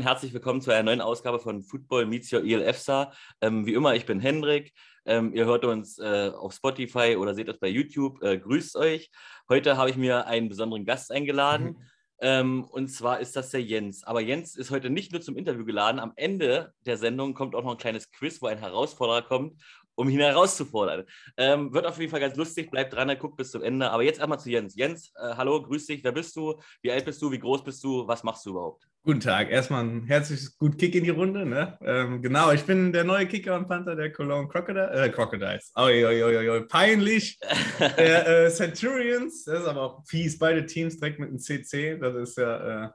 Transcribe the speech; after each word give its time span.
und 0.00 0.06
herzlich 0.06 0.32
willkommen 0.32 0.62
zu 0.62 0.70
einer 0.70 0.84
neuen 0.84 1.02
Ausgabe 1.02 1.38
von 1.38 1.62
Football 1.62 2.06
Meets 2.06 2.32
Your 2.32 2.42
ELFSA. 2.42 3.12
Ähm, 3.42 3.66
wie 3.66 3.74
immer, 3.74 3.94
ich 3.94 4.06
bin 4.06 4.18
Hendrik. 4.18 4.72
Ähm, 5.04 5.34
ihr 5.34 5.44
hört 5.44 5.66
uns 5.66 5.98
äh, 5.98 6.30
auf 6.34 6.54
Spotify 6.54 7.16
oder 7.18 7.34
seht 7.34 7.50
uns 7.50 7.58
bei 7.58 7.68
YouTube. 7.68 8.22
Äh, 8.22 8.38
grüßt 8.38 8.76
euch. 8.76 9.10
Heute 9.50 9.76
habe 9.76 9.90
ich 9.90 9.98
mir 9.98 10.26
einen 10.26 10.48
besonderen 10.48 10.86
Gast 10.86 11.12
eingeladen. 11.12 11.66
Mhm. 11.66 11.76
Ähm, 12.22 12.64
und 12.64 12.88
zwar 12.88 13.20
ist 13.20 13.36
das 13.36 13.50
der 13.50 13.62
Jens. 13.62 14.02
Aber 14.04 14.22
Jens 14.22 14.56
ist 14.56 14.70
heute 14.70 14.88
nicht 14.88 15.12
nur 15.12 15.20
zum 15.20 15.36
Interview 15.36 15.66
geladen. 15.66 16.00
Am 16.00 16.14
Ende 16.16 16.72
der 16.86 16.96
Sendung 16.96 17.34
kommt 17.34 17.54
auch 17.54 17.62
noch 17.62 17.72
ein 17.72 17.76
kleines 17.76 18.10
Quiz, 18.10 18.40
wo 18.40 18.46
ein 18.46 18.56
Herausforderer 18.56 19.20
kommt 19.20 19.60
um 20.00 20.08
ihn 20.08 20.20
herauszufordern. 20.20 21.04
Ähm, 21.36 21.72
wird 21.74 21.86
auf 21.86 21.98
jeden 21.98 22.10
Fall 22.10 22.20
ganz 22.20 22.34
lustig, 22.36 22.70
bleibt 22.70 22.94
dran, 22.94 23.16
guckt 23.18 23.36
bis 23.36 23.50
zum 23.50 23.62
Ende. 23.62 23.90
Aber 23.90 24.02
jetzt 24.02 24.20
einmal 24.20 24.40
zu 24.40 24.50
Jens. 24.50 24.74
Jens, 24.74 25.12
äh, 25.16 25.34
hallo, 25.36 25.62
grüß 25.62 25.86
dich. 25.86 26.02
Wer 26.02 26.12
bist 26.12 26.34
du? 26.36 26.58
Wie 26.80 26.90
alt 26.90 27.04
bist 27.04 27.20
du? 27.20 27.30
Wie 27.30 27.38
groß 27.38 27.62
bist 27.62 27.84
du? 27.84 28.08
Was 28.08 28.24
machst 28.24 28.46
du 28.46 28.50
überhaupt? 28.50 28.88
Guten 29.02 29.20
Tag. 29.20 29.50
Erstmal 29.50 29.84
ein 29.84 30.04
herzliches 30.04 30.56
gut 30.56 30.78
Kick 30.78 30.94
in 30.94 31.04
die 31.04 31.10
Runde. 31.10 31.44
Ne? 31.44 31.78
Ähm, 31.82 32.22
genau, 32.22 32.50
ich 32.50 32.64
bin 32.64 32.92
der 32.92 33.04
neue 33.04 33.26
Kicker 33.26 33.56
und 33.56 33.68
Panther 33.68 33.94
der 33.94 34.10
Cologne 34.10 34.48
Crocodile, 34.48 34.90
äh, 34.90 35.10
Crocodiles. 35.10 35.72
Oi, 35.76 36.04
oi, 36.06 36.22
oi, 36.22 36.48
oi, 36.48 36.60
peinlich. 36.62 37.38
der 37.78 38.46
äh, 38.46 38.50
Centurions, 38.50 39.44
das 39.44 39.60
ist 39.60 39.66
aber 39.66 39.82
auch 39.82 40.06
fies. 40.06 40.38
Beide 40.38 40.64
Teams 40.64 40.98
direkt 40.98 41.18
mit 41.18 41.28
einem 41.28 41.38
CC. 41.38 41.98
Das 41.98 42.14
ist 42.14 42.38
ja. 42.38 42.86
Äh, 42.86 42.88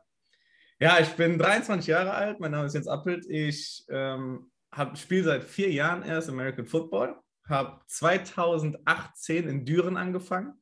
ja, 0.79 0.99
ich 0.99 1.09
bin 1.09 1.37
23 1.37 1.87
Jahre 1.87 2.13
alt. 2.13 2.39
Mein 2.39 2.51
Name 2.51 2.65
ist 2.65 2.73
Jens 2.73 2.87
Appelt. 2.87 3.25
Ich 3.29 3.85
ähm, 3.89 4.51
spiele 4.95 5.23
seit 5.23 5.43
vier 5.43 5.71
Jahren 5.71 6.03
erst 6.03 6.29
American 6.29 6.65
Football, 6.65 7.15
habe 7.47 7.81
2018 7.87 9.47
in 9.47 9.65
Düren 9.65 9.97
angefangen. 9.97 10.59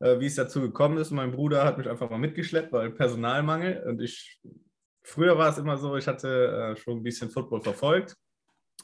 Äh, 0.00 0.20
wie 0.20 0.26
es 0.26 0.34
dazu 0.34 0.60
gekommen 0.60 0.98
ist, 0.98 1.10
mein 1.10 1.32
Bruder 1.32 1.64
hat 1.64 1.78
mich 1.78 1.88
einfach 1.88 2.10
mal 2.10 2.18
mitgeschleppt, 2.18 2.72
weil 2.72 2.90
Personalmangel. 2.90 3.84
Und 3.86 4.02
ich, 4.02 4.40
früher 5.02 5.38
war 5.38 5.50
es 5.50 5.58
immer 5.58 5.78
so, 5.78 5.96
ich 5.96 6.06
hatte 6.06 6.74
äh, 6.74 6.76
schon 6.76 6.98
ein 6.98 7.02
bisschen 7.02 7.30
Football 7.30 7.62
verfolgt. 7.62 8.16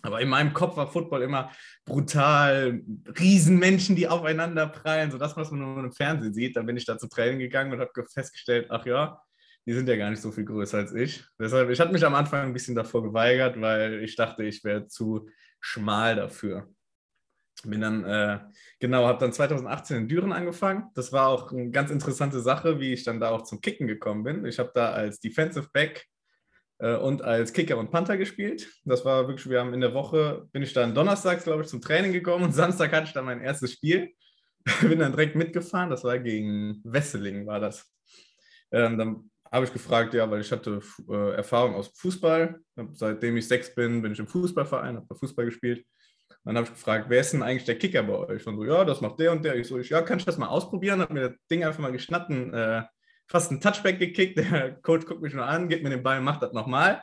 Aber 0.01 0.21
in 0.21 0.29
meinem 0.29 0.53
Kopf 0.53 0.77
war 0.77 0.91
Football 0.91 1.23
immer 1.23 1.53
brutal, 1.85 2.83
Riesenmenschen, 3.19 3.95
die 3.95 4.09
aufeinander 4.09 4.67
prallen, 4.67 5.11
so 5.11 5.19
das, 5.19 5.37
was 5.37 5.51
man 5.51 5.61
nur 5.61 5.85
im 5.85 5.93
Fernsehen 5.93 6.33
sieht. 6.33 6.57
Dann 6.57 6.67
bin 6.67 6.77
ich 6.77 6.87
da 6.87 6.99
zu 6.99 7.09
Training 7.09 7.39
gegangen 7.39 7.73
und 7.73 7.81
habe 7.81 7.91
festgestellt, 8.09 8.67
ach 8.71 8.87
ja, 8.87 9.23
die 9.67 9.73
sind 9.73 9.89
ja 9.89 9.97
gar 9.97 10.11
nicht 10.11 10.21
so 10.21 10.33
viel 10.33 10.45
größer 10.45 10.79
als 10.79 10.93
ich. 10.93 11.25
Deshalb, 11.39 11.71
ich 11.71 11.81
hatte 11.81 11.93
mich 11.93 12.05
am 12.05 12.15
Anfang 12.15 12.47
ein 12.47 12.53
bisschen 12.53 12.75
davor 12.75 13.03
geweigert, 13.03 13.61
weil 13.61 14.03
ich 14.03 14.17
dachte, 14.17 14.45
ich 14.45 14.65
wäre 14.65 14.87
zu 14.87 15.29
schmal 15.61 16.17
dafür. 16.17 16.69
Bin 17.65 17.81
dann, 17.81 18.05
äh, 18.05 18.41
genau, 18.81 19.07
habe 19.07 19.21
dann 19.21 19.33
2018 19.33 19.97
in 19.99 20.09
Düren 20.09 20.33
angefangen. 20.33 20.91
Das 20.95 21.13
war 21.13 21.29
auch 21.29 21.53
eine 21.53 21.71
ganz 21.71 21.91
interessante 21.91 22.41
Sache, 22.41 22.81
wie 22.81 22.93
ich 22.93 23.05
dann 23.05 23.21
da 23.21 23.31
auch 23.31 23.43
zum 23.43 23.61
Kicken 23.61 23.87
gekommen 23.87 24.25
bin. 24.25 24.45
Ich 24.47 24.59
habe 24.59 24.73
da 24.75 24.91
als 24.91 25.21
Defensive 25.21 25.69
Back 25.73 26.07
äh, 26.79 26.97
und 26.97 27.23
als 27.23 27.53
Kicker 27.53 27.79
und 27.79 27.93
Panther 27.93 28.17
gespielt. 28.17 28.69
Das 28.85 29.05
war 29.05 29.29
wirklich, 29.29 29.49
wir 29.49 29.61
haben 29.61 29.75
in 29.75 29.81
der 29.81 29.95
Woche, 29.95 30.49
bin 30.51 30.65
ich 30.65 30.73
dann 30.73 30.95
donnerstags, 30.95 31.45
glaube 31.45 31.63
ich, 31.63 31.69
zum 31.69 31.81
Training 31.81 32.13
gekommen 32.13 32.45
und 32.45 32.53
Samstag 32.53 32.93
hatte 32.93 33.07
ich 33.07 33.13
dann 33.13 33.27
mein 33.27 33.41
erstes 33.41 33.73
Spiel. 33.73 34.13
bin 34.81 34.99
dann 34.99 35.13
direkt 35.13 35.37
mitgefahren, 35.37 35.91
das 35.91 36.05
war 36.05 36.19
gegen 36.19 36.81
Wesseling, 36.85 37.47
war 37.47 37.61
das. 37.61 37.93
Ähm, 38.71 38.97
dann 38.97 39.31
habe 39.53 39.67
ich 39.67 39.72
gefragt, 39.72 40.14
ja, 40.14 40.28
weil 40.31 40.41
ich 40.41 40.50
hatte 40.50 40.81
äh, 41.08 41.34
Erfahrung 41.36 41.75
aus 41.75 41.92
Fußball. 41.98 42.58
Seitdem 42.92 43.36
ich 43.36 43.47
sechs 43.47 43.75
bin, 43.75 44.00
bin 44.00 44.12
ich 44.12 44.19
im 44.19 44.27
Fußballverein, 44.27 44.97
habe 44.97 45.14
Fußball 45.14 45.45
gespielt. 45.45 45.84
Dann 46.45 46.56
habe 46.56 46.67
ich 46.67 46.72
gefragt, 46.72 47.06
wer 47.08 47.20
ist 47.20 47.34
denn 47.34 47.42
eigentlich 47.42 47.67
der 47.67 47.78
Kicker 47.78 48.03
bei 48.03 48.14
euch? 48.14 48.47
Und 48.47 48.56
so, 48.56 48.64
ja, 48.64 48.84
das 48.84 49.03
macht 49.03 49.20
der 49.20 49.30
und 49.30 49.45
der. 49.45 49.56
Ich 49.56 49.69
so, 49.69 49.78
ich, 49.78 49.91
ja, 49.91 50.00
kann 50.00 50.19
ich 50.19 50.25
das 50.25 50.39
mal 50.39 50.48
ausprobieren? 50.48 51.00
Habe 51.00 51.12
mir 51.12 51.28
das 51.28 51.39
Ding 51.50 51.64
einfach 51.64 51.80
mal 51.80 51.92
geschnappt 51.92 52.30
und 52.30 52.55
äh, 52.55 52.83
fast 53.27 53.51
einen 53.51 53.61
Touchback 53.61 53.98
gekickt. 53.98 54.39
Der 54.39 54.73
Coach 54.80 55.05
guckt 55.05 55.20
mich 55.20 55.35
nur 55.35 55.46
an, 55.46 55.68
gibt 55.68 55.83
mir 55.83 55.91
den 55.91 56.02
Ball, 56.02 56.20
macht 56.20 56.42
das 56.42 56.52
nochmal. 56.52 57.02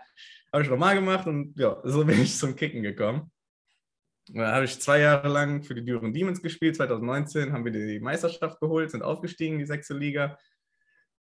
Habe 0.51 0.63
ich 0.63 0.69
nochmal 0.69 0.95
gemacht 0.95 1.27
und 1.27 1.57
ja, 1.57 1.79
so 1.83 2.03
bin 2.05 2.19
ich 2.19 2.35
zum 2.35 2.55
Kicken 2.55 2.81
gekommen. 2.81 3.31
Da 4.31 4.53
habe 4.53 4.65
ich 4.65 4.79
zwei 4.79 4.99
Jahre 4.99 5.27
lang 5.27 5.63
für 5.63 5.73
die 5.75 5.85
Düren 5.85 6.13
Demons 6.13 6.41
gespielt. 6.41 6.75
2019 6.75 7.53
haben 7.53 7.65
wir 7.65 7.71
die 7.71 7.99
Meisterschaft 7.99 8.59
geholt, 8.59 8.91
sind 8.91 9.03
aufgestiegen, 9.03 9.53
in 9.53 9.59
die 9.59 9.65
sechste 9.65 9.93
Liga. 9.93 10.37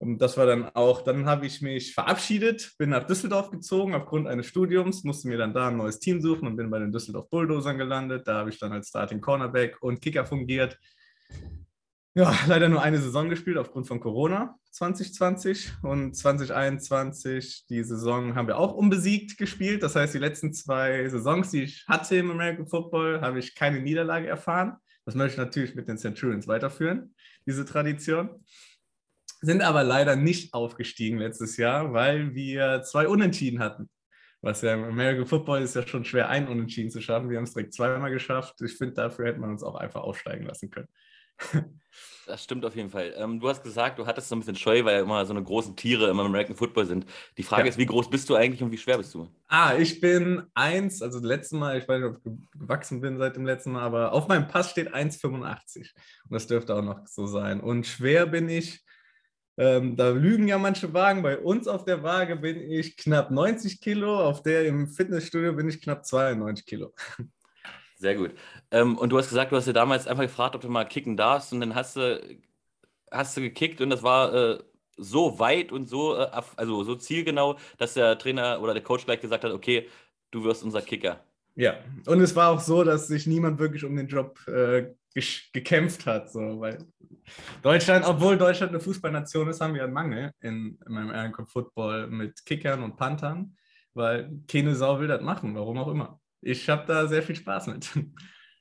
Und 0.01 0.19
das 0.19 0.37
war 0.37 0.47
dann 0.47 0.69
auch, 0.75 1.03
dann 1.03 1.27
habe 1.27 1.47
ich 1.47 1.61
mich 1.61 1.93
verabschiedet, 1.93 2.75
bin 2.79 2.91
nach 2.91 3.05
Düsseldorf 3.05 3.51
gezogen 3.51 3.95
aufgrund 3.95 4.29
eines 4.29 4.47
Studiums, 4.47 5.03
musste 5.03 5.27
mir 5.27 5.39
dann 5.39 5.53
da 5.53 5.69
ein 5.69 5.77
neues 5.77 5.99
Team 5.99 6.21
suchen 6.21 6.47
und 6.47 6.57
bin 6.57 6.71
bei 6.71 6.79
den 6.79 6.93
Düsseldorf 6.93 7.29
Bulldozern 7.31 7.79
gelandet. 7.79 8.27
Da 8.29 8.35
habe 8.35 8.51
ich 8.51 8.59
dann 8.61 8.73
als 8.73 8.89
Starting 8.89 9.21
Cornerback 9.21 9.83
und 9.83 10.01
Kicker 10.01 10.25
fungiert. 10.25 10.79
Ja, 12.15 12.33
leider 12.47 12.69
nur 12.69 12.83
eine 12.83 12.99
Saison 12.99 13.29
gespielt 13.29 13.59
aufgrund 13.59 13.87
von 13.87 14.01
Corona 14.01 14.57
2020 14.71 15.73
und 15.83 16.15
2021, 16.17 17.67
die 17.69 17.83
Saison 17.83 18.37
haben 18.37 18.47
wir 18.47 18.59
auch 18.59 18.75
unbesiegt 18.75 19.39
gespielt. 19.39 19.83
Das 19.83 19.97
heißt, 19.97 20.15
die 20.15 20.19
letzten 20.19 20.53
zwei 20.53 21.09
Saisons, 21.09 21.51
die 21.51 21.63
ich 21.63 21.85
hatte 21.89 22.17
im 22.17 22.31
American 22.31 22.69
Football, 22.69 23.21
habe 23.21 23.41
ich 23.41 23.57
keine 23.57 23.81
Niederlage 23.81 24.29
erfahren. 24.29 24.77
Das 25.05 25.17
möchte 25.17 25.35
ich 25.35 25.39
natürlich 25.39 25.75
mit 25.75 25.89
den 25.89 25.99
Centurions 25.99 26.47
weiterführen, 26.47 27.15
diese 27.47 27.65
Tradition 27.65 28.45
sind 29.41 29.63
aber 29.63 29.85
leider 29.85 30.17
nicht 30.17 30.55
aufgestiegen 30.55 31.19
letztes 31.19 31.57
Jahr, 31.57 31.93
weil 31.93 32.35
wir 32.35 32.83
zwei 32.83 33.09
Unentschieden 33.09 33.61
hatten. 33.61 33.89
Was 34.41 34.63
ja 34.63 34.75
im 34.75 34.85
American 34.85 35.27
Football 35.27 35.63
ist 35.63 35.75
ja 35.75 35.87
schon 35.87 36.05
schwer, 36.05 36.29
ein 36.29 36.47
Unentschieden 36.47 36.91
zu 36.91 37.01
schaffen. 37.01 37.29
Wir 37.29 37.39
haben 37.39 37.45
es 37.45 37.55
direkt 37.55 37.75
zweimal 37.75 38.11
geschafft. 38.11 38.61
Ich 38.63 38.77
finde, 38.77 38.95
dafür 38.95 39.27
hätte 39.27 39.41
man 39.41 39.51
uns 39.51 39.65
auch 39.65 39.75
einfach 39.75 40.03
aufsteigen 40.03 40.47
lassen 40.47 40.71
können. 40.71 40.89
Das 42.27 42.45
stimmt 42.45 42.67
auf 42.67 42.77
jeden 42.77 42.91
Fall. 42.91 43.15
Ähm, 43.17 43.41
du 43.41 43.49
hast 43.49 43.63
gesagt, 43.63 43.99
du 43.99 44.07
hattest 44.07 44.29
so 44.29 44.37
ein 44.37 44.41
bisschen 44.41 44.55
Scheu, 44.55 44.85
weil 44.85 44.97
ja 44.97 45.01
immer 45.01 45.25
so 45.25 45.33
eine 45.33 45.43
großen 45.43 45.75
Tiere 45.77 46.11
im 46.11 46.21
American 46.21 46.55
Football 46.55 46.85
sind. 46.85 47.07
Die 47.39 47.43
Frage 47.43 47.63
ja. 47.63 47.69
ist, 47.71 47.79
wie 47.79 47.87
groß 47.87 48.11
bist 48.11 48.29
du 48.29 48.35
eigentlich 48.35 48.63
und 48.63 48.71
wie 48.71 48.77
schwer 48.77 48.99
bist 48.99 49.15
du? 49.15 49.29
Ah, 49.47 49.75
ich 49.79 49.99
bin 49.99 50.43
eins, 50.53 51.01
also 51.01 51.21
das 51.21 51.27
letzte 51.27 51.57
Mal, 51.57 51.79
ich 51.79 51.89
weiß 51.89 52.03
nicht, 52.03 52.11
ob 52.11 52.19
ich 52.19 52.61
gewachsen 52.61 53.01
bin 53.01 53.17
seit 53.17 53.35
dem 53.35 53.47
letzten 53.47 53.73
Mal, 53.73 53.81
aber 53.83 54.13
auf 54.13 54.29
meinem 54.29 54.47
Pass 54.47 54.71
steht 54.71 54.95
1,85. 54.95 55.79
Und 55.79 55.89
das 56.29 56.47
dürfte 56.47 56.75
auch 56.77 56.83
noch 56.83 57.07
so 57.07 57.27
sein. 57.27 57.61
Und 57.61 57.87
schwer 57.87 58.27
bin 58.27 58.51
ich 58.51 58.85
ähm, 59.59 59.97
da 59.97 60.11
lügen 60.11 60.47
ja 60.47 60.57
manche 60.57 60.95
Wagen. 60.95 61.23
Bei 61.23 61.37
uns 61.37 61.67
auf 61.67 61.85
der 61.85 62.05
Waage 62.05 62.37
bin 62.37 62.71
ich 62.71 62.97
knapp 62.97 63.33
90 63.33 63.81
Kilo, 63.81 64.21
auf 64.21 64.43
der 64.43 64.67
im 64.67 64.87
Fitnessstudio 64.87 65.53
bin 65.53 65.69
ich 65.69 65.83
knapp 65.83 66.07
92 66.07 66.65
Kilo. 66.65 66.95
Sehr 67.97 68.15
gut. 68.15 68.31
Ähm, 68.71 68.97
und 68.97 69.11
du 69.11 69.19
hast 69.19 69.29
gesagt, 69.29 69.51
du 69.51 69.57
hast 69.57 69.67
dir 69.67 69.73
damals 69.73 70.07
einfach 70.07 70.23
gefragt, 70.23 70.55
ob 70.55 70.61
du 70.61 70.69
mal 70.69 70.85
kicken 70.85 71.17
darfst 71.17 71.53
und 71.53 71.59
dann 71.61 71.75
hast 71.75 71.97
du, 71.97 72.23
hast 73.11 73.37
du 73.37 73.41
gekickt 73.41 73.81
und 73.81 73.91
das 73.91 74.05
war 74.05 74.33
äh, 74.33 74.59
so 74.97 75.41
weit 75.41 75.73
und 75.73 75.89
so, 75.89 76.17
äh, 76.17 76.31
also 76.57 76.85
so 76.85 76.95
zielgenau, 76.95 77.57
dass 77.79 77.95
der 77.95 78.17
Trainer 78.17 78.63
oder 78.63 78.75
der 78.75 78.85
Coach 78.85 79.07
gleich 79.07 79.21
gesagt 79.21 79.43
hat, 79.43 79.53
okay, 79.53 79.89
du 80.31 80.45
wirst 80.45 80.63
unser 80.63 80.83
Kicker. 80.83 81.25
Ja, 81.57 81.79
und 82.07 82.21
es 82.21 82.37
war 82.37 82.51
auch 82.51 82.61
so, 82.61 82.85
dass 82.85 83.09
sich 83.09 83.27
niemand 83.27 83.59
wirklich 83.59 83.85
um 83.85 83.97
den 83.97 84.07
Job 84.07 84.39
äh, 84.47 84.95
gekämpft 85.53 86.07
hat. 86.07 86.31
So, 86.31 86.61
weil 86.61 86.79
Deutschland, 87.63 88.05
obwohl 88.07 88.37
Deutschland 88.37 88.73
eine 88.73 88.81
Fußballnation 88.81 89.49
ist, 89.49 89.61
haben 89.61 89.75
wir 89.75 89.85
einen 89.85 89.93
Mangel 89.93 90.33
in, 90.41 90.79
in 90.87 90.93
meinem 90.93 91.11
American 91.11 91.47
Football 91.47 92.07
mit 92.09 92.45
Kickern 92.45 92.83
und 92.83 92.97
Panthern, 92.97 93.57
weil 93.95 94.31
keine 94.47 94.75
Sau 94.75 95.01
will 95.01 95.09
das 95.09 95.23
machen, 95.23 95.55
warum 95.55 95.79
auch 95.79 95.89
immer. 95.89 96.21
Ich 96.41 96.69
habe 96.69 96.85
da 96.87 97.07
sehr 97.07 97.23
viel 97.23 97.37
Spaß 97.37 97.69
mit. 97.69 97.91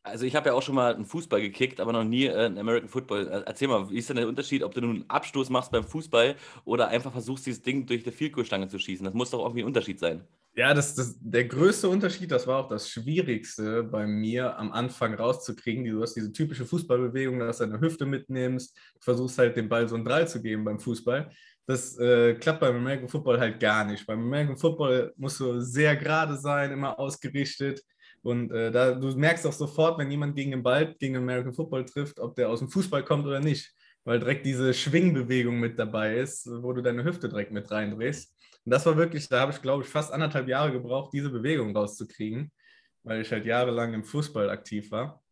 Also 0.08 0.26
ich 0.26 0.36
habe 0.36 0.48
ja 0.50 0.56
auch 0.56 0.62
schon 0.62 0.76
mal 0.76 0.96
einen 0.96 1.06
Fußball 1.06 1.42
gekickt, 1.42 1.82
aber 1.82 1.92
noch 1.92 2.04
nie 2.04 2.26
äh, 2.26 2.46
einen 2.46 2.58
American 2.58 2.88
Football. 2.88 3.28
Äh, 3.28 3.44
erzähl 3.46 3.68
mal, 3.68 3.90
wie 3.90 3.98
ist 3.98 4.10
denn 4.10 4.16
der 4.16 4.28
Unterschied, 4.28 4.64
ob 4.64 4.74
du 4.74 4.82
nun 4.82 4.96
einen 4.96 5.10
Abstoß 5.10 5.50
machst 5.50 5.72
beim 5.72 5.84
Fußball 5.84 6.36
oder 6.64 6.88
einfach 6.88 7.12
versuchst, 7.12 7.46
dieses 7.46 7.62
Ding 7.62 7.86
durch 7.86 8.04
die 8.04 8.12
Vielkohlstange 8.12 8.70
zu 8.70 8.80
schießen? 8.80 9.04
Das 9.04 9.14
muss 9.14 9.32
doch 9.32 9.42
irgendwie 9.42 9.64
ein 9.64 9.68
Unterschied 9.68 10.00
sein. 10.00 10.26
Ja, 10.58 10.74
das, 10.74 10.96
das, 10.96 11.16
der 11.22 11.46
größte 11.46 11.88
Unterschied, 11.88 12.32
das 12.32 12.48
war 12.48 12.66
auch 12.66 12.68
das 12.68 12.90
Schwierigste 12.90 13.84
bei 13.84 14.08
mir 14.08 14.58
am 14.58 14.72
Anfang 14.72 15.14
rauszukriegen. 15.14 15.86
Du 15.86 16.02
hast 16.02 16.16
diese 16.16 16.32
typische 16.34 16.66
Fußballbewegung, 16.66 17.38
dass 17.38 17.60
du 17.60 17.68
deine 17.68 17.80
Hüfte 17.80 18.08
mitnimmst, 18.08 18.76
versuchst 19.00 19.38
halt 19.38 19.56
dem 19.56 19.70
Ball 19.70 19.88
so 19.88 19.96
ein 19.96 20.04
Drall 20.04 20.28
zu 20.28 20.42
geben 20.42 20.64
beim 20.66 20.80
Fußball. 20.80 21.30
Das 21.68 22.00
äh, 22.00 22.34
klappt 22.34 22.62
beim 22.62 22.76
American 22.76 23.08
Football 23.08 23.40
halt 23.40 23.60
gar 23.60 23.86
nicht. 23.86 24.08
Beim 24.08 24.20
American 24.20 24.58
Football 24.58 25.14
musst 25.18 25.40
du 25.40 25.60
sehr 25.60 25.96
gerade 25.96 26.36
sein, 26.36 26.72
immer 26.72 26.98
ausgerichtet. 26.98 27.84
Und 28.24 28.52
äh, 28.52 28.72
da, 28.72 28.94
du 28.96 29.16
merkst 29.16 29.46
auch 29.46 29.54
sofort, 29.54 30.00
wenn 30.00 30.10
jemand 30.10 30.36
gegen 30.36 30.50
den 30.50 30.64
Ball, 30.64 30.96
gegen 30.98 31.14
den 31.14 31.22
American 31.24 31.54
Football 31.54 31.86
trifft, 31.86 32.20
ob 32.20 32.36
der 32.36 32.50
aus 32.50 32.60
dem 32.60 32.70
Fußball 32.70 33.04
kommt 33.04 33.28
oder 33.28 33.40
nicht. 33.40 33.72
Weil 34.06 34.18
direkt 34.20 34.46
diese 34.46 34.74
Schwingbewegung 34.74 35.60
mit 35.60 35.78
dabei 35.78 36.16
ist, 36.18 36.50
wo 36.50 36.74
du 36.74 36.82
deine 36.82 37.04
Hüfte 37.04 37.30
direkt 37.30 37.52
mit 37.52 37.70
reindrehst. 37.70 38.34
Und 38.68 38.72
das 38.72 38.86
war 38.86 38.98
wirklich, 38.98 39.30
da 39.30 39.40
habe 39.40 39.54
ich, 39.54 39.62
glaube 39.62 39.84
ich, 39.84 39.90
fast 39.90 40.12
anderthalb 40.12 40.50
Jahre 40.50 40.74
gebraucht, 40.74 41.14
diese 41.14 41.30
Bewegung 41.30 41.74
rauszukriegen, 41.74 42.52
weil 43.04 43.22
ich 43.22 43.32
halt 43.32 43.46
jahrelang 43.46 43.94
im 43.94 44.04
Fußball 44.04 44.50
aktiv 44.50 44.92
war. 44.92 45.24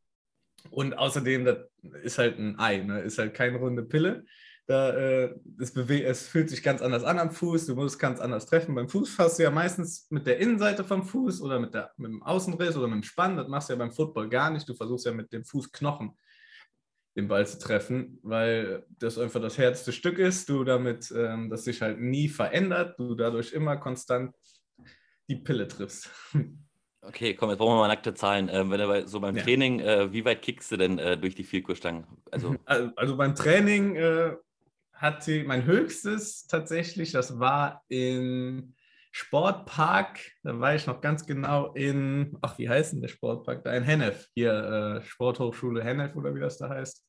Und 0.69 0.97
außerdem, 0.97 1.43
das 1.43 1.57
ist 2.01 2.17
halt 2.17 2.39
ein 2.39 2.57
Ei, 2.57 2.77
ne? 2.77 3.01
ist 3.01 3.17
halt 3.17 3.33
keine 3.33 3.57
runde 3.57 3.83
Pille. 3.83 4.23
Da, 4.67 4.91
äh, 4.91 5.35
es, 5.59 5.75
es, 5.75 6.27
fühlt 6.29 6.49
sich 6.49 6.63
ganz 6.63 6.81
anders 6.81 7.03
an 7.03 7.19
am 7.19 7.29
Fuß, 7.29 7.65
du 7.65 7.75
musst 7.75 7.99
ganz 7.99 8.21
anders 8.21 8.45
treffen. 8.45 8.73
Beim 8.73 8.87
Fuß 8.87 9.19
hast 9.19 9.37
du 9.37 9.43
ja 9.43 9.51
meistens 9.51 10.07
mit 10.09 10.25
der 10.25 10.37
Innenseite 10.37 10.85
vom 10.85 11.03
Fuß 11.03 11.41
oder 11.41 11.59
mit, 11.59 11.73
der, 11.73 11.91
mit 11.97 12.11
dem 12.11 12.23
Außenriss 12.23 12.77
oder 12.77 12.87
mit 12.87 12.95
dem 12.95 13.03
Spann. 13.03 13.35
Das 13.35 13.49
machst 13.49 13.67
du 13.67 13.73
ja 13.73 13.79
beim 13.79 13.91
Football 13.91 14.29
gar 14.29 14.49
nicht. 14.49 14.69
Du 14.69 14.73
versuchst 14.73 15.05
ja 15.07 15.11
mit 15.11 15.33
dem 15.33 15.43
Fußknochen 15.43 16.17
den 17.15 17.27
Ball 17.27 17.47
zu 17.47 17.59
treffen, 17.59 18.19
weil 18.23 18.85
das 18.99 19.17
einfach 19.17 19.41
das 19.41 19.57
härteste 19.57 19.91
Stück 19.93 20.19
ist, 20.19 20.49
du 20.49 20.63
damit, 20.63 21.13
ähm, 21.15 21.49
das 21.49 21.63
sich 21.63 21.81
halt 21.81 21.99
nie 21.99 22.27
verändert, 22.27 22.99
du 22.99 23.15
dadurch 23.15 23.53
immer 23.53 23.77
konstant 23.77 24.35
die 25.29 25.37
Pille 25.37 25.67
triffst. 25.67 26.09
Okay, 27.01 27.35
komm, 27.35 27.49
jetzt 27.49 27.59
brauchen 27.59 27.75
wir 27.75 27.79
mal 27.81 27.87
nackte 27.87 28.13
Zahlen. 28.15 28.49
Ähm, 28.51 28.71
wenn 28.71 28.79
du 28.79 28.87
bei, 28.87 29.05
so 29.05 29.19
beim 29.19 29.37
Ja. 29.37 29.43
Training, 29.43 29.79
äh, 29.79 30.11
wie 30.11 30.25
weit 30.25 30.41
kickst 30.41 30.71
du 30.71 30.77
denn 30.77 30.97
äh, 30.97 31.17
durch 31.17 31.35
die 31.35 31.43
Vielkurstangen? 31.43 32.05
Also, 32.31 32.55
Also, 32.65 32.91
also 32.95 33.17
beim 33.17 33.35
Training 33.35 33.95
äh, 33.95 34.35
hatte 34.93 35.43
mein 35.45 35.65
höchstes 35.65 36.47
tatsächlich, 36.47 37.11
das 37.11 37.39
war 37.39 37.83
im 37.89 38.73
Sportpark, 39.11 40.19
da 40.43 40.59
war 40.59 40.75
ich 40.75 40.87
noch 40.87 40.99
ganz 40.99 41.25
genau 41.25 41.73
in, 41.73 42.37
ach, 42.41 42.57
wie 42.57 42.67
heißt 42.67 42.93
denn 42.93 43.01
der 43.01 43.07
Sportpark? 43.07 43.63
Da 43.63 43.73
in 43.73 43.83
Hennef, 43.83 44.27
hier 44.33 44.99
äh, 45.01 45.05
Sporthochschule 45.05 45.83
Hennef 45.83 46.15
oder 46.15 46.35
wie 46.35 46.39
das 46.39 46.57
da 46.57 46.69
heißt. 46.69 47.04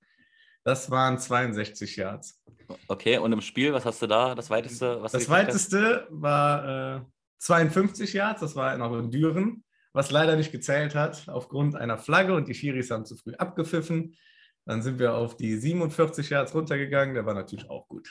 Das 0.66 0.90
waren 0.90 1.16
62 1.16 1.94
Yards. 1.94 2.42
okay, 2.88 3.18
und 3.18 3.32
im 3.32 3.40
Spiel, 3.40 3.72
was 3.72 3.84
hast 3.84 4.02
du 4.02 4.08
da? 4.08 4.34
Das 4.34 4.50
weiteste, 4.50 5.00
Das 5.12 5.28
weiteste 5.28 6.08
war 6.10 6.96
äh, 6.96 7.00
52 7.38 8.12
Yards, 8.12 8.40
das 8.40 8.56
war 8.56 8.76
noch 8.76 8.98
in 8.98 9.12
Düren, 9.12 9.62
was 9.92 10.10
leider 10.10 10.34
nicht 10.34 10.50
gezählt 10.50 10.96
hat 10.96 11.28
aufgrund 11.28 11.76
einer 11.76 11.98
Flagge 11.98 12.34
und 12.34 12.48
die 12.48 12.54
Schiris 12.54 12.90
haben 12.90 13.04
zu 13.04 13.16
früh 13.16 13.34
abgepfiffen. 13.34 14.16
Dann 14.64 14.82
sind 14.82 14.98
wir 14.98 15.14
auf 15.14 15.36
die 15.36 15.56
47 15.56 16.30
Yards 16.30 16.52
runtergegangen, 16.52 17.14
der 17.14 17.26
war 17.26 17.34
natürlich 17.34 17.70
auch 17.70 17.86
gut. 17.86 18.10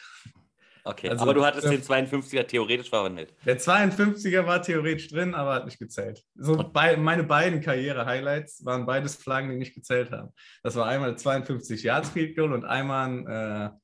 Okay, 0.88 1.10
also, 1.10 1.24
aber 1.24 1.34
du 1.34 1.44
hattest 1.44 1.66
äh, 1.66 1.72
den 1.72 1.82
52er 1.82 2.44
theoretisch 2.44 2.90
verwandelt. 2.90 3.34
Der 3.44 3.60
52er 3.60 4.46
war 4.46 4.62
theoretisch 4.62 5.08
drin, 5.08 5.34
aber 5.34 5.56
hat 5.56 5.66
nicht 5.66 5.80
gezählt. 5.80 6.24
So 6.36 6.58
bei, 6.58 6.96
meine 6.96 7.24
beiden 7.24 7.60
Karriere-Highlights 7.60 8.64
waren 8.64 8.86
beides 8.86 9.16
Flaggen, 9.16 9.50
die 9.50 9.58
nicht 9.58 9.74
gezählt 9.74 10.12
haben. 10.12 10.30
Das 10.62 10.76
war 10.76 10.86
einmal 10.86 11.18
52 11.18 11.82
Yards 11.82 12.10
Field 12.10 12.36
Goal 12.36 12.54
und 12.54 12.66
einmal 12.66 13.74
äh, 13.74 13.80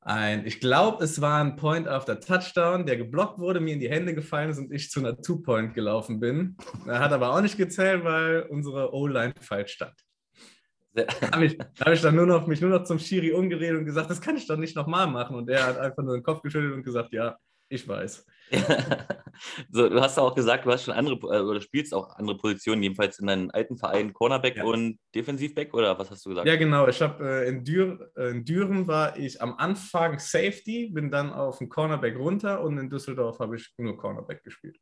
ein, 0.00 0.46
ich 0.46 0.60
glaube, 0.60 1.04
es 1.04 1.20
war 1.20 1.44
ein 1.44 1.56
Point 1.56 1.86
after 1.86 2.18
Touchdown, 2.18 2.86
der 2.86 2.96
geblockt 2.96 3.38
wurde, 3.38 3.60
mir 3.60 3.74
in 3.74 3.80
die 3.80 3.90
Hände 3.90 4.14
gefallen 4.14 4.48
ist 4.48 4.58
und 4.58 4.72
ich 4.72 4.90
zu 4.90 5.00
einer 5.00 5.20
Two-Point 5.20 5.74
gelaufen 5.74 6.18
bin. 6.18 6.56
Er 6.86 7.00
hat 7.00 7.12
aber 7.12 7.34
auch 7.34 7.42
nicht 7.42 7.58
gezählt, 7.58 8.04
weil 8.04 8.46
unsere 8.48 8.94
O-Line 8.94 9.34
falsch 9.38 9.72
stand. 9.72 9.94
Habe 11.32 11.46
ich, 11.46 11.58
hab 11.80 11.92
ich 11.92 12.00
dann 12.00 12.16
nur 12.16 12.26
noch, 12.26 12.46
mich 12.46 12.60
nur 12.60 12.70
noch 12.70 12.84
zum 12.84 12.98
Schiri 12.98 13.32
umgeredet 13.32 13.78
und 13.78 13.84
gesagt, 13.84 14.10
das 14.10 14.20
kann 14.20 14.36
ich 14.36 14.46
doch 14.46 14.56
nicht 14.56 14.74
nochmal 14.74 15.06
machen. 15.06 15.36
Und 15.36 15.46
der 15.46 15.64
hat 15.64 15.78
einfach 15.78 16.02
nur 16.02 16.16
den 16.16 16.22
Kopf 16.22 16.42
geschüttelt 16.42 16.74
und 16.74 16.82
gesagt, 16.82 17.12
ja, 17.12 17.36
ich 17.68 17.86
weiß. 17.86 18.26
so, 19.70 19.88
du 19.88 20.00
hast 20.00 20.18
auch 20.18 20.34
gesagt, 20.34 20.66
du 20.66 20.72
hast 20.72 20.84
schon 20.84 20.94
andere 20.94 21.14
äh, 21.14 21.40
oder 21.40 21.60
spielst 21.60 21.94
auch 21.94 22.16
andere 22.16 22.36
Positionen, 22.36 22.82
jedenfalls 22.82 23.20
in 23.20 23.28
deinen 23.28 23.50
alten 23.52 23.78
Vereinen 23.78 24.12
Cornerback 24.12 24.56
Ja. 24.56 24.64
und 24.64 24.98
Defensivback 25.14 25.72
oder 25.72 25.96
was 25.96 26.10
hast 26.10 26.26
du 26.26 26.30
gesagt? 26.30 26.48
Ja, 26.48 26.56
genau. 26.56 26.88
Ich 26.88 27.00
habe 27.00 27.24
äh, 27.24 27.48
in, 27.48 27.64
Dür 27.64 28.10
äh, 28.16 28.30
in 28.30 28.44
Düren 28.44 28.88
war 28.88 29.16
ich 29.16 29.40
am 29.40 29.54
Anfang 29.56 30.18
Safety, 30.18 30.90
bin 30.92 31.12
dann 31.12 31.32
auf 31.32 31.58
den 31.58 31.68
Cornerback 31.68 32.18
runter 32.18 32.60
und 32.62 32.76
in 32.78 32.90
Düsseldorf 32.90 33.38
habe 33.38 33.54
ich 33.54 33.72
nur 33.78 33.96
Cornerback 33.96 34.42
gespielt. 34.42 34.76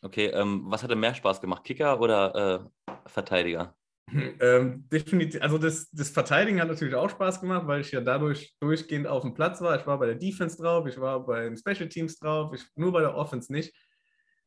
Okay, 0.00 0.28
ähm, 0.28 0.62
was 0.64 0.82
hat 0.82 0.90
dir 0.90 0.96
mehr 0.96 1.14
Spaß 1.14 1.42
gemacht, 1.42 1.62
Kicker 1.62 2.00
oder 2.00 2.70
äh, 2.86 2.90
Verteidiger? 3.04 3.74
Ähm, 4.40 4.88
definitiv, 4.90 5.40
also 5.40 5.56
das, 5.56 5.88
das 5.92 6.10
Verteidigen 6.10 6.60
hat 6.60 6.66
natürlich 6.66 6.94
auch 6.94 7.10
Spaß 7.10 7.40
gemacht, 7.40 7.66
weil 7.66 7.82
ich 7.82 7.92
ja 7.92 8.00
dadurch 8.00 8.56
durchgehend 8.58 9.06
auf 9.06 9.22
dem 9.22 9.34
Platz 9.34 9.60
war. 9.60 9.78
Ich 9.78 9.86
war 9.86 9.98
bei 10.00 10.06
der 10.06 10.16
Defense 10.16 10.56
drauf, 10.56 10.86
ich 10.86 10.98
war 10.98 11.24
bei 11.24 11.44
den 11.44 11.56
Special 11.56 11.88
Teams 11.88 12.18
drauf, 12.18 12.52
ich, 12.52 12.64
nur 12.74 12.90
bei 12.90 13.00
der 13.02 13.14
Offense 13.14 13.52
nicht. 13.52 13.72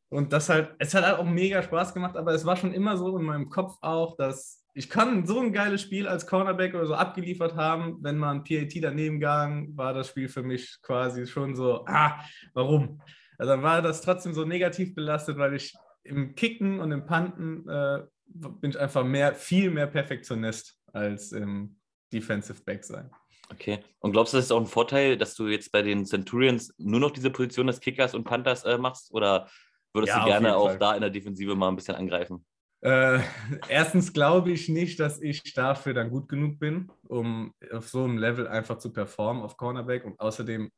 Und 0.09 0.33
das 0.33 0.49
halt, 0.49 0.75
es 0.79 0.93
hat 0.93 1.05
halt 1.05 1.17
auch 1.17 1.25
mega 1.25 1.63
Spaß 1.63 1.93
gemacht, 1.93 2.17
aber 2.17 2.33
es 2.33 2.45
war 2.45 2.57
schon 2.57 2.73
immer 2.73 2.97
so 2.97 3.17
in 3.17 3.25
meinem 3.25 3.49
Kopf 3.49 3.77
auch, 3.81 4.17
dass 4.17 4.63
ich 4.75 4.89
kann 4.89 5.25
so 5.25 5.39
ein 5.39 5.53
geiles 5.53 5.81
Spiel 5.81 6.07
als 6.07 6.25
Cornerback 6.25 6.73
oder 6.73 6.85
so 6.85 6.95
abgeliefert 6.95 7.55
haben, 7.55 7.97
wenn 8.01 8.17
man 8.17 8.43
PAT 8.43 8.73
daneben 8.81 9.19
gang, 9.19 9.75
war 9.77 9.93
das 9.93 10.09
Spiel 10.09 10.27
für 10.27 10.43
mich 10.43 10.79
quasi 10.81 11.27
schon 11.27 11.55
so, 11.55 11.85
ah, 11.85 12.19
warum? 12.53 13.01
Also 13.37 13.53
dann 13.53 13.63
war 13.63 13.81
das 13.81 14.01
trotzdem 14.01 14.33
so 14.33 14.45
negativ 14.45 14.95
belastet, 14.95 15.37
weil 15.37 15.53
ich 15.55 15.73
im 16.03 16.35
Kicken 16.35 16.79
und 16.79 16.91
im 16.91 17.05
Panten 17.05 17.67
äh, 17.69 18.03
bin 18.33 18.71
ich 18.71 18.79
einfach 18.79 19.03
mehr, 19.03 19.33
viel 19.35 19.69
mehr 19.69 19.87
Perfektionist 19.87 20.77
als 20.91 21.31
im 21.31 21.77
Defensive 22.11 22.61
Back 22.63 22.83
sein. 22.83 23.09
Okay. 23.51 23.79
Und 23.99 24.11
glaubst 24.13 24.33
du, 24.33 24.37
das 24.37 24.45
ist 24.45 24.51
auch 24.51 24.59
ein 24.59 24.67
Vorteil, 24.67 25.17
dass 25.17 25.35
du 25.35 25.47
jetzt 25.47 25.71
bei 25.71 25.81
den 25.81 26.05
Centurions 26.05 26.73
nur 26.77 26.99
noch 26.99 27.11
diese 27.11 27.29
Position 27.29 27.67
des 27.67 27.79
Kickers 27.79 28.15
und 28.15 28.23
Panthers 28.23 28.63
äh, 28.63 28.77
machst? 28.77 29.13
Oder 29.13 29.49
würdest 29.93 30.13
Ja, 30.13 30.19
du 30.19 30.25
gerne 30.25 30.55
auch 30.55 30.69
Fall. 30.69 30.79
da 30.79 30.95
in 30.95 31.01
der 31.01 31.09
Defensive 31.09 31.55
mal 31.55 31.69
ein 31.69 31.75
bisschen 31.75 31.95
angreifen? 31.95 32.45
Äh, 32.81 33.19
erstens 33.69 34.13
glaube 34.13 34.51
ich 34.51 34.69
nicht, 34.69 34.99
dass 34.99 35.21
ich 35.21 35.53
dafür 35.53 35.93
dann 35.93 36.09
gut 36.09 36.29
genug 36.29 36.59
bin, 36.59 36.91
um 37.07 37.53
auf 37.71 37.89
so 37.89 38.03
einem 38.03 38.17
Level 38.17 38.47
einfach 38.47 38.77
zu 38.77 38.91
performen 38.91 39.43
auf 39.43 39.57
Cornerback. 39.57 40.05
Und 40.05 40.19
außerdem 40.19 40.71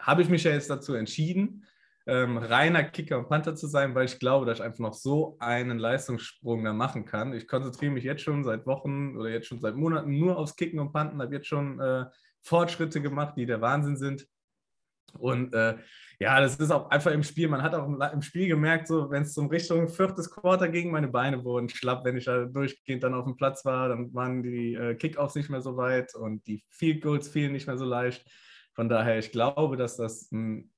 habe 0.00 0.22
ich 0.22 0.28
mich 0.28 0.44
ja 0.44 0.52
jetzt 0.52 0.70
dazu 0.70 0.94
entschieden, 0.94 1.66
ähm, 2.06 2.38
reiner 2.38 2.84
Kicker 2.84 3.18
und 3.18 3.28
Panther 3.28 3.54
zu 3.54 3.66
sein, 3.66 3.94
weil 3.94 4.06
ich 4.06 4.18
glaube, 4.18 4.46
dass 4.46 4.58
ich 4.58 4.64
einfach 4.64 4.80
noch 4.80 4.94
so 4.94 5.36
einen 5.38 5.78
Leistungssprung 5.78 6.64
da 6.64 6.72
machen 6.72 7.04
kann. 7.04 7.32
Ich 7.32 7.46
konzentriere 7.46 7.92
mich 7.92 8.04
jetzt 8.04 8.22
schon 8.22 8.44
seit 8.44 8.66
Wochen 8.66 9.16
oder 9.16 9.30
jetzt 9.30 9.46
schon 9.46 9.60
seit 9.60 9.76
Monaten 9.76 10.18
nur 10.18 10.36
aufs 10.36 10.56
Kicken 10.56 10.80
und 10.80 10.92
Panten, 10.92 11.22
habe 11.22 11.34
jetzt 11.34 11.46
schon 11.46 11.78
äh, 11.80 12.06
Fortschritte 12.42 13.00
gemacht, 13.00 13.34
die 13.36 13.46
der 13.46 13.60
Wahnsinn 13.60 13.96
sind. 13.96 14.26
Und 15.18 15.54
äh, 15.54 15.76
ja, 16.18 16.40
das 16.40 16.56
ist 16.56 16.70
auch 16.70 16.90
einfach 16.90 17.10
im 17.10 17.22
Spiel. 17.22 17.48
Man 17.48 17.62
hat 17.62 17.74
auch 17.74 17.86
im, 17.86 18.22
Spiel 18.22 18.48
gemerkt, 18.48 18.88
so 18.88 19.10
wenn 19.10 19.22
es 19.22 19.36
in 19.36 19.46
Richtung 19.46 19.88
viertes 19.88 20.30
Quarter 20.30 20.68
ging, 20.68 20.90
meine 20.90 21.08
Beine 21.08 21.44
wurden 21.44 21.68
schlapp, 21.68 22.04
wenn 22.04 22.16
ich 22.16 22.24
da 22.24 22.44
durchgehend 22.44 23.02
dann 23.02 23.14
auf 23.14 23.24
dem 23.24 23.36
Platz 23.36 23.64
war. 23.64 23.88
Dann 23.88 24.12
waren 24.14 24.42
die 24.42 24.74
äh, 24.74 24.94
Kickoffs 24.94 25.34
nicht 25.34 25.50
mehr 25.50 25.60
so 25.60 25.76
weit 25.76 26.14
und 26.14 26.46
die 26.46 26.64
Field 26.70 27.02
Goals 27.02 27.28
fielen 27.28 27.52
nicht 27.52 27.66
mehr 27.66 27.78
so 27.78 27.84
leicht. 27.84 28.24
Von 28.74 28.88
daher, 28.88 29.18
ich 29.18 29.32
glaube, 29.32 29.76
dass 29.76 29.96
das 29.96 30.30
ein, 30.32 30.71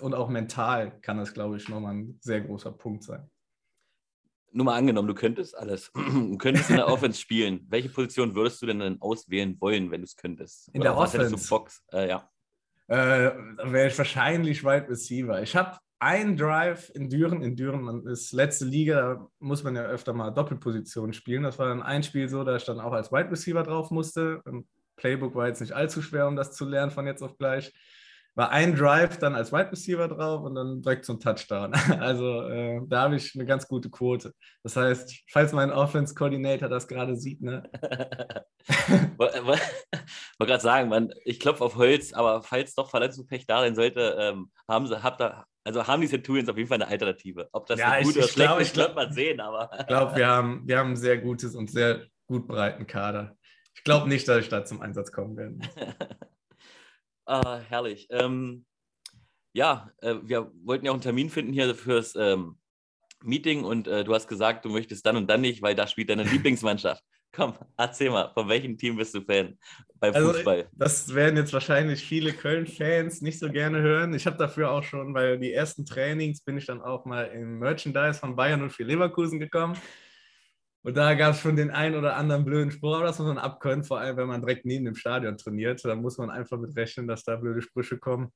und 0.00 0.14
auch 0.14 0.28
mental 0.28 0.98
kann 1.00 1.18
das, 1.18 1.34
glaube 1.34 1.56
ich, 1.56 1.68
nochmal 1.68 1.94
ein 1.94 2.18
sehr 2.20 2.40
großer 2.40 2.72
Punkt 2.72 3.04
sein. 3.04 3.28
Nur 4.52 4.64
mal 4.64 4.76
angenommen, 4.76 5.08
du 5.08 5.14
könntest 5.14 5.56
alles. 5.56 5.92
Du 5.96 6.38
könntest 6.38 6.70
in 6.70 6.76
der 6.76 6.88
Offense 6.88 7.20
spielen. 7.20 7.66
Welche 7.68 7.88
Position 7.88 8.34
würdest 8.34 8.62
du 8.62 8.66
denn 8.66 8.78
dann 8.78 9.00
auswählen 9.00 9.56
wollen, 9.60 9.90
wenn 9.90 10.00
du 10.00 10.06
es 10.06 10.16
könntest? 10.16 10.68
In 10.68 10.80
Oder 10.80 10.90
der 10.90 10.98
Offense? 10.98 11.48
Box? 11.48 11.82
Äh, 11.92 12.08
ja. 12.08 12.30
Äh, 12.88 13.32
wäre 13.64 13.88
ich 13.88 13.98
wahrscheinlich 13.98 14.64
Wide 14.64 14.88
Receiver. 14.88 15.42
Ich 15.42 15.54
habe 15.54 15.78
einen 15.98 16.36
Drive 16.36 16.90
in 16.94 17.08
Düren. 17.08 17.42
In 17.42 17.56
Düren 17.56 17.82
man 17.82 18.06
ist 18.06 18.32
letzte 18.32 18.64
Liga, 18.64 19.00
da 19.00 19.30
muss 19.38 19.62
man 19.62 19.76
ja 19.76 19.82
öfter 19.82 20.12
mal 20.12 20.30
Doppelposition 20.30 21.12
spielen. 21.12 21.42
Das 21.42 21.58
war 21.58 21.68
dann 21.68 21.82
ein 21.82 22.02
Spiel 22.02 22.28
so, 22.28 22.44
da 22.44 22.56
ich 22.56 22.64
dann 22.64 22.80
auch 22.80 22.92
als 22.92 23.12
Wide 23.12 23.30
Receiver 23.30 23.62
drauf 23.62 23.90
musste. 23.90 24.40
Im 24.46 24.66
Playbook 24.96 25.34
war 25.34 25.48
jetzt 25.48 25.60
nicht 25.60 25.72
allzu 25.72 26.02
schwer, 26.02 26.28
um 26.28 26.36
das 26.36 26.52
zu 26.52 26.64
lernen 26.64 26.90
von 26.90 27.06
jetzt 27.06 27.22
auf 27.22 27.36
gleich. 27.38 27.72
War 28.36 28.50
ein 28.50 28.76
Drive 28.76 29.18
dann 29.18 29.34
als 29.34 29.50
Wide 29.50 29.72
Receiver 29.72 30.08
drauf 30.08 30.42
und 30.44 30.54
dann 30.54 30.82
direkt 30.82 31.04
zum 31.06 31.18
Touchdown. 31.18 31.72
Also 32.00 32.42
äh, 32.48 32.80
da 32.86 33.02
habe 33.02 33.16
ich 33.16 33.34
eine 33.34 33.46
ganz 33.46 33.66
gute 33.66 33.88
Quote. 33.90 34.32
Das 34.62 34.76
heißt, 34.76 35.24
falls 35.30 35.52
mein 35.52 35.70
Offense 35.72 36.14
Coordinator 36.14 36.68
das 36.68 36.86
gerade 36.86 37.16
sieht, 37.16 37.40
ne, 37.40 37.62
Wollte 39.16 39.60
gerade 40.38 40.60
sagen, 40.60 40.88
man, 40.88 41.12
ich 41.24 41.40
klopfe 41.40 41.64
auf 41.64 41.76
Holz, 41.76 42.12
aber 42.12 42.42
falls 42.42 42.74
doch 42.74 42.90
Verletzungspech 42.90 43.46
da 43.46 43.60
sein 43.60 43.74
sollte, 43.74 44.16
ähm, 44.18 44.50
haben 44.68 44.86
sie, 44.86 45.02
habt 45.02 45.20
da, 45.20 45.44
also 45.64 45.86
haben 45.86 46.02
die 46.02 46.08
Centurions 46.08 46.48
auf 46.48 46.56
jeden 46.56 46.68
Fall 46.68 46.80
eine 46.82 46.88
Alternative. 46.90 47.48
Ob 47.52 47.66
das 47.66 47.80
Ja, 47.80 47.98
ich- 47.98 48.04
gute 48.04 48.18
oder 48.18 48.26
ich 48.26 48.32
schlecht 48.32 48.60
ist, 48.60 48.74
glaub- 48.74 48.86
wird 48.88 48.96
man 48.96 49.12
sehen, 49.12 49.40
aber 49.40 49.70
Ich 49.80 49.86
glaube, 49.86 50.16
wir 50.16 50.26
haben, 50.26 50.62
wir 50.66 50.78
haben 50.78 50.90
ein 50.90 50.96
sehr 50.96 51.18
gutes 51.18 51.54
und 51.54 51.70
sehr 51.70 52.02
gut 52.26 52.46
breiten 52.46 52.86
Kader. 52.86 53.36
Ich 53.74 53.82
glaube 53.84 54.08
nicht, 54.08 54.26
dass 54.28 54.38
ich 54.40 54.48
da 54.48 54.64
zum 54.64 54.80
Einsatz 54.80 55.10
kommen 55.12 55.36
werde. 55.36 55.56
Ah, 57.26 57.58
herrlich. 57.68 58.06
Ähm, 58.10 58.64
ja, 59.52 59.90
äh, 60.02 60.16
wir 60.22 60.50
wollten 60.64 60.84
ja 60.84 60.90
auch 60.90 60.96
einen 60.96 61.02
Termin 61.02 61.30
finden 61.30 61.52
hier 61.52 61.74
fürs 61.74 62.14
ähm, 62.16 62.58
Meeting 63.22 63.64
und 63.64 63.88
äh, 63.88 64.04
du 64.04 64.14
hast 64.14 64.28
gesagt, 64.28 64.64
du 64.64 64.68
möchtest 64.68 65.04
dann 65.06 65.16
und 65.16 65.28
dann 65.28 65.40
nicht, 65.40 65.62
weil 65.62 65.74
da 65.74 65.86
spielt 65.86 66.10
deine 66.10 66.22
Lieblingsmannschaft. 66.24 67.02
Komm, 67.32 67.54
erzähl 67.76 68.10
mal, 68.10 68.30
von 68.32 68.48
welchem 68.48 68.78
Team 68.78 68.96
bist 68.96 69.14
du 69.14 69.20
Fan 69.20 69.58
beim 70.00 70.14
Also, 70.14 70.32
Fußball? 70.32 70.68
Das 70.72 71.14
werden 71.14 71.36
jetzt 71.36 71.52
wahrscheinlich 71.52 72.02
viele 72.02 72.32
Köln-Fans 72.32 73.20
nicht 73.20 73.38
so 73.38 73.50
gerne 73.50 73.82
hören. 73.82 74.14
Ich 74.14 74.26
habe 74.26 74.38
dafür 74.38 74.70
auch 74.70 74.82
schon, 74.82 75.12
weil 75.12 75.38
die 75.38 75.52
ersten 75.52 75.84
Trainings 75.84 76.40
bin 76.40 76.56
ich 76.56 76.66
dann 76.66 76.80
auch 76.80 77.04
mal 77.04 77.24
im 77.24 77.58
Merchandise 77.58 78.18
von 78.18 78.36
Bayern 78.36 78.62
und 78.62 78.70
für 78.70 78.84
Leverkusen 78.84 79.38
gekommen. 79.38 79.76
Und 80.86 80.96
da 80.96 81.14
gab 81.14 81.34
es 81.34 81.40
schon 81.40 81.56
den 81.56 81.72
einen 81.72 81.96
oder 81.96 82.14
anderen 82.14 82.44
blöden 82.44 82.70
Spruch, 82.70 82.94
aber 82.94 83.06
das 83.06 83.18
muss 83.18 83.26
man 83.26 83.38
abkönnen, 83.38 83.82
vor 83.82 83.98
allem 83.98 84.16
wenn 84.18 84.28
man 84.28 84.40
direkt 84.40 84.64
neben 84.64 84.84
dem 84.84 84.94
Stadion 84.94 85.36
trainiert. 85.36 85.84
Da 85.84 85.96
muss 85.96 86.16
man 86.16 86.30
einfach 86.30 86.60
mit 86.60 86.76
rechnen, 86.76 87.08
dass 87.08 87.24
da 87.24 87.34
blöde 87.34 87.60
Sprüche 87.60 87.98
kommen. 87.98 88.32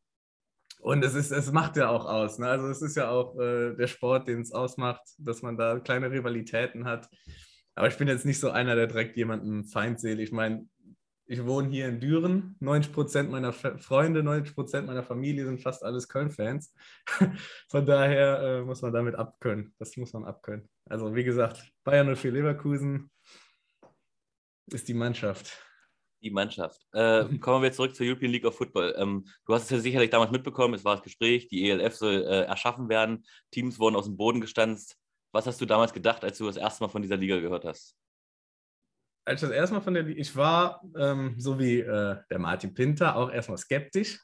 Und 0.80 1.04
es, 1.04 1.14
ist, 1.14 1.30
es 1.30 1.52
macht 1.52 1.76
ja 1.76 1.90
auch 1.90 2.07
aus. 2.07 2.40
Ne? 2.40 2.49
Also 2.49 2.66
es 2.66 2.83
ist 2.83 2.97
ja 2.97 3.09
auch 3.09 3.38
äh, 3.38 3.76
der 3.76 3.87
Sport, 3.87 4.26
den 4.26 4.40
es 4.40 4.50
ausmacht, 4.50 5.00
dass 5.19 5.42
man 5.42 5.57
da 5.57 5.78
kleine 5.78 6.11
Rivalitäten 6.11 6.87
hat. 6.87 7.09
Aber 7.76 7.87
ich 7.87 7.97
bin 7.97 8.09
jetzt 8.09 8.26
nicht 8.26 8.40
so 8.40 8.50
einer, 8.50 8.75
der 8.75 8.88
direkt 8.88 9.16
jemanden 9.16 9.64
feindselig. 9.66 10.30
Ich 10.30 10.33
meine, 10.33 10.66
ich 11.31 11.47
wohne 11.47 11.69
hier 11.69 11.87
in 11.87 12.01
Düren. 12.01 12.57
90 12.59 12.93
Prozent 12.93 13.31
meiner 13.31 13.53
Freunde, 13.53 14.25
90 14.25 14.53
Prozent 14.53 14.89
meiner 14.89 15.05
Familie 15.05 15.45
sind 15.45 15.63
fast 15.63 15.85
alles 15.85 16.09
Köln-Fans. 16.09 16.75
Von 17.69 17.87
daher 17.87 18.43
äh, 18.43 18.63
muss 18.63 18.83
man 18.83 18.93
damit 18.93 19.15
abkönnen. 19.15 19.73
Das 19.79 19.97
muss 19.97 20.13
man 20.13 20.25
abkönnen. 20.25 20.69
Also 20.87 21.15
wie 21.15 21.23
gesagt, 21.23 21.71
Bayern 21.85 22.17
04 22.17 22.33
Leverkusen 22.33 23.13
ist 24.73 24.89
die 24.89 24.95
Mannschaft. 24.95 25.57
Die 26.21 26.33
Mannschaft. 26.33 26.85
Äh, 26.95 27.25
kommen 27.39 27.63
wir 27.63 27.71
zurück 27.71 27.95
zur 27.95 28.07
European 28.07 28.33
League 28.33 28.45
of 28.45 28.57
Football. 28.57 28.97
Ähm, 28.99 29.25
du 29.47 29.55
hast 29.55 29.63
es 29.65 29.71
ja 29.71 29.79
sicherlich 29.79 30.11
damals 30.11 30.33
mitbekommen, 30.33 30.75
es 30.75 30.85
war 30.85 30.97
das 30.97 31.05
Gespräch, 31.05 31.47
die 31.47 31.71
ELF 31.71 31.95
soll 31.95 32.25
äh, 32.25 32.47
erschaffen 32.47 32.89
werden, 32.89 33.25
Teams 33.53 33.79
wurden 33.79 33.95
aus 33.95 34.07
dem 34.07 34.17
Boden 34.17 34.41
gestanzt. 34.41 34.97
Was 35.31 35.47
hast 35.47 35.61
du 35.61 35.67
damals 35.67 35.93
gedacht, 35.93 36.25
als 36.25 36.39
du 36.39 36.47
das 36.47 36.57
erste 36.57 36.83
Mal 36.83 36.89
von 36.89 37.03
dieser 37.03 37.17
Liga 37.17 37.39
gehört 37.39 37.65
hast? 37.65 37.95
Als 39.25 39.43
ich 39.43 39.49
das 39.49 39.57
erste 39.57 39.75
Mal 39.75 39.83
von 39.83 39.95
der 39.95 40.07
ich 40.07 40.35
war, 40.35 40.83
ähm, 40.97 41.35
so 41.39 41.59
wie 41.59 41.81
äh, 41.81 42.17
der 42.31 42.39
Martin 42.39 42.75
Pinter, 42.75 43.17
auch 43.17 43.31
erstmal 43.31 43.59
skeptisch. 43.59 44.19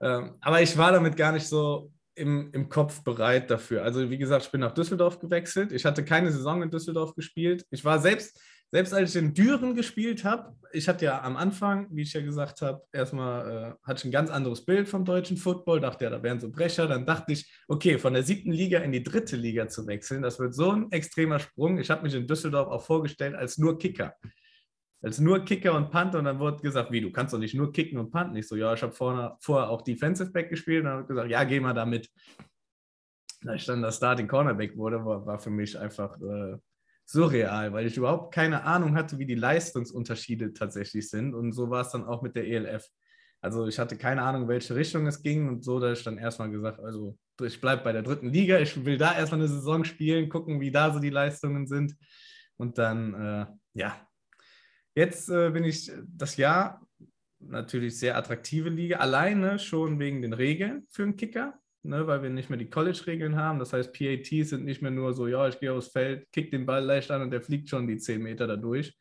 Ähm, 0.00 0.36
aber 0.40 0.62
ich 0.62 0.76
war 0.76 0.92
damit 0.92 1.16
gar 1.16 1.32
nicht 1.32 1.46
so 1.46 1.92
im, 2.14 2.50
im 2.52 2.68
Kopf 2.68 3.02
bereit 3.04 3.50
dafür. 3.50 3.82
Also 3.82 4.10
wie 4.10 4.18
gesagt, 4.18 4.44
ich 4.44 4.50
bin 4.50 4.60
nach 4.60 4.72
Düsseldorf 4.72 5.18
gewechselt. 5.18 5.72
Ich 5.72 5.84
hatte 5.84 6.04
keine 6.04 6.30
Saison 6.30 6.62
in 6.62 6.70
Düsseldorf 6.70 7.14
gespielt. 7.14 7.64
Ich 7.70 7.84
war 7.84 7.98
selbst, 7.98 8.40
selbst 8.72 8.94
als 8.94 9.14
ich 9.14 9.22
in 9.22 9.34
Düren 9.34 9.74
gespielt 9.74 10.24
habe, 10.24 10.56
ich 10.72 10.88
hatte 10.88 11.04
ja 11.04 11.22
am 11.22 11.36
Anfang, 11.36 11.86
wie 11.90 12.02
ich 12.02 12.14
ja 12.14 12.22
gesagt 12.22 12.62
habe, 12.62 12.82
erstmal 12.90 13.50
äh, 13.50 13.86
hatte 13.86 14.00
ich 14.00 14.04
ein 14.06 14.10
ganz 14.10 14.30
anderes 14.30 14.64
Bild 14.64 14.88
vom 14.88 15.04
deutschen 15.04 15.36
Football, 15.36 15.80
dachte 15.80 16.04
ja, 16.04 16.10
da 16.10 16.22
wären 16.22 16.40
so 16.40 16.50
Brecher. 16.50 16.86
Dann 16.86 17.04
dachte 17.04 17.34
ich, 17.34 17.52
okay, 17.68 17.98
von 17.98 18.14
der 18.14 18.22
siebten 18.22 18.50
Liga 18.50 18.78
in 18.80 18.90
die 18.90 19.02
dritte 19.02 19.36
Liga 19.36 19.68
zu 19.68 19.86
wechseln, 19.86 20.22
das 20.22 20.38
wird 20.38 20.54
so 20.54 20.72
ein 20.72 20.90
extremer 20.90 21.38
Sprung. 21.38 21.78
Ich 21.78 21.90
habe 21.90 22.02
mich 22.02 22.14
in 22.14 22.26
Düsseldorf 22.26 22.68
auch 22.68 22.82
vorgestellt 22.82 23.34
als 23.34 23.58
nur 23.58 23.78
Kicker 23.78 24.14
als 25.02 25.18
nur 25.18 25.44
Kicker 25.44 25.74
und 25.74 25.90
Panther 25.90 26.18
und 26.20 26.26
dann 26.26 26.38
wurde 26.38 26.62
gesagt, 26.62 26.92
wie, 26.92 27.00
du 27.00 27.10
kannst 27.10 27.34
doch 27.34 27.38
nicht 27.38 27.54
nur 27.54 27.72
kicken 27.72 27.98
und 27.98 28.10
panten. 28.10 28.36
Ich 28.36 28.46
so, 28.46 28.54
ja, 28.54 28.72
ich 28.72 28.82
habe 28.82 28.92
vorher, 28.92 29.36
vorher 29.40 29.68
auch 29.68 29.82
Defensive 29.82 30.30
Back 30.30 30.48
gespielt 30.48 30.84
und 30.84 30.84
dann 30.86 30.98
habe 30.98 31.08
gesagt, 31.08 31.28
ja, 31.28 31.42
geh 31.44 31.58
mal 31.58 31.74
damit. 31.74 32.08
Da 33.42 33.54
ich 33.54 33.66
dann 33.66 33.82
das 33.82 33.96
Starting 33.96 34.28
Cornerback 34.28 34.76
wurde, 34.76 35.04
war, 35.04 35.26
war 35.26 35.38
für 35.40 35.50
mich 35.50 35.76
einfach 35.76 36.16
äh, 36.20 36.56
surreal, 37.04 37.72
weil 37.72 37.86
ich 37.86 37.96
überhaupt 37.96 38.34
keine 38.34 38.64
Ahnung 38.64 38.94
hatte, 38.94 39.18
wie 39.18 39.26
die 39.26 39.34
Leistungsunterschiede 39.34 40.52
tatsächlich 40.52 41.08
sind. 41.10 41.34
Und 41.34 41.52
so 41.52 41.70
war 41.70 41.82
es 41.82 41.90
dann 41.90 42.04
auch 42.04 42.22
mit 42.22 42.36
der 42.36 42.46
ELF. 42.46 42.86
Also 43.40 43.66
ich 43.66 43.78
hatte 43.78 43.96
keine 43.96 44.22
Ahnung, 44.22 44.42
in 44.42 44.48
welche 44.48 44.74
Richtung 44.74 45.06
es 45.06 45.22
ging. 45.22 45.48
Und 45.48 45.64
so, 45.64 45.80
dass 45.80 45.98
ich 45.98 46.04
dann 46.04 46.18
erstmal 46.18 46.50
gesagt, 46.50 46.80
also 46.80 47.18
ich 47.40 47.60
bleibe 47.60 47.82
bei 47.82 47.92
der 47.92 48.02
dritten 48.02 48.28
Liga, 48.28 48.58
ich 48.58 48.84
will 48.84 48.98
da 48.98 49.16
erstmal 49.16 49.40
eine 49.40 49.48
Saison 49.48 49.84
spielen, 49.84 50.28
gucken, 50.28 50.60
wie 50.60 50.70
da 50.70 50.92
so 50.92 51.00
die 51.00 51.10
Leistungen 51.10 51.66
sind. 51.66 51.94
Und 52.56 52.78
dann, 52.78 53.14
äh, 53.14 53.46
ja, 53.74 54.06
Jetzt 54.94 55.30
äh, 55.30 55.50
bin 55.50 55.64
ich 55.64 55.90
das 56.06 56.36
Jahr 56.36 56.86
natürlich 57.40 57.98
sehr 57.98 58.16
attraktive 58.16 58.68
Liga, 58.68 58.98
alleine 58.98 59.58
schon 59.58 59.98
wegen 59.98 60.20
den 60.20 60.34
Regeln 60.34 60.86
für 60.90 61.02
einen 61.02 61.16
Kicker, 61.16 61.58
ne, 61.82 62.06
weil 62.06 62.22
wir 62.22 62.30
nicht 62.30 62.50
mehr 62.50 62.58
die 62.58 62.70
College-Regeln 62.70 63.36
haben. 63.36 63.58
Das 63.58 63.72
heißt, 63.72 63.92
PATs 63.92 64.50
sind 64.50 64.64
nicht 64.64 64.82
mehr 64.82 64.90
nur 64.90 65.12
so, 65.12 65.26
ja, 65.26 65.48
ich 65.48 65.58
gehe 65.58 65.72
aufs 65.72 65.88
Feld, 65.88 66.30
kick 66.32 66.50
den 66.50 66.66
Ball 66.66 66.84
leicht 66.84 67.10
an 67.10 67.22
und 67.22 67.30
der 67.30 67.42
fliegt 67.42 67.68
schon 67.68 67.86
die 67.86 67.98
10 67.98 68.22
Meter 68.22 68.46
dadurch. 68.46 68.96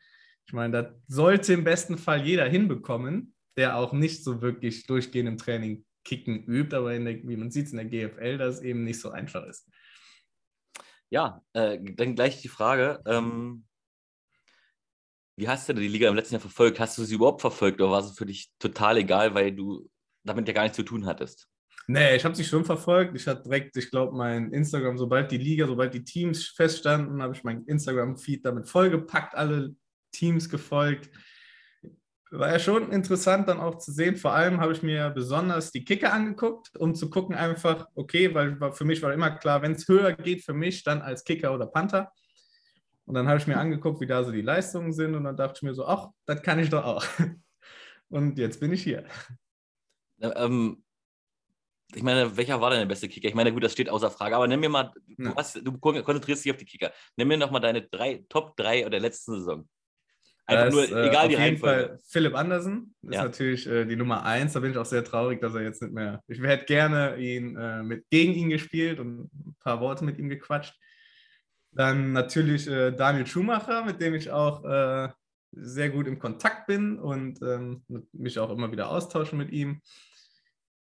Ich 0.46 0.54
meine, 0.54 0.84
das 0.84 0.94
sollte 1.08 1.54
im 1.54 1.64
besten 1.64 1.98
Fall 1.98 2.26
jeder 2.26 2.46
hinbekommen, 2.46 3.34
der 3.58 3.78
auch 3.78 3.94
nicht 3.94 4.24
so 4.24 4.42
wirklich 4.42 4.86
durchgehend 4.88 5.30
im 5.30 5.38
Training 5.38 5.86
Kicken 6.04 6.44
übt, 6.46 6.76
aber 6.76 6.98
der, 6.98 7.24
wie 7.28 7.38
man 7.38 7.52
sieht 7.52 7.68
es 7.68 7.74
in 7.74 7.78
der 7.78 7.86
GFL, 7.86 8.38
dass 8.38 8.56
es 8.56 8.62
eben 8.62 8.84
nicht 8.84 9.00
so 9.00 9.12
einfach 9.12 9.46
ist. 9.46 9.70
Ja, 11.10 11.44
äh, 11.54 11.78
dann 11.82 12.16
gleich 12.16 12.42
die 12.42 12.48
Frage. 12.48 13.02
Ähm, 13.06 13.66
wie 15.36 15.48
hast 15.48 15.70
du 15.70 15.74
die 15.74 15.88
Liga 15.88 16.10
im 16.10 16.16
letzten 16.16 16.36
Jahr 16.36 16.42
verfolgt? 16.42 16.80
Hast 16.80 16.98
du 16.98 17.04
sie 17.04 17.16
überhaupt 17.16 17.42
verfolgt 17.42 17.82
oder 17.82 17.92
war 17.92 18.00
es 18.00 18.18
für 18.18 18.26
dich 18.26 18.52
total 18.60 18.98
egal, 18.98 19.34
weil 19.36 19.52
du 19.52 19.90
damit 20.24 20.48
ja 20.48 20.54
gar 20.54 20.64
nichts 20.64 20.78
zu 20.78 20.84
tun 20.84 21.06
hattest? 21.06 21.48
Nee, 21.88 22.16
ich 22.16 22.24
habe 22.24 22.36
sie 22.36 22.44
schon 22.44 22.64
verfolgt. 22.64 23.16
Ich 23.16 23.28
hatte 23.28 23.44
direkt, 23.44 23.76
ich 23.76 23.90
glaube, 23.90 24.16
mein 24.16 24.52
Instagram, 24.52 24.98
sobald 24.98 25.32
die 25.32 25.38
Liga, 25.38 25.68
sobald 25.68 25.94
die 25.94 26.04
Teams 26.04 26.48
feststanden, 26.48 27.22
habe 27.22 27.34
ich 27.36 27.44
mein 27.44 27.66
Instagram-Feed 27.66 28.46
damit 28.46 28.68
vollgepackt, 28.70 29.36
alle 29.36 29.76
Teams 30.12 30.50
gefolgt. 30.50 31.10
War 32.30 32.52
ja 32.52 32.60
schon 32.60 32.92
interessant 32.92 33.50
dann 33.50 33.60
auch 33.60 33.78
zu 33.78 33.92
sehen. 33.92 34.16
Vor 34.16 34.34
allem 34.34 34.62
habe 34.62 34.72
ich 34.72 34.84
mir 34.84 35.10
besonders 35.10 35.72
die 35.72 35.84
Kicker 35.84 36.14
angeguckt, 36.14 36.78
um 36.78 36.96
zu 36.96 37.10
gucken 37.10 37.36
einfach, 37.36 37.88
okay, 37.96 38.34
weil 38.34 38.58
für 38.72 38.86
mich 38.86 39.02
war 39.02 39.12
immer 39.12 39.32
klar, 39.32 39.62
wenn 39.62 39.74
es 39.74 39.88
höher 39.88 40.14
geht 40.14 40.46
für 40.46 40.54
mich, 40.54 40.84
dann 40.84 41.02
als 41.02 41.26
Kicker 41.26 41.54
oder 41.54 41.66
Panther. 41.66 42.12
Und 43.06 43.16
dann 43.16 43.28
habe 43.28 43.40
ich 43.40 43.48
mir 43.48 43.58
angeguckt, 43.58 44.00
wie 44.00 44.08
da 44.08 44.24
so 44.24 44.32
die 44.32 44.42
Leistungen 44.42 44.94
sind 44.94 45.16
und 45.16 45.26
dann 45.26 45.36
dachte 45.36 45.56
ich 45.58 45.64
mir 45.64 45.74
so, 45.74 45.86
ach, 45.86 46.10
das 46.26 46.42
kann 46.42 46.60
ich 46.60 46.70
doch 46.70 46.86
auch. 46.86 47.06
Und 48.10 48.38
jetzt 48.38 48.60
bin 48.60 48.74
ich 48.74 48.84
hier. 48.84 49.06
Ähm, 50.20 50.84
ich 51.94 52.04
meine, 52.04 52.36
welcher 52.38 52.62
war 52.62 52.70
denn 52.70 52.80
der 52.80 52.86
beste 52.86 53.10
Kicker? 53.10 53.28
Ich 53.28 53.36
meine, 53.36 53.52
gut, 53.52 53.64
das 53.64 53.74
steht 53.74 53.90
außer 53.90 54.12
Frage, 54.12 54.36
aber 54.36 54.48
nimm 54.48 54.60
mir 54.60 54.70
mal, 54.70 54.92
du, 55.18 55.26
ja. 55.26 55.36
hast, 55.36 55.60
du 55.66 55.78
konzentrierst 55.78 56.46
dich 56.46 56.52
auf 56.52 56.58
die 56.58 56.66
Kicker. 56.66 56.92
Nimm 57.16 57.28
mir 57.28 57.38
noch 57.38 57.52
mal 57.52 57.60
deine 57.60 57.82
drei, 57.82 58.24
Top 58.30 58.56
3 58.58 58.90
der 58.90 59.00
letzten 59.00 59.34
Saison. 59.34 59.68
Einfach 60.46 60.66
das, 60.66 60.74
nur, 60.74 60.84
äh, 60.84 61.08
egal 61.10 61.26
äh, 61.26 61.30
die 61.30 61.36
Reihenfolge. 61.36 61.88
Fall 61.88 62.00
Philipp 62.08 62.36
Andersen 62.36 62.96
ist 63.04 63.14
ja. 63.14 63.24
natürlich 63.24 63.68
äh, 63.68 63.86
die 63.86 63.96
Nummer 63.96 64.24
1. 64.26 64.54
Da 64.54 64.60
bin 64.60 64.72
ich 64.72 64.78
auch 64.78 64.86
sehr 64.86 65.04
traurig, 65.04 65.40
dass 65.42 65.54
er 65.54 65.62
jetzt 65.62 65.82
nicht 65.82 65.94
mehr. 65.94 66.24
Ich 66.28 66.42
hätte 66.42 66.66
gerne 66.66 67.18
ihn 67.18 67.56
äh, 67.56 67.84
mit, 67.84 68.10
gegen 68.10 68.34
ihn 68.34 68.50
gespielt 68.50 69.00
und 69.00 69.30
ein 69.34 69.56
paar 69.60 69.80
Worte 69.80 70.04
mit 70.04 70.18
ihm 70.18 70.30
gequatscht. 70.30 70.76
Dann 71.72 72.12
natürlich 72.12 72.68
äh, 72.68 72.92
Daniel 72.92 73.26
Schumacher, 73.26 73.86
mit 73.86 74.02
dem 74.02 74.14
ich 74.14 74.30
auch 74.32 74.64
äh, 74.66 75.10
sehr 75.52 75.90
gut 75.90 76.08
im 76.08 76.20
Kontakt 76.20 76.68
bin 76.68 76.98
und 76.98 77.42
ähm, 77.42 77.84
mich 78.12 78.40
auch 78.40 78.50
immer 78.50 78.72
wieder 78.72 78.90
austausche 78.90 79.36
mit 79.36 79.52
ihm. 79.52 79.82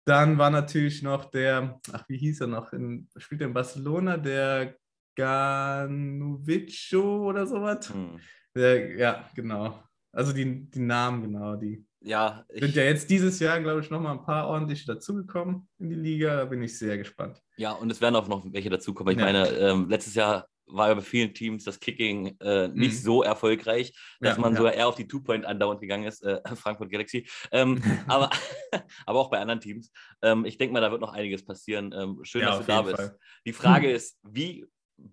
Dann 0.07 0.37
war 0.37 0.49
natürlich 0.49 1.03
noch 1.03 1.25
der, 1.25 1.81
ach, 1.91 2.05
wie 2.07 2.17
hieß 2.17 2.39
er 2.39 2.47
noch, 2.47 2.71
in, 2.71 3.09
spielt 3.17 3.41
er 3.41 3.47
in 3.47 3.53
Barcelona, 3.53 4.15
der 4.15 4.77
Ganuvico 5.17 7.27
oder 7.27 7.45
sowas. 7.45 7.93
Hm. 7.93 8.17
Der, 8.55 8.95
ja, 8.95 9.29
genau. 9.35 9.83
Also 10.13 10.31
die, 10.31 10.71
die 10.71 10.79
Namen, 10.79 11.23
genau, 11.23 11.57
die 11.57 11.85
ja, 11.99 12.45
sind 12.49 12.75
ja 12.75 12.83
jetzt 12.83 13.09
dieses 13.09 13.39
Jahr, 13.39 13.59
glaube 13.59 13.81
ich, 13.81 13.89
nochmal 13.89 14.13
ein 14.13 14.23
paar 14.23 14.47
ordentliche 14.47 14.85
dazugekommen 14.85 15.67
in 15.77 15.89
die 15.89 15.95
Liga. 15.95 16.37
Da 16.37 16.45
bin 16.45 16.61
ich 16.61 16.79
sehr 16.79 16.97
gespannt. 16.97 17.43
Ja, 17.57 17.73
und 17.73 17.91
es 17.91 17.99
werden 17.99 18.15
auch 18.15 18.29
noch 18.29 18.45
welche 18.53 18.69
dazukommen. 18.69 19.11
Ich 19.11 19.19
ja. 19.19 19.25
meine, 19.25 19.49
ähm, 19.49 19.89
letztes 19.89 20.15
Jahr 20.15 20.47
war 20.67 20.89
ja 20.89 20.93
bei 20.93 21.01
vielen 21.01 21.33
Teams 21.33 21.63
das 21.63 21.79
Kicking 21.79 22.37
äh, 22.39 22.67
nicht 22.69 22.93
mhm. 22.93 22.97
so 22.97 23.23
erfolgreich, 23.23 23.93
dass 24.19 24.35
ja, 24.35 24.41
man 24.41 24.53
ja. 24.53 24.57
sogar 24.57 24.73
eher 24.73 24.87
auf 24.87 24.95
die 24.95 25.07
Two-Point 25.07 25.45
andauernd 25.45 25.81
gegangen 25.81 26.05
ist, 26.05 26.23
äh, 26.23 26.41
Frankfurt 26.55 26.91
Galaxy. 26.91 27.27
Ähm, 27.51 27.81
aber, 28.07 28.29
aber 29.05 29.19
auch 29.19 29.29
bei 29.29 29.39
anderen 29.39 29.59
Teams. 29.59 29.91
Ähm, 30.21 30.45
ich 30.45 30.57
denke 30.57 30.73
mal, 30.73 30.81
da 30.81 30.91
wird 30.91 31.01
noch 31.01 31.13
einiges 31.13 31.45
passieren. 31.45 31.93
Ähm, 31.97 32.19
schön, 32.23 32.41
ja, 32.41 32.49
dass 32.49 32.59
du 32.59 32.65
da 32.65 32.81
bist. 32.81 32.97
Fall. 32.97 33.17
Die 33.45 33.53
Frage 33.53 33.91
ist, 33.91 34.19
wie 34.23 34.65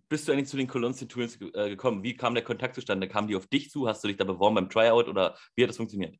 bist 0.09 0.27
du 0.27 0.33
eigentlich 0.33 0.49
zu 0.49 0.57
den 0.57 0.67
Cologne 0.67 0.95
Centurions 0.95 1.39
äh, 1.41 1.71
gekommen? 1.71 2.03
Wie 2.03 2.17
kam 2.17 2.35
der 2.35 2.45
Kontakt 2.45 2.75
zustande? 2.75 3.09
Kamen 3.09 3.29
die 3.29 3.37
auf 3.37 3.47
dich 3.47 3.71
zu? 3.71 3.87
Hast 3.87 4.03
du 4.03 4.09
dich 4.09 4.17
da 4.17 4.25
beworben 4.25 4.55
beim 4.55 4.71
Tryout 4.71 5.09
oder 5.09 5.37
wie 5.55 5.63
hat 5.63 5.71
das 5.71 5.77
funktioniert? 5.77 6.17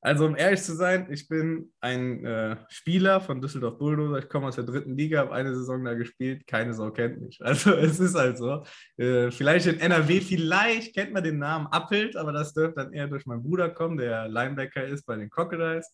Also 0.00 0.26
um 0.26 0.36
ehrlich 0.36 0.62
zu 0.62 0.76
sein, 0.76 1.08
ich 1.10 1.26
bin 1.26 1.72
ein 1.80 2.24
äh, 2.24 2.56
Spieler 2.68 3.20
von 3.20 3.40
Düsseldorf 3.40 3.78
Bulldozer. 3.78 4.18
Ich 4.20 4.28
komme 4.28 4.46
aus 4.46 4.54
der 4.54 4.64
dritten 4.64 4.96
Liga, 4.96 5.18
habe 5.18 5.32
eine 5.32 5.52
Saison 5.54 5.84
da 5.84 5.94
gespielt. 5.94 6.46
Keine 6.46 6.72
Sau 6.72 6.92
kennt 6.92 7.20
mich. 7.20 7.40
Also 7.42 7.72
es 7.72 7.98
ist 7.98 8.14
halt 8.14 8.38
so. 8.38 8.64
Äh, 8.96 9.32
vielleicht 9.32 9.66
in 9.66 9.80
NRW, 9.80 10.20
vielleicht 10.20 10.94
kennt 10.94 11.12
man 11.12 11.24
den 11.24 11.38
Namen 11.38 11.66
Appelt, 11.66 12.16
aber 12.16 12.32
das 12.32 12.54
dürfte 12.54 12.84
dann 12.84 12.92
eher 12.92 13.08
durch 13.08 13.26
meinen 13.26 13.42
Bruder 13.42 13.70
kommen, 13.70 13.96
der 13.96 14.28
Linebacker 14.28 14.84
ist 14.84 15.04
bei 15.04 15.16
den 15.16 15.30
Crocodiles. 15.30 15.92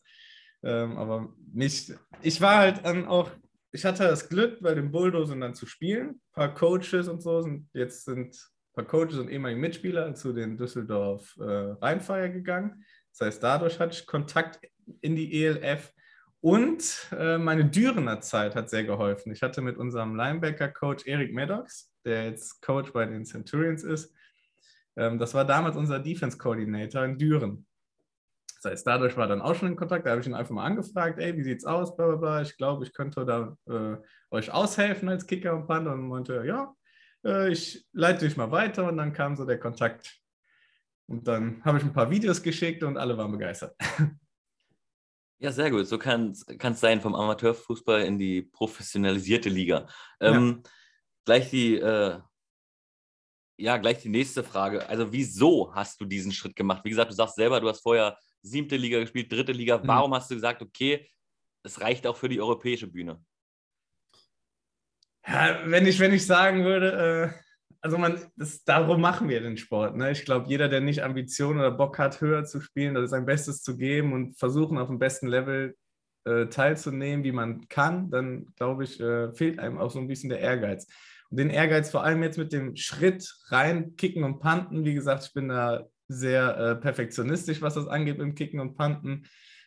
Ähm, 0.63 0.99
aber 0.99 1.33
nicht. 1.53 1.95
Ich 2.21 2.41
war 2.43 2.59
halt 2.59 2.85
dann 2.85 3.07
auch. 3.07 3.31
Ich 3.73 3.85
hatte 3.85 4.05
das 4.05 4.29
Glück, 4.29 4.61
bei 4.61 4.75
den 4.75 4.93
Bulldozern 4.93 5.41
dann 5.41 5.55
zu 5.55 5.67
spielen. 5.67 6.09
Ein 6.09 6.21
paar 6.33 6.55
Coaches 6.55 7.09
und 7.09 7.23
so 7.23 7.41
sind 7.41 7.69
jetzt 7.73 8.05
sind 8.05 8.37
ein 8.37 8.75
paar 8.75 8.85
Coaches 8.85 9.19
und 9.19 9.31
ehemalige 9.31 9.61
Mitspieler 9.61 10.15
zu 10.15 10.33
den 10.35 10.59
Düsseldorf 10.59 11.35
äh, 11.39 11.43
Rheinfire 11.43 12.31
gegangen 12.31 12.85
das 13.18 13.26
heißt, 13.26 13.42
dadurch 13.42 13.78
hatte 13.78 13.94
ich 13.94 14.06
Kontakt 14.06 14.61
in 15.00 15.16
die 15.16 15.44
ELF 15.44 15.92
und 16.40 17.09
äh, 17.16 17.38
meine 17.38 17.64
Dürener 17.64 18.21
Zeit 18.21 18.54
hat 18.54 18.68
sehr 18.68 18.85
geholfen. 18.85 19.33
Ich 19.33 19.42
hatte 19.42 19.62
mit 19.62 19.78
unserem 19.78 20.14
Linebacker-Coach 20.14 21.06
Eric 21.06 21.33
Maddox, 21.33 21.92
der 22.04 22.26
jetzt 22.26 22.61
Coach 22.61 22.92
bei 22.92 23.06
den 23.06 23.25
Centurions 23.25 23.83
ist, 23.83 24.14
ähm, 24.97 25.18
das 25.18 25.35
war 25.35 25.44
damals 25.44 25.76
unser 25.76 25.99
Defense-Coordinator 25.99 27.04
in 27.04 27.18
Düren. 27.18 27.66
Das 28.62 28.73
heißt, 28.73 28.87
dadurch 28.87 29.16
war 29.16 29.26
dann 29.26 29.42
auch 29.42 29.54
schon 29.54 29.68
in 29.68 29.76
Kontakt. 29.76 30.06
Da 30.06 30.11
habe 30.11 30.21
ich 30.21 30.26
ihn 30.26 30.35
einfach 30.35 30.54
mal 30.54 30.64
angefragt: 30.64 31.18
Ey, 31.18 31.37
wie 31.37 31.42
sieht's 31.42 31.64
aus? 31.64 31.97
Blablabla. 31.97 32.42
Ich 32.42 32.56
glaube, 32.56 32.85
ich 32.85 32.92
könnte 32.94 33.26
da 33.26 33.56
äh, 33.68 33.97
euch 34.30 34.52
aushelfen 34.52 35.09
als 35.09 35.26
Kicker 35.26 35.54
und 35.54 35.66
Panther. 35.66 35.92
Und 35.92 36.09
meinte, 36.09 36.44
ja, 36.47 36.75
äh, 37.25 37.50
ich 37.50 37.87
leite 37.92 38.25
dich 38.25 38.37
mal 38.37 38.50
weiter. 38.50 38.88
Und 38.88 38.97
dann 38.97 39.12
kam 39.12 39.37
so 39.37 39.44
der 39.44 39.59
Kontakt 39.59 40.18
und 41.07 41.27
dann 41.29 41.63
habe 41.65 41.79
ich 41.79 41.85
ein 41.85 41.93
paar 41.93 42.11
Videos 42.11 42.43
geschickt 42.43 42.83
und 42.83 42.97
alle 42.97 43.17
waren 43.17 43.33
begeistert. 43.33 43.77
Ja, 45.39 45.53
sehr 45.53 45.71
gut. 45.71 45.87
So 45.87 45.99
kann 45.99 46.31
es 46.31 46.81
sein, 46.81 47.03
vom 47.03 47.15
Amateurfußball 47.15 48.03
in 48.03 48.19
die 48.19 48.41
professionalisierte 48.41 49.51
Liga. 49.51 49.87
Ähm, 50.19 50.63
ja. 50.65 50.71
Gleich 51.27 51.51
die, 51.51 51.77
äh, 51.77 52.19
ja, 53.59 53.77
gleich 53.77 54.01
die 54.01 54.09
nächste 54.09 54.43
Frage. 54.43 54.89
Also, 54.89 55.13
wieso 55.13 55.75
hast 55.75 56.01
du 56.01 56.07
diesen 56.07 56.33
Schritt 56.33 56.57
gemacht? 56.57 56.83
Wie 56.85 56.89
gesagt, 56.89 57.11
du 57.11 57.15
sagst 57.15 57.35
selber, 57.35 57.61
du 57.61 57.69
hast 57.69 57.83
vorher 57.83 58.17
siebte 58.41 58.77
Liga 58.77 59.01
gespielt, 59.01 59.31
dritte 59.31 59.53
Liga. 59.53 59.77
Mhm. 59.77 59.87
Warum 59.87 60.15
hast 60.15 60.31
du 60.31 60.35
gesagt, 60.35 60.63
okay, 60.63 61.07
es 61.63 61.79
reicht 61.81 62.07
auch 62.07 62.17
für 62.17 62.31
die 62.31 62.41
europäische 62.41 62.87
Bühne? 62.87 63.23
Ja, 65.27 65.61
wenn 65.67 65.87
ich, 65.87 65.99
wenn 65.99 66.15
ich 66.15 66.25
sagen 66.25 66.65
würde, 66.65 67.35
äh, 67.37 67.44
also 67.85 67.99
man, 67.99 68.19
das, 68.37 68.64
darum 68.64 69.03
machen 69.03 69.29
wir 69.29 69.43
den 69.43 69.59
Sport. 69.59 69.95
Ne? 69.95 70.11
Ich 70.11 70.25
glaube, 70.25 70.49
jeder, 70.49 70.71
der 70.71 70.81
nicht 70.81 71.03
Ambitionen 71.03 71.59
oder 71.59 71.71
Bock 71.71 71.99
hat, 71.99 72.19
höher 72.23 72.45
zu 72.45 72.62
spielen 72.62 72.97
oder 72.97 73.07
sein 73.09 73.26
Bestes 73.26 73.61
zu 73.61 73.76
geben 73.76 74.14
und 74.14 74.38
versuchen, 74.38 74.79
auf 74.79 74.88
dem 74.88 74.99
besten 74.99 75.26
Level 75.26 75.76
äh, 76.25 76.47
teilzunehmen, 76.47 77.25
wie 77.25 77.33
man 77.33 77.69
kann, 77.69 78.11
dann 78.11 78.47
glaube 78.57 78.85
ich, 78.85 78.99
äh, 79.00 79.35
fehlt 79.35 79.59
einem 79.59 79.76
auch 79.76 79.91
so 79.91 79.99
ein 79.99 80.09
bisschen 80.09 80.31
der 80.31 80.41
Ehrgeiz. 80.41 80.87
Und 81.29 81.38
den 81.38 81.50
Ehrgeiz 81.50 81.91
vor 81.91 82.03
allem 82.03 82.23
jetzt 82.23 82.38
mit 82.38 82.55
dem 82.55 82.75
Schritt 82.75 83.31
rein, 83.49 83.97
kicken 83.97 84.25
und 84.25 84.41
panten. 84.41 84.87
Wie 84.87 84.95
gesagt, 84.95 85.25
ich 85.26 85.35
bin 85.35 85.49
da 85.49 85.85
sehr 86.09 86.57
äh, 86.57 86.76
perfektionistisch, 86.76 87.61
was 87.61 87.75
das 87.75 87.87
angeht 87.87 88.19
im 88.19 88.35
Kicken 88.35 88.61
und 88.61 88.76
Panten. 88.76 89.26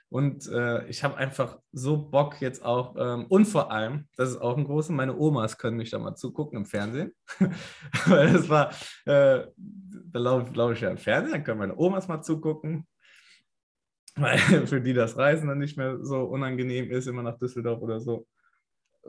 Und 0.10 0.48
äh, 0.48 0.88
ich 0.88 1.04
habe 1.04 1.18
einfach 1.18 1.60
so 1.74 1.98
Bock 1.98 2.40
jetzt 2.40 2.64
auch, 2.64 2.96
ähm, 2.98 3.26
und 3.28 3.46
vor 3.46 3.72
allem, 3.72 4.08
das 4.16 4.30
ist 4.30 4.38
auch 4.38 4.58
ein 4.58 4.64
großes, 4.64 4.92
meine 4.92 5.18
Omas 5.18 5.58
können 5.58 5.78
mich 5.78 5.90
da 5.90 6.00
mal 6.00 6.16
zugucken 6.16 6.60
im 6.60 6.66
Fernsehen. 6.66 7.14
Weil 8.06 8.32
das 8.32 8.48
war, 8.48 8.70
äh, 9.06 9.48
da 9.56 10.20
laufe 10.20 10.52
glaub 10.54 10.72
ich 10.72 10.82
ja 10.82 10.90
im 10.90 10.98
Fernsehen, 10.98 11.34
dann 11.34 11.44
können 11.44 11.60
meine 11.60 11.78
Omas 11.78 12.08
mal 12.08 12.22
zugucken. 12.22 12.88
Weil 14.16 14.38
für 14.66 14.82
die 14.82 14.94
das 14.94 15.18
Reisen 15.18 15.50
dann 15.50 15.60
nicht 15.60 15.78
mehr 15.78 15.98
so 16.02 16.24
unangenehm 16.24 16.90
ist, 16.90 17.08
immer 17.08 17.22
nach 17.22 17.38
Düsseldorf 17.38 17.82
oder 17.82 18.00
so. 18.00 18.26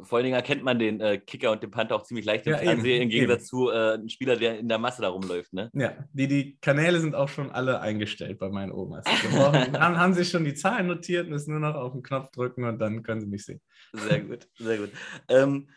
Vor 0.02 0.16
allen 0.16 0.24
Dingen 0.24 0.36
erkennt 0.36 0.62
man 0.62 0.78
den 0.78 1.00
äh, 1.00 1.18
Kicker 1.18 1.52
und 1.52 1.62
den 1.62 1.70
Panther 1.70 1.96
auch 1.96 2.02
ziemlich 2.02 2.24
leicht 2.24 2.46
im 2.46 2.52
ja, 2.52 2.58
Fernsehen, 2.58 3.02
im 3.02 3.08
Gegensatz 3.08 3.40
eben. 3.40 3.46
zu 3.46 3.70
äh, 3.70 3.94
einem 3.94 4.08
Spieler, 4.08 4.36
der 4.36 4.58
in 4.58 4.68
der 4.68 4.78
Masse 4.78 5.02
da 5.02 5.08
rumläuft. 5.08 5.52
Ne? 5.52 5.70
Ja, 5.74 5.92
die, 6.12 6.28
die 6.28 6.58
Kanäle 6.60 7.00
sind 7.00 7.14
auch 7.14 7.28
schon 7.28 7.50
alle 7.50 7.80
eingestellt 7.80 8.38
bei 8.38 8.48
meinen 8.48 8.72
Omas. 8.72 9.04
Brauchen, 9.04 9.78
haben, 9.80 9.98
haben 9.98 10.14
sich 10.14 10.28
schon 10.28 10.44
die 10.44 10.54
Zahlen 10.54 10.86
notiert, 10.86 11.28
müssen 11.28 11.50
nur 11.50 11.60
noch 11.60 11.74
auf 11.74 11.92
den 11.92 12.02
Knopf 12.02 12.30
drücken 12.30 12.64
und 12.64 12.78
dann 12.78 13.02
können 13.02 13.20
sie 13.20 13.26
mich 13.26 13.44
sehen. 13.44 13.60
Sehr 13.92 14.20
gut, 14.20 14.48
sehr 14.56 14.78
gut. 14.78 14.90
Ähm, 15.28 15.68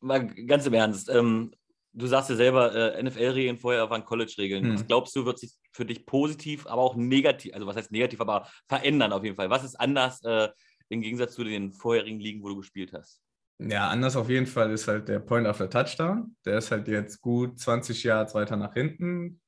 mal 0.00 0.26
ganz 0.26 0.66
im 0.66 0.74
Ernst, 0.74 1.08
ähm, 1.08 1.52
du 1.92 2.06
sagst 2.06 2.30
ja 2.30 2.36
selber, 2.36 2.74
äh, 2.74 3.02
NFL-Regeln 3.02 3.58
vorher 3.58 3.88
waren 3.90 4.04
College-Regeln. 4.04 4.64
Hm. 4.64 4.74
Was 4.74 4.86
glaubst 4.86 5.14
du, 5.16 5.24
wird 5.24 5.38
sich 5.38 5.52
für 5.72 5.84
dich 5.84 6.06
positiv, 6.06 6.66
aber 6.66 6.82
auch 6.82 6.96
negativ, 6.96 7.54
also 7.54 7.66
was 7.66 7.76
heißt 7.76 7.92
negativ, 7.92 8.20
aber 8.20 8.48
verändern 8.66 9.12
auf 9.12 9.24
jeden 9.24 9.36
Fall? 9.36 9.50
Was 9.50 9.64
ist 9.64 9.78
anders 9.78 10.22
äh, 10.24 10.48
im 10.88 11.00
Gegensatz 11.00 11.34
zu 11.34 11.44
den 11.44 11.72
vorherigen 11.72 12.20
Ligen, 12.20 12.42
wo 12.42 12.48
du 12.48 12.56
gespielt 12.56 12.92
hast? 12.92 13.20
Ja, 13.58 13.88
anders 13.88 14.14
auf 14.14 14.28
jeden 14.28 14.46
Fall 14.46 14.70
ist 14.70 14.86
halt 14.86 15.08
der 15.08 15.18
Point 15.18 15.46
after 15.46 15.68
Touchdown. 15.68 16.36
Der 16.44 16.58
ist 16.58 16.70
halt 16.70 16.86
jetzt 16.86 17.20
gut 17.20 17.58
20 17.58 18.04
Yards 18.04 18.34
weiter 18.34 18.56
nach 18.56 18.74
hinten. 18.74 19.40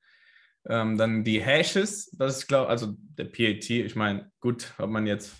Ähm, 0.68 0.98
dann 0.98 1.24
die 1.24 1.40
Hashes, 1.40 2.10
das 2.10 2.38
ist, 2.38 2.46
glaube 2.48 2.68
also 2.68 2.94
der 2.98 3.24
PAT, 3.24 3.70
ich 3.70 3.96
meine, 3.96 4.30
gut, 4.40 4.74
ob 4.78 4.90
man 4.90 5.06
jetzt, 5.06 5.36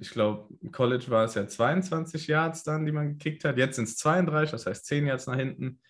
ich 0.00 0.10
glaube, 0.10 0.48
im 0.62 0.70
College 0.70 1.06
war 1.08 1.24
es 1.24 1.34
ja 1.34 1.46
22 1.46 2.28
Yards 2.28 2.62
dann, 2.62 2.86
die 2.86 2.92
man 2.92 3.18
gekickt 3.18 3.44
hat. 3.44 3.58
Jetzt 3.58 3.76
sind 3.76 3.88
es 3.88 3.96
32, 3.96 4.52
das 4.52 4.66
heißt 4.66 4.86
10 4.86 5.06
Yards 5.06 5.26
nach 5.26 5.36
hinten. 5.36 5.80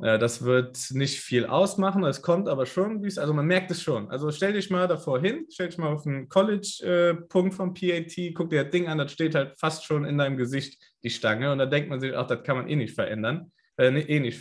Äh, 0.00 0.18
das 0.18 0.42
wird 0.42 0.78
nicht 0.92 1.20
viel 1.20 1.46
ausmachen, 1.46 2.04
es 2.04 2.22
kommt 2.22 2.48
aber 2.48 2.66
schon, 2.66 3.04
also 3.04 3.32
man 3.32 3.46
merkt 3.46 3.70
es 3.70 3.82
schon. 3.82 4.10
Also 4.10 4.30
stell 4.30 4.52
dich 4.52 4.70
mal 4.70 4.86
davor 4.86 5.20
hin, 5.20 5.46
stell 5.50 5.68
dich 5.68 5.78
mal 5.78 5.92
auf 5.92 6.06
einen 6.06 6.28
College-Punkt 6.28 7.54
vom 7.54 7.74
PAT, 7.74 8.14
guck 8.34 8.50
dir 8.50 8.64
das 8.64 8.72
Ding 8.72 8.86
an, 8.86 8.98
das 8.98 9.12
steht 9.12 9.34
halt 9.34 9.58
fast 9.58 9.84
schon 9.84 10.04
in 10.04 10.18
deinem 10.18 10.36
Gesicht, 10.36 10.80
die 11.02 11.10
Stange, 11.10 11.52
und 11.52 11.58
da 11.58 11.66
denkt 11.66 11.90
man 11.90 12.00
sich, 12.00 12.16
ach, 12.16 12.26
das 12.26 12.42
kann 12.42 12.56
man 12.56 12.68
eh 12.68 12.76
nicht 12.76 12.94
verändern, 12.94 13.52
äh, 13.76 13.88
eh 13.88 14.20
nicht 14.20 14.40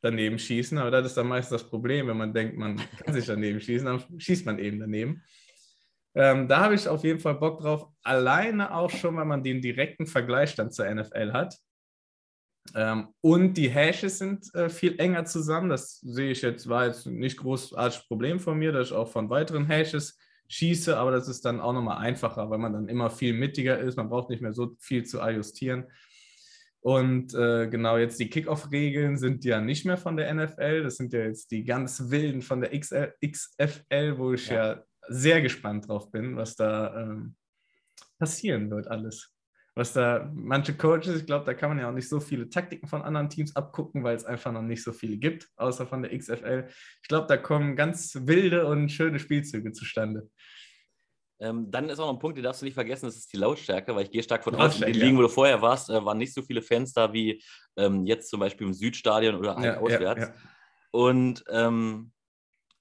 daneben 0.00 0.38
schießen, 0.38 0.78
aber 0.78 0.90
das 0.90 1.06
ist 1.06 1.16
dann 1.16 1.26
meistens 1.28 1.60
das 1.60 1.70
Problem, 1.70 2.06
wenn 2.08 2.16
man 2.16 2.32
denkt, 2.32 2.56
man 2.56 2.76
kann 3.04 3.14
sich 3.14 3.26
daneben 3.26 3.60
schießen, 3.60 3.86
dann 3.86 4.20
schießt 4.20 4.46
man 4.46 4.58
eben 4.58 4.80
daneben. 4.80 5.22
Ähm, 6.14 6.48
da 6.48 6.60
habe 6.60 6.74
ich 6.74 6.88
auf 6.88 7.04
jeden 7.04 7.20
Fall 7.20 7.34
Bock 7.34 7.60
drauf, 7.60 7.86
alleine 8.02 8.74
auch 8.74 8.90
schon, 8.90 9.16
weil 9.16 9.24
man 9.24 9.44
den 9.44 9.60
direkten 9.60 10.06
Vergleich 10.06 10.54
dann 10.56 10.72
zur 10.72 10.92
NFL 10.92 11.32
hat. 11.32 11.56
Ähm, 12.74 13.08
und 13.20 13.54
die 13.54 13.68
Hashes 13.68 14.18
sind 14.18 14.54
äh, 14.54 14.68
viel 14.68 14.98
enger 14.98 15.24
zusammen. 15.24 15.68
Das 15.68 16.00
sehe 16.00 16.30
ich 16.30 16.42
jetzt, 16.42 16.68
war 16.68 16.86
jetzt 16.86 17.06
nicht 17.06 17.38
großartig 17.38 18.06
Problem 18.08 18.38
von 18.40 18.58
mir, 18.58 18.72
dass 18.72 18.88
ich 18.88 18.92
auch 18.94 19.08
von 19.08 19.30
weiteren 19.30 19.66
Hashes 19.66 20.18
schieße, 20.48 20.96
aber 20.96 21.10
das 21.10 21.28
ist 21.28 21.44
dann 21.44 21.60
auch 21.60 21.72
nochmal 21.72 21.98
einfacher, 21.98 22.48
weil 22.50 22.58
man 22.58 22.72
dann 22.72 22.88
immer 22.88 23.10
viel 23.10 23.34
mittiger 23.34 23.78
ist. 23.78 23.96
Man 23.96 24.08
braucht 24.08 24.30
nicht 24.30 24.42
mehr 24.42 24.52
so 24.52 24.76
viel 24.80 25.04
zu 25.04 25.20
adjustieren. 25.20 25.86
Und 26.80 27.34
äh, 27.34 27.68
genau 27.68 27.98
jetzt 27.98 28.20
die 28.20 28.30
Kickoff-Regeln 28.30 29.18
sind 29.18 29.44
ja 29.44 29.60
nicht 29.60 29.84
mehr 29.84 29.96
von 29.96 30.16
der 30.16 30.32
NFL. 30.32 30.84
Das 30.84 30.96
sind 30.96 31.12
ja 31.12 31.20
jetzt 31.20 31.50
die 31.50 31.64
ganz 31.64 32.10
wilden 32.10 32.40
von 32.40 32.60
der 32.60 32.78
XL, 32.78 33.12
XFL, 33.24 34.16
wo 34.16 34.32
ich 34.32 34.48
ja. 34.48 34.74
ja 34.74 34.82
sehr 35.08 35.42
gespannt 35.42 35.88
drauf 35.88 36.10
bin, 36.10 36.36
was 36.36 36.54
da 36.56 37.02
ähm, 37.02 37.34
passieren 38.18 38.70
wird 38.70 38.88
alles 38.88 39.37
was 39.78 39.92
da 39.92 40.28
manche 40.34 40.76
Coaches, 40.76 41.20
ich 41.20 41.26
glaube, 41.26 41.44
da 41.44 41.54
kann 41.54 41.68
man 41.68 41.78
ja 41.78 41.88
auch 41.88 41.94
nicht 41.94 42.08
so 42.08 42.18
viele 42.18 42.50
Taktiken 42.50 42.88
von 42.88 43.02
anderen 43.02 43.30
Teams 43.30 43.54
abgucken, 43.54 44.02
weil 44.02 44.16
es 44.16 44.24
einfach 44.24 44.50
noch 44.50 44.62
nicht 44.62 44.82
so 44.82 44.92
viele 44.92 45.16
gibt, 45.16 45.48
außer 45.56 45.86
von 45.86 46.02
der 46.02 46.18
XFL. 46.18 46.66
Ich 47.00 47.08
glaube, 47.08 47.28
da 47.28 47.36
kommen 47.36 47.76
ganz 47.76 48.18
wilde 48.22 48.66
und 48.66 48.88
schöne 48.88 49.20
Spielzüge 49.20 49.70
zustande. 49.70 50.28
Ähm, 51.40 51.70
dann 51.70 51.88
ist 51.88 52.00
auch 52.00 52.08
noch 52.08 52.14
ein 52.14 52.18
Punkt, 52.18 52.36
den 52.36 52.42
darfst 52.42 52.60
du 52.60 52.64
nicht 52.64 52.74
vergessen, 52.74 53.06
das 53.06 53.16
ist 53.16 53.32
die 53.32 53.36
Lautstärke, 53.36 53.94
weil 53.94 54.02
ich 54.02 54.10
gehe 54.10 54.24
stark 54.24 54.42
von 54.42 54.56
aus, 54.56 54.80
in 54.80 54.92
den 54.92 55.00
Ligen, 55.00 55.16
wo 55.16 55.22
du 55.22 55.28
vorher 55.28 55.62
warst, 55.62 55.90
äh, 55.90 56.04
waren 56.04 56.18
nicht 56.18 56.34
so 56.34 56.42
viele 56.42 56.60
Fans 56.60 56.92
da 56.92 57.12
wie 57.12 57.40
ähm, 57.76 58.04
jetzt 58.04 58.30
zum 58.30 58.40
Beispiel 58.40 58.66
im 58.66 58.74
Südstadion 58.74 59.36
oder 59.36 59.56
ja, 59.62 59.78
auswärts. 59.78 60.22
Ja, 60.22 60.28
ja. 60.28 60.34
Und 60.90 61.44
ähm, 61.50 62.10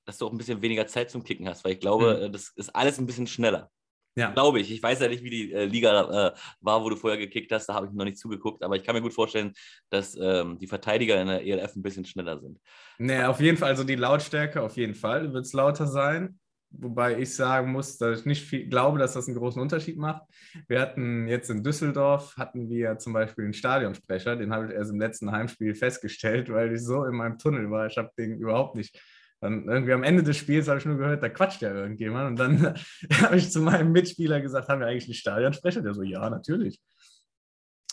dass 0.05 0.17
du 0.17 0.25
auch 0.25 0.31
ein 0.31 0.37
bisschen 0.39 0.63
weniger 0.63 0.87
Zeit 0.87 1.11
zum 1.11 1.23
Kicken 1.23 1.47
hast, 1.47 1.63
weil 1.63 1.73
ich 1.73 1.79
glaube, 1.79 2.27
mhm. 2.27 2.31
das 2.31 2.49
ist 2.55 2.75
alles 2.75 2.97
ein 2.97 3.05
bisschen 3.05 3.27
schneller. 3.27 3.69
Ja. 4.17 4.31
Glaube 4.31 4.59
ich. 4.59 4.71
Ich 4.71 4.81
weiß 4.81 4.99
ja 4.99 5.09
nicht, 5.09 5.23
wie 5.23 5.29
die 5.29 5.53
äh, 5.53 5.65
Liga 5.65 6.29
äh, 6.29 6.31
war, 6.59 6.83
wo 6.83 6.89
du 6.89 6.95
vorher 6.95 7.19
gekickt 7.19 7.51
hast. 7.51 7.67
Da 7.67 7.75
habe 7.75 7.85
ich 7.85 7.93
noch 7.93 8.03
nicht 8.03 8.17
zugeguckt. 8.17 8.63
Aber 8.63 8.75
ich 8.75 8.83
kann 8.83 8.95
mir 8.95 9.01
gut 9.01 9.13
vorstellen, 9.13 9.53
dass 9.91 10.17
ähm, 10.19 10.57
die 10.57 10.65
Verteidiger 10.65 11.21
in 11.21 11.27
der 11.27 11.45
ELF 11.45 11.75
ein 11.75 11.83
bisschen 11.83 12.03
schneller 12.03 12.39
sind. 12.39 12.59
Nee, 12.97 13.23
auf 13.23 13.39
jeden 13.39 13.57
Fall. 13.57 13.69
Also 13.69 13.83
die 13.83 13.95
Lautstärke 13.95 14.63
auf 14.63 14.75
jeden 14.75 14.95
Fall 14.95 15.33
wird 15.33 15.45
es 15.45 15.53
lauter 15.53 15.85
sein. 15.85 16.39
Wobei 16.71 17.19
ich 17.19 17.33
sagen 17.33 17.71
muss, 17.71 17.97
dass 17.97 18.21
ich 18.21 18.25
nicht 18.25 18.43
viel 18.43 18.67
glaube, 18.67 18.97
dass 18.97 19.13
das 19.13 19.27
einen 19.27 19.37
großen 19.37 19.61
Unterschied 19.61 19.97
macht. 19.97 20.23
Wir 20.67 20.81
hatten 20.81 21.27
jetzt 21.27 21.49
in 21.49 21.63
Düsseldorf, 21.63 22.35
hatten 22.37 22.69
wir 22.69 22.97
zum 22.97 23.13
Beispiel 23.13 23.45
einen 23.45 23.53
Stadionsprecher. 23.53 24.35
Den 24.35 24.51
habe 24.51 24.65
ich 24.65 24.73
erst 24.73 24.91
im 24.91 24.99
letzten 24.99 25.31
Heimspiel 25.31 25.75
festgestellt, 25.75 26.51
weil 26.51 26.73
ich 26.73 26.83
so 26.83 27.05
in 27.05 27.15
meinem 27.15 27.37
Tunnel 27.37 27.69
war. 27.69 27.85
Ich 27.85 27.97
habe 27.97 28.09
den 28.17 28.39
überhaupt 28.39 28.75
nicht 28.75 28.99
dann 29.39 29.67
irgendwie 29.67 29.93
am 29.93 30.03
Ende 30.03 30.23
des 30.23 30.37
Spiels 30.37 30.67
habe 30.67 30.79
ich 30.79 30.85
nur 30.85 30.97
gehört, 30.97 31.21
da 31.21 31.29
quatscht 31.29 31.61
ja 31.61 31.73
irgendjemand. 31.73 32.29
Und 32.31 32.39
dann 32.39 32.75
habe 33.21 33.37
ich 33.37 33.51
zu 33.51 33.61
meinem 33.61 33.91
Mitspieler 33.91 34.41
gesagt, 34.41 34.67
haben 34.67 34.79
wir 34.79 34.87
eigentlich 34.87 35.05
einen 35.05 35.13
Stadionsprecher? 35.13 35.81
Der 35.81 35.93
so, 35.93 36.01
ja, 36.01 36.29
natürlich. 36.29 36.81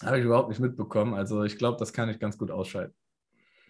Habe 0.03 0.19
ich 0.19 0.25
überhaupt 0.25 0.49
nicht 0.49 0.61
mitbekommen. 0.61 1.15
Also 1.15 1.45
ich 1.45 1.59
glaube, 1.59 1.79
das 1.79 1.93
kann 1.93 2.09
ich 2.09 2.19
ganz 2.19 2.39
gut 2.39 2.51
ausschalten. 2.51 2.95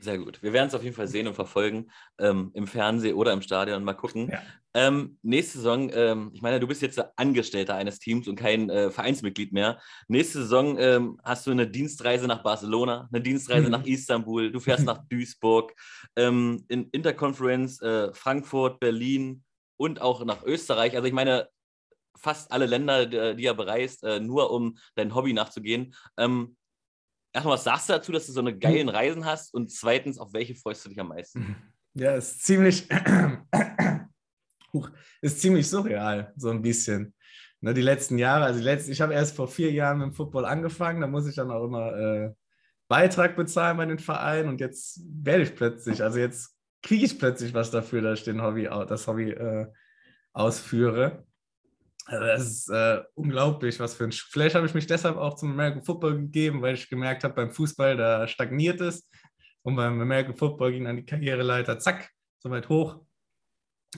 Sehr 0.01 0.19
gut. 0.19 0.43
Wir 0.43 0.53
werden 0.53 0.69
es 0.69 0.75
auf 0.75 0.83
jeden 0.83 0.95
Fall 0.95 1.09
sehen 1.09 1.27
und 1.27 1.35
verfolgen 1.35 1.91
ähm, 2.19 2.51
im 2.55 2.67
Fernsehen 2.67 3.15
oder 3.15 3.33
im 3.33 3.43
Stadion. 3.43 3.85
Mal 3.85 3.95
gucken. 3.95 4.29
Ja. 4.31 4.43
Ähm, 4.75 5.19
nächste 5.23 5.59
Saison, 5.59 5.91
ähm, 5.95 6.31
ich 6.35 6.43
meine, 6.43 6.59
du 6.59 6.67
bist 6.67 6.83
jetzt 6.83 7.03
Angestellter 7.17 7.77
eines 7.77 8.01
Teams 8.01 8.27
und 8.27 8.37
kein 8.37 8.69
äh, 8.71 8.91
Vereinsmitglied 8.91 9.53
mehr. 9.53 9.81
Nächste 10.09 10.43
Saison 10.43 10.77
ähm, 10.79 11.21
hast 11.23 11.47
du 11.47 11.53
eine 11.53 11.69
Dienstreise 11.69 12.27
nach 12.27 12.43
Barcelona, 12.43 13.09
eine 13.13 13.23
Dienstreise 13.23 13.67
mhm. 13.67 13.71
nach 13.71 13.85
Istanbul, 13.87 14.51
du 14.51 14.61
fährst 14.61 14.85
nach 14.85 14.99
Duisburg, 15.09 15.73
ähm, 16.17 16.65
in 16.69 16.89
Interconference 16.91 17.81
äh, 17.83 18.13
Frankfurt, 18.13 18.81
Berlin 18.81 19.45
und 19.77 20.01
auch 20.01 20.25
nach 20.25 20.43
Österreich. 20.43 20.97
Also 20.97 21.07
ich 21.07 21.15
meine, 21.15 21.49
fast 22.17 22.51
alle 22.51 22.67
Länder, 22.67 23.07
die, 23.07 23.37
die 23.37 23.47
er 23.47 23.55
bereist, 23.55 24.03
äh, 24.03 24.19
nur 24.19 24.51
um 24.51 24.77
dein 24.97 25.15
Hobby 25.15 25.33
nachzugehen. 25.33 25.95
Ähm, 26.17 26.57
erstmal, 27.35 27.55
was 27.55 27.65
sagst 27.65 27.89
du 27.89 27.93
dazu, 27.93 28.13
dass 28.13 28.27
du 28.27 28.33
so 28.33 28.41
eine 28.41 28.57
geilen. 28.57 28.89
Reisen 28.89 29.25
hast? 29.25 29.53
Und 29.53 29.71
zweitens, 29.71 30.19
auf 30.19 30.33
welche 30.33 30.55
freust 30.55 30.85
du 30.85 30.89
dich 30.89 31.01
am 31.01 31.09
meisten? 31.09 31.57
Ja, 31.97 32.17
ist 32.17 32.45
ziemlich, 32.45 32.89
ist 35.23 35.41
ziemlich 35.41 35.71
surreal, 35.71 36.33
so 36.35 36.51
ein 36.51 36.61
bisschen. 36.61 37.15
Ne, 37.61 37.73
die 37.73 37.83
letzten 37.83 38.19
Jahre, 38.19 38.47
also 38.47 38.59
die 38.59 38.65
letzten, 38.65 38.91
ich 38.91 39.01
habe 39.01 39.15
erst 39.15 39.37
vor 39.37 39.47
vier 39.47 39.71
Jahren 39.71 39.99
mit 39.99 40.09
dem 40.09 40.13
Football 40.13 40.45
angefangen, 40.45 41.01
da 41.01 41.07
muss 41.07 41.29
ich 41.29 41.37
dann 41.37 41.53
auch 41.53 41.65
immer 41.65 41.97
äh, 41.97 42.33
Beitrag 42.89 43.37
bezahlen 43.37 43.77
bei 43.77 43.87
den 43.87 44.01
Vereinen 44.01 44.49
und 44.49 44.61
jetzt 44.61 45.03
werde 45.07 45.45
ich 45.45 45.55
plötzlich, 45.55 46.03
also 46.03 46.19
jetzt 46.19 46.59
kriege 46.83 47.05
ich 47.05 47.17
plötzlich 47.17 47.55
was 47.55 47.71
dafür, 47.71 48.03
dass 48.03 48.19
ich 48.19 48.25
den 48.25 48.43
Hobby, 48.43 48.65
das 48.65 49.07
Hobby 49.07 49.31
äh, 49.31 49.69
ausführe. 50.33 51.25
Also 52.07 52.25
das 52.25 52.43
ist 52.43 52.69
äh, 52.69 53.03
unglaublich, 53.15 53.81
was 53.81 53.95
für 53.95 54.05
ein. 54.05 54.13
Sch 54.13 54.27
Vielleicht 54.31 54.55
habe 54.55 54.67
ich 54.67 54.75
mich 54.75 54.87
deshalb 54.87 55.17
auch 55.17 55.35
zum 55.35 55.53
American 55.53 55.83
Football 55.83 56.17
gegeben, 56.19 56.61
weil 56.61 56.75
ich 56.75 56.89
gemerkt 56.89 57.25
habe, 57.25 57.35
beim 57.35 57.51
Fußball, 57.51 57.97
da 57.97 58.29
stagniert 58.29 58.81
es. 58.81 59.09
Und 59.63 59.77
beim 59.77 59.99
American 60.01 60.37
Football 60.37 60.73
ging 60.73 60.85
dann 60.85 60.97
die 60.97 61.07
Karriereleiter, 61.07 61.79
zack, 61.79 62.11
so 62.39 62.51
weit 62.51 62.69
hoch. 62.69 63.01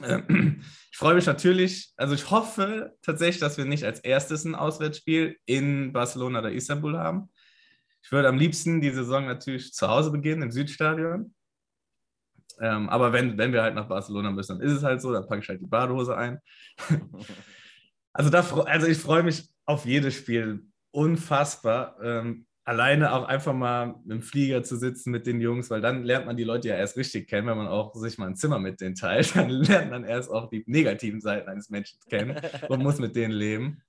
Ähm, 0.05 0.63
ich 0.93 0.97
freue 0.97 1.17
mich 1.17 1.27
natürlich, 1.27 1.93
also 1.97 2.15
ich 2.15 2.31
hoffe 2.31 2.95
tatsächlich, 3.03 3.41
dass 3.41 3.59
wir 3.59 3.65
nicht 3.65 3.85
als 3.85 4.01
erstes 4.01 4.45
ein 4.45 4.55
Auswärtsspiel 4.55 5.37
in 5.47 5.93
Barcelona 5.93 6.39
oder 6.39 6.53
Istanbul 6.53 6.97
haben. 6.97 7.31
Ich 8.03 8.13
würde 8.13 8.29
am 8.29 8.39
liebsten 8.39 8.81
die 8.81 8.91
Saison 8.91 9.27
natürlich 9.27 9.73
zu 9.73 9.89
Hause 9.89 10.13
beginnen, 10.13 10.43
im 10.43 10.53
Südstadion. 10.53 11.35
Ähm, 12.61 12.89
aber 12.89 13.13
wenn, 13.13 13.37
wenn 13.37 13.53
wir 13.53 13.63
halt 13.63 13.75
nach 13.75 13.89
Barcelona 13.89 14.31
müssen, 14.31 14.59
dann 14.59 14.67
ist 14.67 14.75
es 14.75 14.85
halt 14.85 15.03
so, 15.03 15.13
dann 15.13 15.27
packe 15.27 15.43
ich 15.43 15.49
halt 15.49 15.61
die 15.61 15.67
Badehose 15.67 16.17
ein. 16.17 16.39
Also, 18.17 18.31
da, 18.31 18.41
also 18.41 18.87
ich 18.87 18.99
freue 18.99 19.23
mich 19.23 19.49
auf 19.67 19.85
jedes 19.85 20.15
Spiel 20.15 20.65
unfassbar. 20.91 21.97
Ähm, 22.03 22.47
alleine 22.65 23.13
auch 23.13 23.25
einfach 23.25 23.53
mal 23.53 23.95
im 24.09 24.23
Flieger 24.23 24.63
zu 24.63 24.77
sitzen 24.77 25.11
mit 25.11 25.27
den 25.27 25.41
Jungs, 25.41 25.71
weil 25.71 25.81
dann 25.81 26.03
lernt 26.03 26.27
man 26.27 26.37
die 26.37 26.45
Leute 26.45 26.69
ja 26.69 26.77
erst 26.77 26.97
richtig 26.97 27.29
kennen, 27.29 27.47
wenn 27.47 27.59
man 27.59 27.69
auch 27.69 27.95
sich 27.95 28.19
mal 28.19 28.27
ein 28.27 28.35
Zimmer 28.35 28.59
mit 28.59 28.81
denen 28.81 28.95
teilt. 28.95 29.37
Dann 29.37 29.51
lernt 29.51 29.91
man 29.91 30.05
erst 30.05 30.31
auch 30.31 30.49
die 30.49 30.65
negativen 30.67 31.21
Seiten 31.21 31.49
eines 31.49 31.71
Menschen 31.71 31.99
kennen 32.09 32.41
und 32.69 32.83
muss 32.83 32.99
mit 32.99 33.15
denen 33.15 33.33
leben. 33.33 33.83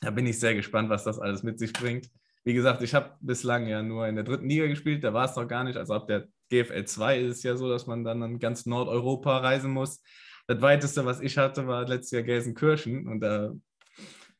Da 0.00 0.10
bin 0.10 0.26
ich 0.26 0.38
sehr 0.38 0.54
gespannt, 0.54 0.90
was 0.90 1.02
das 1.02 1.18
alles 1.18 1.42
mit 1.42 1.58
sich 1.58 1.72
bringt. 1.72 2.08
Wie 2.44 2.54
gesagt, 2.54 2.82
ich 2.82 2.94
habe 2.94 3.16
bislang 3.20 3.66
ja 3.66 3.82
nur 3.82 4.06
in 4.06 4.14
der 4.14 4.24
dritten 4.24 4.48
Liga 4.48 4.66
gespielt, 4.66 5.02
da 5.02 5.14
war 5.14 5.24
es 5.24 5.34
noch 5.34 5.48
gar 5.48 5.64
nicht. 5.64 5.76
Also 5.76 5.94
ab 5.94 6.06
der 6.06 6.28
GFL 6.50 6.84
2 6.84 7.18
ist 7.20 7.38
es 7.38 7.42
ja 7.42 7.56
so, 7.56 7.68
dass 7.68 7.86
man 7.86 8.04
dann 8.04 8.22
an 8.22 8.38
ganz 8.38 8.66
Nordeuropa 8.66 9.38
reisen 9.38 9.72
muss. 9.72 10.02
Das 10.46 10.60
weiteste, 10.60 11.04
was 11.04 11.20
ich 11.20 11.38
hatte, 11.38 11.66
war 11.66 11.86
letztes 11.86 12.10
Jahr 12.10 12.22
Gelsenkirchen 12.22 13.08
und 13.08 13.20
da 13.20 13.52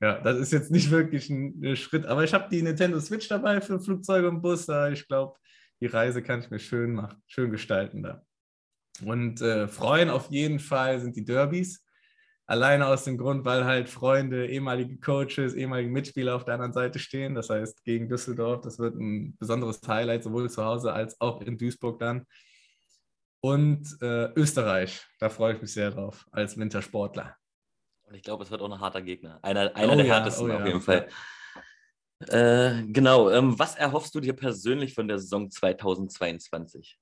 ja, 0.00 0.20
das 0.20 0.38
ist 0.38 0.52
jetzt 0.52 0.70
nicht 0.70 0.90
wirklich 0.90 1.30
ein 1.30 1.76
Schritt, 1.76 2.04
aber 2.04 2.24
ich 2.24 2.34
habe 2.34 2.48
die 2.50 2.60
Nintendo 2.60 3.00
Switch 3.00 3.28
dabei 3.28 3.60
für 3.60 3.80
Flugzeuge 3.80 4.28
und 4.28 4.42
Bus. 4.42 4.66
Da 4.66 4.90
ich 4.90 5.06
glaube, 5.08 5.38
die 5.80 5.86
Reise 5.86 6.22
kann 6.22 6.40
ich 6.40 6.50
mir 6.50 6.58
schön 6.58 6.94
machen, 6.94 7.22
schön 7.26 7.50
gestalten 7.50 8.02
da. 8.02 8.22
Und 9.04 9.40
äh, 9.40 9.66
freuen 9.66 10.10
auf 10.10 10.30
jeden 10.30 10.58
Fall 10.58 11.00
sind 11.00 11.16
die 11.16 11.24
Derbys. 11.24 11.84
Alleine 12.46 12.86
aus 12.86 13.04
dem 13.04 13.16
Grund, 13.16 13.46
weil 13.46 13.64
halt 13.64 13.88
Freunde, 13.88 14.46
ehemalige 14.46 14.98
Coaches, 14.98 15.54
ehemalige 15.54 15.90
Mitspieler 15.90 16.36
auf 16.36 16.44
der 16.44 16.54
anderen 16.54 16.74
Seite 16.74 16.98
stehen. 16.98 17.34
Das 17.34 17.48
heißt, 17.48 17.82
gegen 17.84 18.08
Düsseldorf, 18.08 18.60
das 18.60 18.78
wird 18.78 18.96
ein 18.96 19.34
besonderes 19.38 19.80
Highlight, 19.86 20.24
sowohl 20.24 20.50
zu 20.50 20.62
Hause 20.62 20.92
als 20.92 21.18
auch 21.20 21.40
in 21.40 21.56
Duisburg 21.56 21.98
dann. 21.98 22.26
Und 23.44 23.98
äh, 24.00 24.32
Österreich, 24.36 25.04
da 25.18 25.28
freue 25.28 25.52
ich 25.52 25.60
mich 25.60 25.74
sehr 25.74 25.90
drauf 25.90 26.26
als 26.30 26.56
Wintersportler. 26.56 27.36
Und 28.04 28.14
ich 28.14 28.22
glaube, 28.22 28.42
es 28.42 28.50
wird 28.50 28.62
auch 28.62 28.72
ein 28.72 28.80
harter 28.80 29.02
Gegner. 29.02 29.38
Einer, 29.42 29.76
einer 29.76 29.92
oh 29.92 29.96
der 29.96 30.06
ja, 30.06 30.14
härtesten 30.14 30.50
oh 30.50 30.54
auf 30.54 30.60
ja. 30.60 30.66
jeden 30.66 30.80
Fall. 30.80 31.08
Äh, 32.28 32.84
genau. 32.84 33.28
Ähm, 33.28 33.58
was 33.58 33.74
erhoffst 33.76 34.14
du 34.14 34.20
dir 34.20 34.32
persönlich 34.32 34.94
von 34.94 35.08
der 35.08 35.18
Saison 35.18 35.50
2022? 35.50 36.98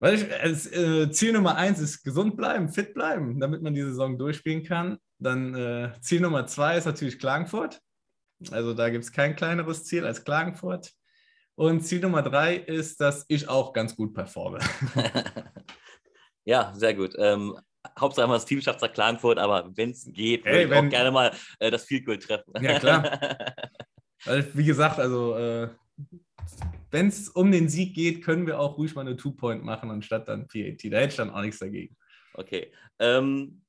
Weil 0.00 0.14
ich, 0.14 0.76
äh, 0.76 1.08
Ziel 1.12 1.34
Nummer 1.34 1.54
eins 1.54 1.78
ist 1.78 2.02
gesund 2.02 2.36
bleiben, 2.36 2.68
fit 2.68 2.92
bleiben, 2.92 3.38
damit 3.38 3.62
man 3.62 3.74
die 3.74 3.82
Saison 3.82 4.18
durchspielen 4.18 4.64
kann. 4.64 4.98
Dann 5.20 5.54
äh, 5.54 5.92
Ziel 6.00 6.20
Nummer 6.20 6.48
zwei 6.48 6.76
ist 6.76 6.86
natürlich 6.86 7.20
Klagenfurt. 7.20 7.80
Also 8.50 8.74
da 8.74 8.90
gibt 8.90 9.04
es 9.04 9.12
kein 9.12 9.36
kleineres 9.36 9.84
Ziel 9.84 10.04
als 10.04 10.24
Klagenfurt. 10.24 10.92
Und 11.60 11.82
Ziel 11.82 12.00
Nummer 12.00 12.22
drei 12.22 12.56
ist, 12.56 13.02
dass 13.02 13.26
ich 13.28 13.46
auch 13.46 13.74
ganz 13.74 13.94
gut 13.94 14.14
performe. 14.14 14.60
ja, 16.46 16.72
sehr 16.74 16.94
gut. 16.94 17.14
Ähm, 17.18 17.54
Hauptsache 17.98 18.32
das 18.32 18.46
Team 18.46 18.62
schafft 18.62 18.82
es 18.82 18.92
Klagenfurt, 18.94 19.36
aber 19.36 19.70
wenn 19.76 19.90
es 19.90 20.10
geht, 20.10 20.46
würde 20.46 20.62
ich 20.62 20.70
wenn, 20.70 20.86
auch 20.86 20.90
gerne 20.90 21.10
mal 21.10 21.32
äh, 21.58 21.70
das 21.70 21.84
Field 21.84 22.06
Goal 22.06 22.18
treffen. 22.18 22.54
Ja, 22.62 22.78
klar. 22.78 23.20
Weil, 24.24 24.48
wie 24.54 24.64
gesagt, 24.64 24.98
also 24.98 25.36
äh, 25.36 25.68
wenn 26.90 27.08
es 27.08 27.28
um 27.28 27.52
den 27.52 27.68
Sieg 27.68 27.94
geht, 27.94 28.24
können 28.24 28.46
wir 28.46 28.58
auch 28.58 28.78
ruhig 28.78 28.94
mal 28.94 29.02
eine 29.02 29.18
Two-Point 29.18 29.62
machen, 29.62 29.90
anstatt 29.90 30.28
dann 30.28 30.48
PAT. 30.48 30.82
Da 30.84 30.96
hätte 30.96 31.08
ich 31.08 31.16
dann 31.16 31.28
auch 31.28 31.42
nichts 31.42 31.58
dagegen. 31.58 31.94
Okay. 32.32 32.72
Ähm, 32.98 33.60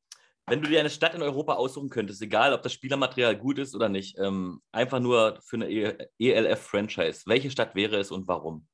wenn 0.47 0.61
du 0.61 0.69
dir 0.69 0.79
eine 0.79 0.89
Stadt 0.89 1.15
in 1.15 1.21
Europa 1.21 1.53
aussuchen 1.53 1.89
könntest, 1.89 2.21
egal 2.21 2.53
ob 2.53 2.61
das 2.61 2.73
Spielermaterial 2.73 3.37
gut 3.37 3.59
ist 3.59 3.75
oder 3.75 3.89
nicht, 3.89 4.17
ähm, 4.19 4.61
einfach 4.71 4.99
nur 4.99 5.39
für 5.43 5.57
eine 5.57 6.09
ELF-Franchise, 6.19 7.23
welche 7.25 7.51
Stadt 7.51 7.75
wäre 7.75 7.97
es 7.97 8.11
und 8.11 8.27
warum? 8.27 8.67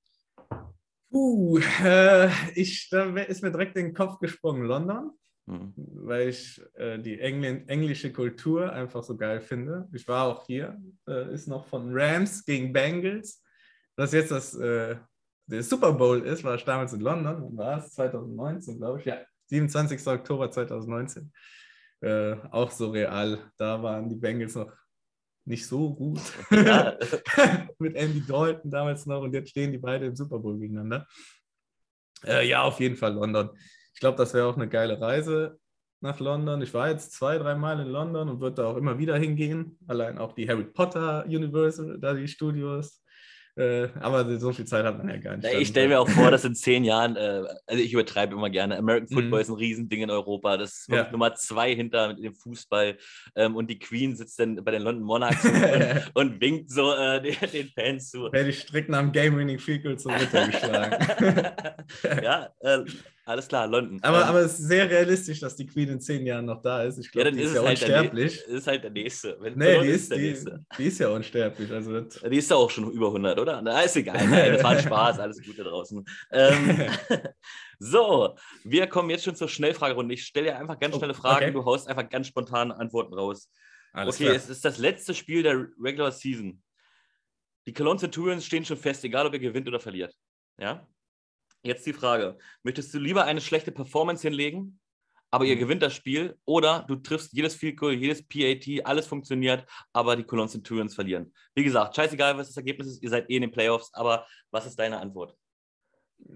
Uh, 1.12 1.60
äh, 1.84 2.30
ich, 2.56 2.90
da 2.90 3.06
ist 3.16 3.42
mir 3.42 3.52
direkt 3.52 3.78
in 3.78 3.86
den 3.88 3.94
Kopf 3.94 4.20
gesprungen, 4.20 4.64
London. 4.64 5.12
Mhm. 5.48 5.74
Weil 5.78 6.30
ich 6.30 6.62
äh, 6.76 7.00
die 7.00 7.20
Engl 7.20 7.64
englische 7.68 8.12
Kultur 8.12 8.72
einfach 8.72 9.02
so 9.02 9.16
geil 9.16 9.40
finde. 9.40 9.88
Ich 9.94 10.06
war 10.08 10.26
auch 10.26 10.46
hier, 10.46 10.78
äh, 11.08 11.34
ist 11.34 11.48
noch 11.48 11.66
von 11.66 11.90
Rams 11.90 12.44
gegen 12.44 12.74
Bengals. 12.74 13.42
Was 13.96 14.12
jetzt 14.12 14.32
das 14.32 14.54
äh, 14.56 14.98
der 15.46 15.64
Super 15.64 15.94
Bowl 15.94 16.22
ist, 16.22 16.44
war 16.44 16.56
ich 16.56 16.66
damals 16.66 16.92
in 16.92 17.00
London, 17.00 17.58
war 17.58 17.78
es 17.78 17.94
2019, 17.94 18.78
glaube 18.78 19.00
ich. 19.00 19.06
Ja, 19.06 19.20
27. 19.48 20.06
Oktober 20.08 20.52
2019. 20.52 21.32
Äh, 22.02 22.36
auch 22.52 22.72
so 22.72 22.92
real. 22.92 23.52
Da 23.58 23.82
waren 23.82 24.10
die 24.10 24.16
Bengals 24.16 24.56
noch 24.56 24.72
nicht 25.46 25.66
so 25.66 25.94
gut. 25.94 26.22
Ja. 26.52 26.98
Mit 27.80 27.96
Andy 27.96 28.24
Dalton 28.26 28.70
damals 28.70 29.06
noch 29.06 29.22
und 29.22 29.34
jetzt 29.34 29.50
stehen 29.50 29.72
die 29.72 29.78
beide 29.78 30.06
im 30.06 30.16
Super 30.16 30.40
Bowl 30.40 30.60
gegeneinander. 30.60 31.08
Äh, 32.26 32.48
ja, 32.48 32.64
auf 32.64 32.80
jeden 32.80 32.98
Fall 32.98 33.14
London. 33.14 33.50
Ich 33.94 34.00
glaube, 34.00 34.18
das 34.18 34.34
wäre 34.34 34.48
auch 34.48 34.56
eine 34.56 34.68
geile 34.68 35.00
Reise 35.00 35.60
nach 36.02 36.20
London. 36.20 36.62
Ich 36.62 36.74
war 36.74 36.90
jetzt 36.90 37.14
zwei, 37.14 37.38
dreimal 37.38 37.80
in 37.80 37.88
London 37.88 38.30
und 38.30 38.42
würde 38.42 38.58
da 38.58 38.68
auch 38.68 38.78
immer 38.78 39.00
wieder 39.00 39.18
hingehen. 39.18 39.80
Allein 39.88 40.18
auch 40.18 40.34
die 40.34 40.48
Harry 40.48 40.66
Potter 40.66 41.26
Universal, 41.26 42.00
da 42.00 42.14
die 42.14 42.28
Studios. 42.28 43.02
Äh, 43.58 43.90
aber 44.00 44.38
so 44.40 44.54
viel 44.54 44.66
Zeit 44.66 44.86
hat 44.86 44.98
man 44.98 45.10
ja 45.10 45.18
gar 45.18 45.36
nicht. 45.36 45.52
Ich 45.54 45.70
stelle 45.70 45.88
mir 45.88 46.00
auch 46.00 46.10
vor, 46.10 46.30
dass 46.30 46.46
in 46.46 46.54
zehn 46.54 46.84
Jahren, 46.84 47.16
äh, 47.16 47.44
also 47.66 47.84
ich 47.84 47.92
übertreibe 47.92 48.36
immer 48.36 48.50
gerne, 48.50 48.78
American 48.78 49.08
Football 49.08 49.40
mhm. 49.40 49.42
ist 49.42 49.50
ein 49.50 49.56
Riesending 49.56 50.02
in 50.04 50.12
Europa. 50.12 50.58
Das 50.58 50.80
ist 50.80 50.90
ja. 50.90 51.10
Nummer 51.12 51.34
zwei 51.34 51.74
hinter 51.74 52.14
dem 52.14 52.36
Fußball. 52.36 52.98
Ähm, 53.36 53.56
und 53.56 53.70
die 53.70 53.80
Queen 53.80 54.16
sitzt 54.16 54.40
dann 54.40 54.64
bei 54.64 54.72
den 54.72 54.84
London 54.84 55.04
Monarchs 55.04 55.44
und, 55.44 56.12
und, 56.14 56.42
winkt 56.42 56.70
so 56.70 56.94
äh, 56.94 57.20
den, 57.22 57.36
den, 57.52 57.70
Fans 57.70 58.12
zu. 58.12 58.32
Werde 58.32 58.50
ich 58.50 58.60
strikt 58.60 58.90
nach 58.90 59.00
dem 59.00 59.12
Game-Winning 59.12 59.58
Field 59.58 59.84
Goal 59.84 59.98
zum 59.98 60.14
runtergeschlagen. 60.14 61.44
ja, 62.24 62.50
äh, 62.60 62.80
alles 63.28 63.50
klar, 63.50 63.68
London. 63.68 64.00
Aber, 64.04 64.22
ähm, 64.22 64.24
aber 64.24 64.40
es 64.40 64.58
ist 64.58 64.68
sehr 64.70 64.90
realistisch, 64.90 65.42
dass 65.42 65.58
die 65.58 65.66
Queen 65.66 65.90
in 65.90 66.00
zehn 66.00 66.26
Jahren 66.26 66.46
noch 66.46 66.62
da 66.62 66.84
ist. 66.84 66.98
Ich 66.98 67.12
glaube, 67.12 67.28
ja, 67.28 67.36
die 67.36 67.42
ist, 67.42 67.50
ist 67.50 67.56
ja 67.56 67.62
halt 67.62 67.70
unsterblich. 67.72 68.44
Das 68.46 68.54
ist 68.54 68.68
halt 68.68 68.84
der 68.86 68.92
nächste. 68.92 69.38
Wenn 69.42 69.58
nee, 69.58 69.82
die 69.82 69.88
ist, 69.90 70.12
die, 70.14 70.38
die, 70.78 70.84
ist 70.86 71.00
ja 71.00 71.10
unsterblich. 71.10 71.70
Also 71.70 72.00
die 72.02 72.38
ist 72.38 72.50
ja 72.50 72.56
auch 72.56 72.70
schon 72.70 72.90
über 72.90 73.08
100, 73.08 73.38
oder? 73.38 73.62
Na, 73.62 73.82
ist 73.82 73.98
egal. 73.98 74.16
Nein, 74.30 74.54
das 74.54 74.64
war 74.64 74.72
ein 74.72 74.80
Spaß. 74.80 75.20
Alles 75.20 75.44
Gute 75.44 75.66
draußen. 75.66 76.06
Ähm, 76.32 76.88
so, 77.80 78.36
wir 78.64 78.88
kommen 78.88 79.10
jetzt 79.10 79.26
schon 79.26 79.36
zur 79.36 79.50
Schnellfragerunde. 79.50 80.14
Ich 80.14 80.24
stelle 80.24 80.46
dir 80.46 80.58
einfach 80.58 80.80
ganz 80.80 80.96
oh, 80.96 81.00
schnelle 81.00 81.14
Fragen. 81.14 81.48
Okay. 81.48 81.54
Du 81.54 81.66
haust 81.66 81.90
einfach 81.90 82.08
ganz 82.10 82.28
spontan 82.28 82.72
Antworten 82.72 83.14
raus. 83.14 83.50
Alles 83.92 84.16
okay, 84.16 84.26
klar. 84.26 84.36
es 84.38 84.50
ist 84.50 84.64
das 84.64 84.78
letzte 84.78 85.14
Spiel 85.14 85.44
der 85.44 85.68
Regular 85.78 86.14
Season. 86.14 86.64
Die 87.66 87.74
Cologne 87.74 88.00
Centurions 88.00 88.46
stehen 88.46 88.64
schon 88.64 88.78
fest, 88.78 89.04
egal 89.04 89.28
ob 89.28 89.34
ihr 89.34 89.40
gewinnt 89.40 89.68
oder 89.68 89.82
verliert. 89.82 90.16
Ja? 90.58 90.88
Jetzt 91.64 91.86
die 91.86 91.94
Frage: 91.94 92.38
Möchtest 92.64 92.94
du 92.94 93.00
lieber 93.00 93.26
eine 93.26 93.42
schlechte 93.42 93.72
Performance 93.72 94.22
hinlegen, 94.28 94.80
aber 95.32 95.46
ihr 95.46 95.56
mhm. 95.56 95.60
gewinnt 95.60 95.82
das 95.82 95.94
Spiel, 95.94 96.38
oder 96.46 96.86
du 96.88 96.96
triffst 96.96 97.34
jedes 97.34 97.56
Field 97.56 97.78
Goal, 97.78 97.94
jedes 97.94 98.26
PAT, 98.26 98.86
alles 98.86 99.08
funktioniert, 99.08 99.66
aber 99.94 100.16
die 100.16 100.24
Cologne 100.24 100.50
Centurions 100.50 100.96
verlieren? 100.96 101.34
Wie 101.56 101.64
gesagt, 101.64 101.96
scheißegal, 101.96 102.38
was 102.38 102.48
das 102.48 102.58
Ergebnis 102.58 102.88
ist, 102.88 103.04
ihr 103.04 103.10
seid 103.10 103.30
eh 103.30 103.36
in 103.36 103.42
den 103.42 103.52
Playoffs, 103.52 103.94
aber 103.94 104.26
was 104.52 104.66
ist 104.66 104.78
deine 104.80 105.00
Antwort? 105.00 105.36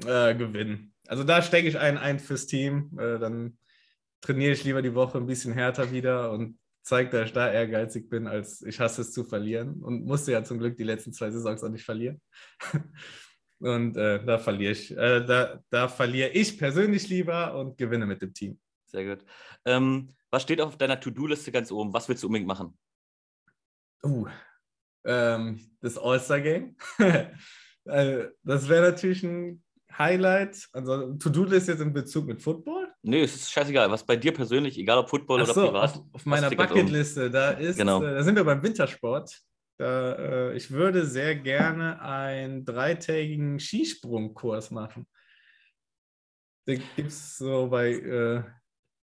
Äh, 0.06 0.36
gewinnen. 0.36 0.94
Also 1.08 1.24
da 1.24 1.42
stecke 1.42 1.68
ich 1.68 1.78
einen 1.78 1.98
ein 1.98 2.20
fürs 2.20 2.46
Team. 2.46 2.92
Äh, 3.00 3.20
dann 3.20 3.58
trainiere 4.22 4.54
ich 4.54 4.64
lieber 4.64 4.82
die 4.82 4.94
Woche 4.94 5.18
ein 5.18 5.26
bisschen 5.26 5.54
härter 5.54 5.92
wieder 5.92 6.32
und 6.32 6.60
zeige, 6.84 7.10
dass 7.10 7.28
ich 7.28 7.34
da 7.34 7.52
ehrgeizig 7.52 8.10
bin, 8.10 8.28
als 8.28 8.62
ich 8.62 8.80
hasse 8.80 9.02
es 9.02 9.12
zu 9.12 9.24
verlieren 9.24 9.82
und 9.82 10.06
musste 10.06 10.32
ja 10.32 10.44
zum 10.44 10.60
Glück 10.60 10.78
die 10.78 10.84
letzten 10.84 11.14
zwei 11.14 11.32
Saisons 11.32 11.64
auch 11.64 11.70
nicht 11.70 11.86
verlieren. 11.86 12.22
Und 13.62 13.96
äh, 13.96 14.24
da 14.26 14.40
verliere 14.40 14.72
ich. 14.72 14.92
Äh, 14.92 15.24
da, 15.26 15.60
da 15.70 15.88
verliere 15.88 16.30
ich 16.30 16.58
persönlich 16.58 17.08
lieber 17.10 17.56
und 17.56 17.78
gewinne 17.78 18.08
mit 18.08 18.22
dem 18.22 18.34
Team. 18.34 18.60
Sehr 18.88 19.06
gut. 19.06 19.24
Ähm, 19.66 20.10
was 20.32 20.42
steht 20.42 20.62
auf 20.62 20.78
deiner 20.78 21.00
To-Do-Liste 21.00 21.52
ganz 21.52 21.72
oben? 21.72 21.94
Was 21.94 22.10
willst 22.10 22.24
du 22.24 22.28
unbedingt 22.28 22.48
machen? 22.48 22.78
Uh, 24.04 24.26
ähm, 25.06 25.60
das 25.80 25.98
All-Star-Game. 25.98 26.76
äh, 27.86 28.26
das 28.44 28.68
wäre 28.68 28.90
natürlich 28.90 29.24
ein 29.24 29.64
Highlight. 29.96 30.68
Also 30.74 31.14
To-Do-Liste 31.14 31.74
jetzt 31.74 31.82
in 31.82 31.94
Bezug 31.94 32.26
mit 32.26 32.42
Football? 32.42 32.88
Nee, 33.04 33.22
es 33.22 33.36
ist 33.36 33.52
scheißegal. 33.52 33.92
Was 33.92 34.04
bei 34.04 34.16
dir 34.16 34.34
persönlich, 34.34 34.78
egal 34.80 34.98
ob 34.98 35.10
Football 35.10 35.46
so, 35.46 35.52
oder 35.52 35.68
privat. 35.68 35.96
Auf, 35.96 36.04
auf 36.14 36.26
meiner 36.26 36.50
Bucketliste, 36.50 37.30
da 37.30 37.52
ist, 37.52 37.78
genau. 37.78 38.02
äh, 38.02 38.16
da 38.16 38.24
sind 38.24 38.36
wir 38.36 38.44
beim 38.44 38.64
Wintersport. 38.64 39.40
Da, 39.82 40.14
äh, 40.14 40.56
ich 40.56 40.70
würde 40.70 41.08
sehr 41.08 41.36
gerne 41.36 42.00
einen 42.04 42.64
dreitägigen 42.64 43.60
Skisprungkurs 43.60 44.70
machen. 44.70 45.08
Den 46.68 46.84
gibt 46.96 47.08
es 47.08 47.40
so 47.40 47.68
bei, 47.68 47.94
äh, 47.94 48.44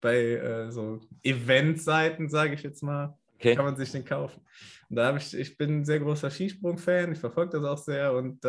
bei 0.01 0.17
äh, 0.19 0.71
so 0.71 1.01
Eventseiten, 1.25 2.29
sage 2.29 2.55
ich 2.55 2.63
jetzt 2.63 2.81
mal. 2.81 3.19
Okay. 3.35 3.57
Kann 3.57 3.65
man 3.65 3.77
sich 3.77 3.91
den 3.91 4.05
kaufen. 4.05 4.47
Und 4.89 4.95
da 4.95 5.07
habe 5.07 5.19
ich, 5.19 5.35
ich 5.35 5.59
bin 5.59 5.81
ein 5.81 5.85
sehr 5.85 5.99
großer 5.99 6.31
Skisprung-Fan, 6.31 7.11
ich 7.11 7.19
verfolge 7.19 7.59
das 7.59 7.65
auch 7.65 7.79
sehr 7.79 8.13
und 8.13 8.41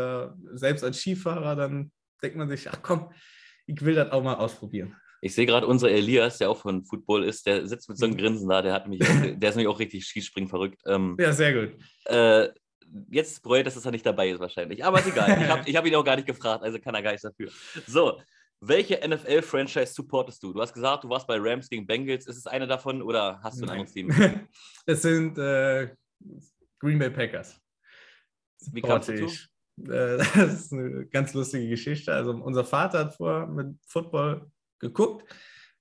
selbst 0.54 0.84
als 0.84 1.00
Skifahrer, 1.00 1.56
dann 1.56 1.92
denkt 2.22 2.38
man 2.38 2.48
sich, 2.48 2.70
ach 2.70 2.80
komm, 2.84 3.12
ich 3.66 3.84
will 3.84 3.96
das 3.96 4.12
auch 4.12 4.22
mal 4.22 4.36
ausprobieren. 4.36 4.96
Ich 5.24 5.34
sehe 5.34 5.46
gerade 5.46 5.66
unser 5.66 5.90
Elias, 5.90 6.38
der 6.38 6.50
auch 6.50 6.58
von 6.58 6.84
Football 6.84 7.24
ist, 7.24 7.46
der 7.46 7.66
sitzt 7.66 7.88
mit 7.88 7.98
so 7.98 8.04
einem 8.04 8.16
mhm. 8.16 8.18
Grinsen 8.18 8.50
da, 8.50 8.62
der 8.62 8.74
hat 8.74 8.90
mich, 8.90 9.02
auch, 9.02 9.22
der 9.22 9.50
ist 9.50 9.56
nämlich 9.56 9.74
auch 9.74 9.80
richtig 9.80 10.06
Skispringen 10.06 10.50
verrückt. 10.50 10.82
Ähm, 10.86 11.16
ja, 11.18 11.32
sehr 11.32 11.54
gut. 11.54 11.78
Äh, 12.06 12.50
jetzt 13.10 13.42
bereut, 13.42 13.66
dass 13.66 13.86
er 13.86 13.92
nicht 13.92 14.06
dabei 14.06 14.32
ist 14.32 14.42
wahrscheinlich. 14.42 14.84
Aber 14.84 15.00
ist 15.00 15.08
egal. 15.08 15.42
Ich 15.42 15.48
habe 15.48 15.64
hab 15.78 15.86
ihn 15.86 15.96
auch 15.96 16.04
gar 16.04 16.18
nicht 16.18 16.28
gefragt, 16.28 16.62
also 16.62 16.78
kann 16.78 16.94
er 16.94 17.02
gar 17.02 17.12
nichts 17.12 17.24
dafür. 17.24 17.50
So, 17.88 18.20
welche 18.60 18.96
NFL-Franchise 18.96 19.94
supportest 19.94 20.44
du? 20.44 20.52
Du 20.52 20.60
hast 20.60 20.74
gesagt, 20.74 21.06
du 21.06 21.10
warst 21.10 21.26
bei 21.26 21.38
Rams 21.40 21.70
gegen 21.70 21.88
Bengals. 21.88 22.28
Ist 22.28 22.38
es 22.38 22.46
eine 22.46 22.68
davon 22.68 23.02
oder 23.02 23.40
hast 23.42 23.62
du 23.62 23.66
ein 23.66 23.70
anderes 23.70 23.94
Team? 23.94 24.10
es 24.86 25.02
sind 25.04 25.38
äh, 25.38 25.90
Green 26.80 27.00
Bay 27.00 27.10
Packers. 27.10 27.62
Wie 28.74 28.82
kamst 28.82 29.08
du 29.08 29.14
dazu? 29.14 29.34
Äh, 29.84 30.18
das 30.36 30.54
ist 30.54 30.74
eine 30.74 31.06
ganz 31.06 31.34
lustige 31.34 31.70
Geschichte. 31.70 32.14
Also 32.14 32.32
unser 32.32 32.66
Vater 32.66 33.00
hat 33.00 33.16
vorher 33.16 33.48
mit 33.48 33.78
Football 33.88 34.52
geguckt. 34.84 35.26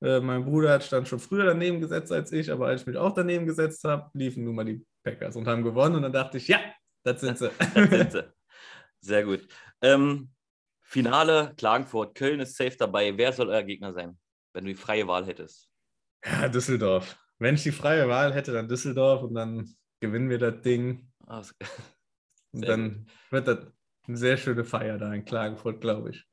Äh, 0.01 0.21
mein 0.21 0.45
Bruder 0.45 0.71
hat 0.71 0.85
stand 0.85 1.07
schon 1.07 1.21
früher 1.21 1.45
daneben 1.45 1.81
gesetzt 1.81 2.11
als 2.11 2.33
ich, 2.33 2.51
aber 2.51 2.69
als 2.69 2.83
ich 2.83 2.87
mich 2.87 2.97
auch 2.97 3.13
daneben 3.13 3.47
gesetzt 3.47 3.85
habe, 3.85 4.11
liefen 4.15 4.45
nun 4.45 4.55
mal 4.55 4.65
die 4.65 4.85
Packers 5.05 5.37
und 5.37 5.47
haben 5.47 5.63
gewonnen. 5.63 5.97
Und 5.97 6.03
dann 6.03 6.13
dachte 6.13 6.39
ich, 6.39 6.49
ja, 6.49 6.61
das 7.05 7.21
sind 7.21 7.39
sie. 7.39 7.51
das 7.75 7.91
sind 7.91 8.13
sie. 8.13 8.25
Sehr 9.01 9.25
gut. 9.25 9.47
Ähm, 9.81 10.31
Finale, 10.83 11.55
Klagenfurt, 11.57 12.15
Köln 12.15 12.41
ist 12.41 12.57
safe 12.57 12.77
dabei. 12.77 13.17
Wer 13.17 13.33
soll 13.33 13.49
euer 13.49 13.63
Gegner 13.63 13.93
sein, 13.93 14.19
wenn 14.53 14.65
du 14.65 14.71
die 14.71 14.77
freie 14.77 15.07
Wahl 15.07 15.27
hättest? 15.27 15.69
Ja, 16.25 16.49
Düsseldorf. 16.49 17.17
Wenn 17.39 17.57
ich 17.57 17.63
die 17.63 17.73
freie 17.73 18.09
Wahl 18.09 18.33
hätte, 18.33 18.53
dann 18.53 18.69
Düsseldorf 18.69 19.23
und 19.23 19.35
dann 19.35 19.75
gewinnen 20.01 20.31
wir 20.31 20.39
das 20.39 20.61
Ding. 20.63 21.11
Oh, 21.27 21.43
und 22.53 22.69
dann 22.69 22.93
gut. 22.93 23.13
wird 23.31 23.49
das 23.49 23.59
eine 24.07 24.17
sehr 24.17 24.37
schöne 24.37 24.65
Feier 24.65 24.99
da 24.99 25.13
in 25.13 25.25
Klagenfurt, 25.25 25.81
glaube 25.81 26.11
ich. 26.11 26.27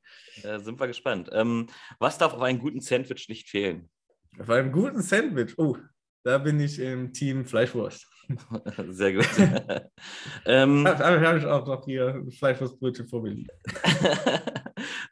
Äh, 0.43 0.59
sind 0.59 0.79
wir 0.79 0.87
gespannt. 0.87 1.29
Ähm, 1.31 1.67
was 1.99 2.17
darf 2.17 2.33
auf 2.33 2.41
einem 2.41 2.59
guten 2.59 2.81
Sandwich 2.81 3.27
nicht 3.29 3.49
fehlen? 3.49 3.89
Auf 4.39 4.49
einem 4.49 4.71
guten 4.71 5.01
Sandwich? 5.01 5.57
Oh, 5.57 5.77
da 6.23 6.37
bin 6.37 6.59
ich 6.59 6.79
im 6.79 7.13
Team 7.13 7.45
Fleischwurst. 7.45 8.07
Sehr 8.89 9.13
gut. 9.13 9.27
ähm, 10.45 10.87
habe 10.87 11.27
hab 11.27 11.37
ich 11.37 11.45
auch 11.45 11.65
noch 11.65 11.85
hier 11.85 12.25
Fleischwurstbrötchen 12.37 13.07
vor 13.07 13.21
mir 13.21 13.31
liegen. 13.31 13.49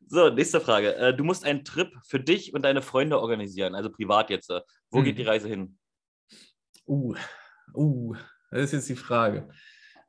so, 0.07 0.29
nächste 0.29 0.61
Frage. 0.61 0.95
Äh, 0.95 1.15
du 1.15 1.23
musst 1.23 1.43
einen 1.43 1.63
Trip 1.63 1.91
für 2.05 2.19
dich 2.19 2.53
und 2.53 2.63
deine 2.63 2.81
Freunde 2.81 3.19
organisieren, 3.19 3.75
also 3.75 3.89
privat 3.89 4.29
jetzt. 4.29 4.49
Wo 4.91 4.99
hm. 4.99 5.05
geht 5.05 5.17
die 5.17 5.23
Reise 5.23 5.47
hin? 5.47 5.77
Uh, 6.85 7.15
uh, 7.73 8.15
das 8.51 8.65
ist 8.65 8.71
jetzt 8.73 8.89
die 8.89 8.95
Frage. 8.95 9.49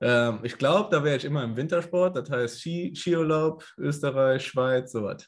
Ähm, 0.00 0.40
ich 0.42 0.56
glaube, 0.56 0.88
da 0.90 1.02
wäre 1.02 1.16
ich 1.16 1.24
immer 1.24 1.42
im 1.44 1.56
Wintersport, 1.56 2.16
das 2.16 2.30
heißt 2.30 2.60
Ski, 2.60 2.94
Skiurlaub, 2.94 3.64
Österreich, 3.76 4.46
Schweiz, 4.46 4.92
sowas. 4.92 5.26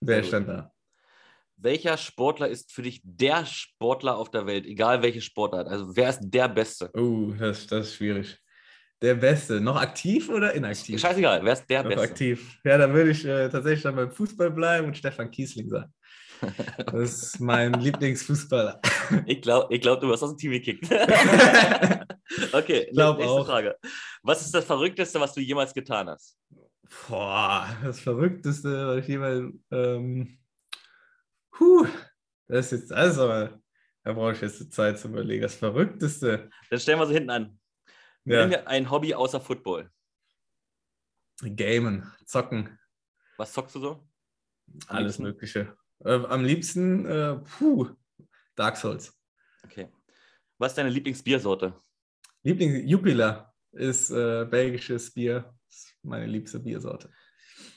Wäre 0.00 0.20
ich 0.20 0.30
dann 0.30 0.46
da. 0.46 0.72
Welcher 1.56 1.96
Sportler 1.96 2.48
ist 2.48 2.72
für 2.72 2.82
dich 2.82 3.00
der 3.04 3.46
Sportler 3.46 4.16
auf 4.16 4.30
der 4.30 4.46
Welt, 4.46 4.66
egal 4.66 5.02
welche 5.02 5.20
Sportart? 5.20 5.68
Also 5.68 5.94
wer 5.96 6.10
ist 6.10 6.20
der 6.22 6.48
Beste? 6.48 6.90
Uh, 6.96 7.32
das, 7.34 7.66
das 7.66 7.88
ist 7.88 7.94
schwierig. 7.94 8.36
Der 9.00 9.14
Beste. 9.14 9.60
Noch 9.60 9.76
aktiv 9.76 10.28
oder 10.28 10.54
inaktiv? 10.54 11.00
Scheißegal, 11.00 11.44
wer 11.44 11.52
ist 11.52 11.66
der 11.66 11.82
Noch 11.82 11.90
Beste? 11.90 12.08
aktiv. 12.08 12.60
Ja, 12.64 12.78
dann 12.78 12.92
würde 12.94 13.10
ich 13.10 13.24
äh, 13.24 13.48
tatsächlich 13.48 13.82
dann 13.82 13.96
beim 13.96 14.10
Fußball 14.10 14.50
bleiben 14.50 14.88
und 14.88 14.96
Stefan 14.96 15.30
Kiesling 15.30 15.68
sagen. 15.68 15.92
Das 16.92 17.22
ist 17.22 17.40
mein 17.40 17.72
Lieblingsfußballer. 17.74 18.80
Ich 19.26 19.42
glaube, 19.42 19.74
ich 19.74 19.80
glaub, 19.80 20.00
du 20.00 20.08
wirst 20.08 20.22
aus 20.22 20.30
dem 20.30 20.38
Team 20.38 20.52
gekickt. 20.52 20.84
okay, 22.52 22.86
nächste 22.86 23.04
auch. 23.04 23.44
Frage. 23.44 23.76
Was 24.22 24.40
ist 24.40 24.54
das 24.54 24.64
Verrückteste, 24.64 25.20
was 25.20 25.34
du 25.34 25.40
jemals 25.40 25.74
getan 25.74 26.08
hast? 26.08 26.38
Boah, 27.08 27.68
das 27.82 28.00
Verrückteste, 28.00 28.86
was 28.86 28.98
ich 29.00 29.08
jemals. 29.08 29.52
Ähm, 29.70 30.38
puh, 31.50 31.86
das 32.48 32.72
ist 32.72 32.80
jetzt. 32.80 32.92
Also, 32.92 33.28
da 33.28 34.12
brauche 34.12 34.32
ich 34.32 34.40
jetzt 34.40 34.72
Zeit 34.72 34.98
zu 34.98 35.08
überlegen. 35.08 35.42
Das 35.42 35.56
Verrückteste. 35.56 36.48
Dann 36.70 36.80
stellen 36.80 36.98
wir 36.98 37.06
sie 37.06 37.14
hinten 37.14 37.30
an. 37.30 37.58
Ja. 38.24 38.46
Nimm 38.46 38.60
ein 38.64 38.90
Hobby 38.90 39.14
außer 39.14 39.40
Football. 39.40 39.90
Gamen, 41.42 42.10
zocken. 42.24 42.78
Was 43.36 43.52
zockst 43.52 43.74
du 43.74 43.80
so? 43.80 44.08
Alles 44.86 45.18
Mögliche. 45.18 45.76
Äh, 46.04 46.24
am 46.28 46.44
liebsten, 46.44 47.06
äh, 47.06 47.36
puh, 47.36 47.88
Dark 48.56 48.76
Souls. 48.76 49.12
Okay. 49.64 49.88
Was 50.58 50.72
ist 50.72 50.78
deine 50.78 50.90
Lieblingsbiersorte? 50.90 51.74
Lieblings 52.42 52.90
Jupiler 52.90 53.52
ist 53.72 54.10
äh, 54.10 54.44
belgisches 54.44 55.12
Bier. 55.12 55.54
Ist 55.68 55.94
meine 56.02 56.26
liebste 56.26 56.58
Biersorte. 56.58 57.10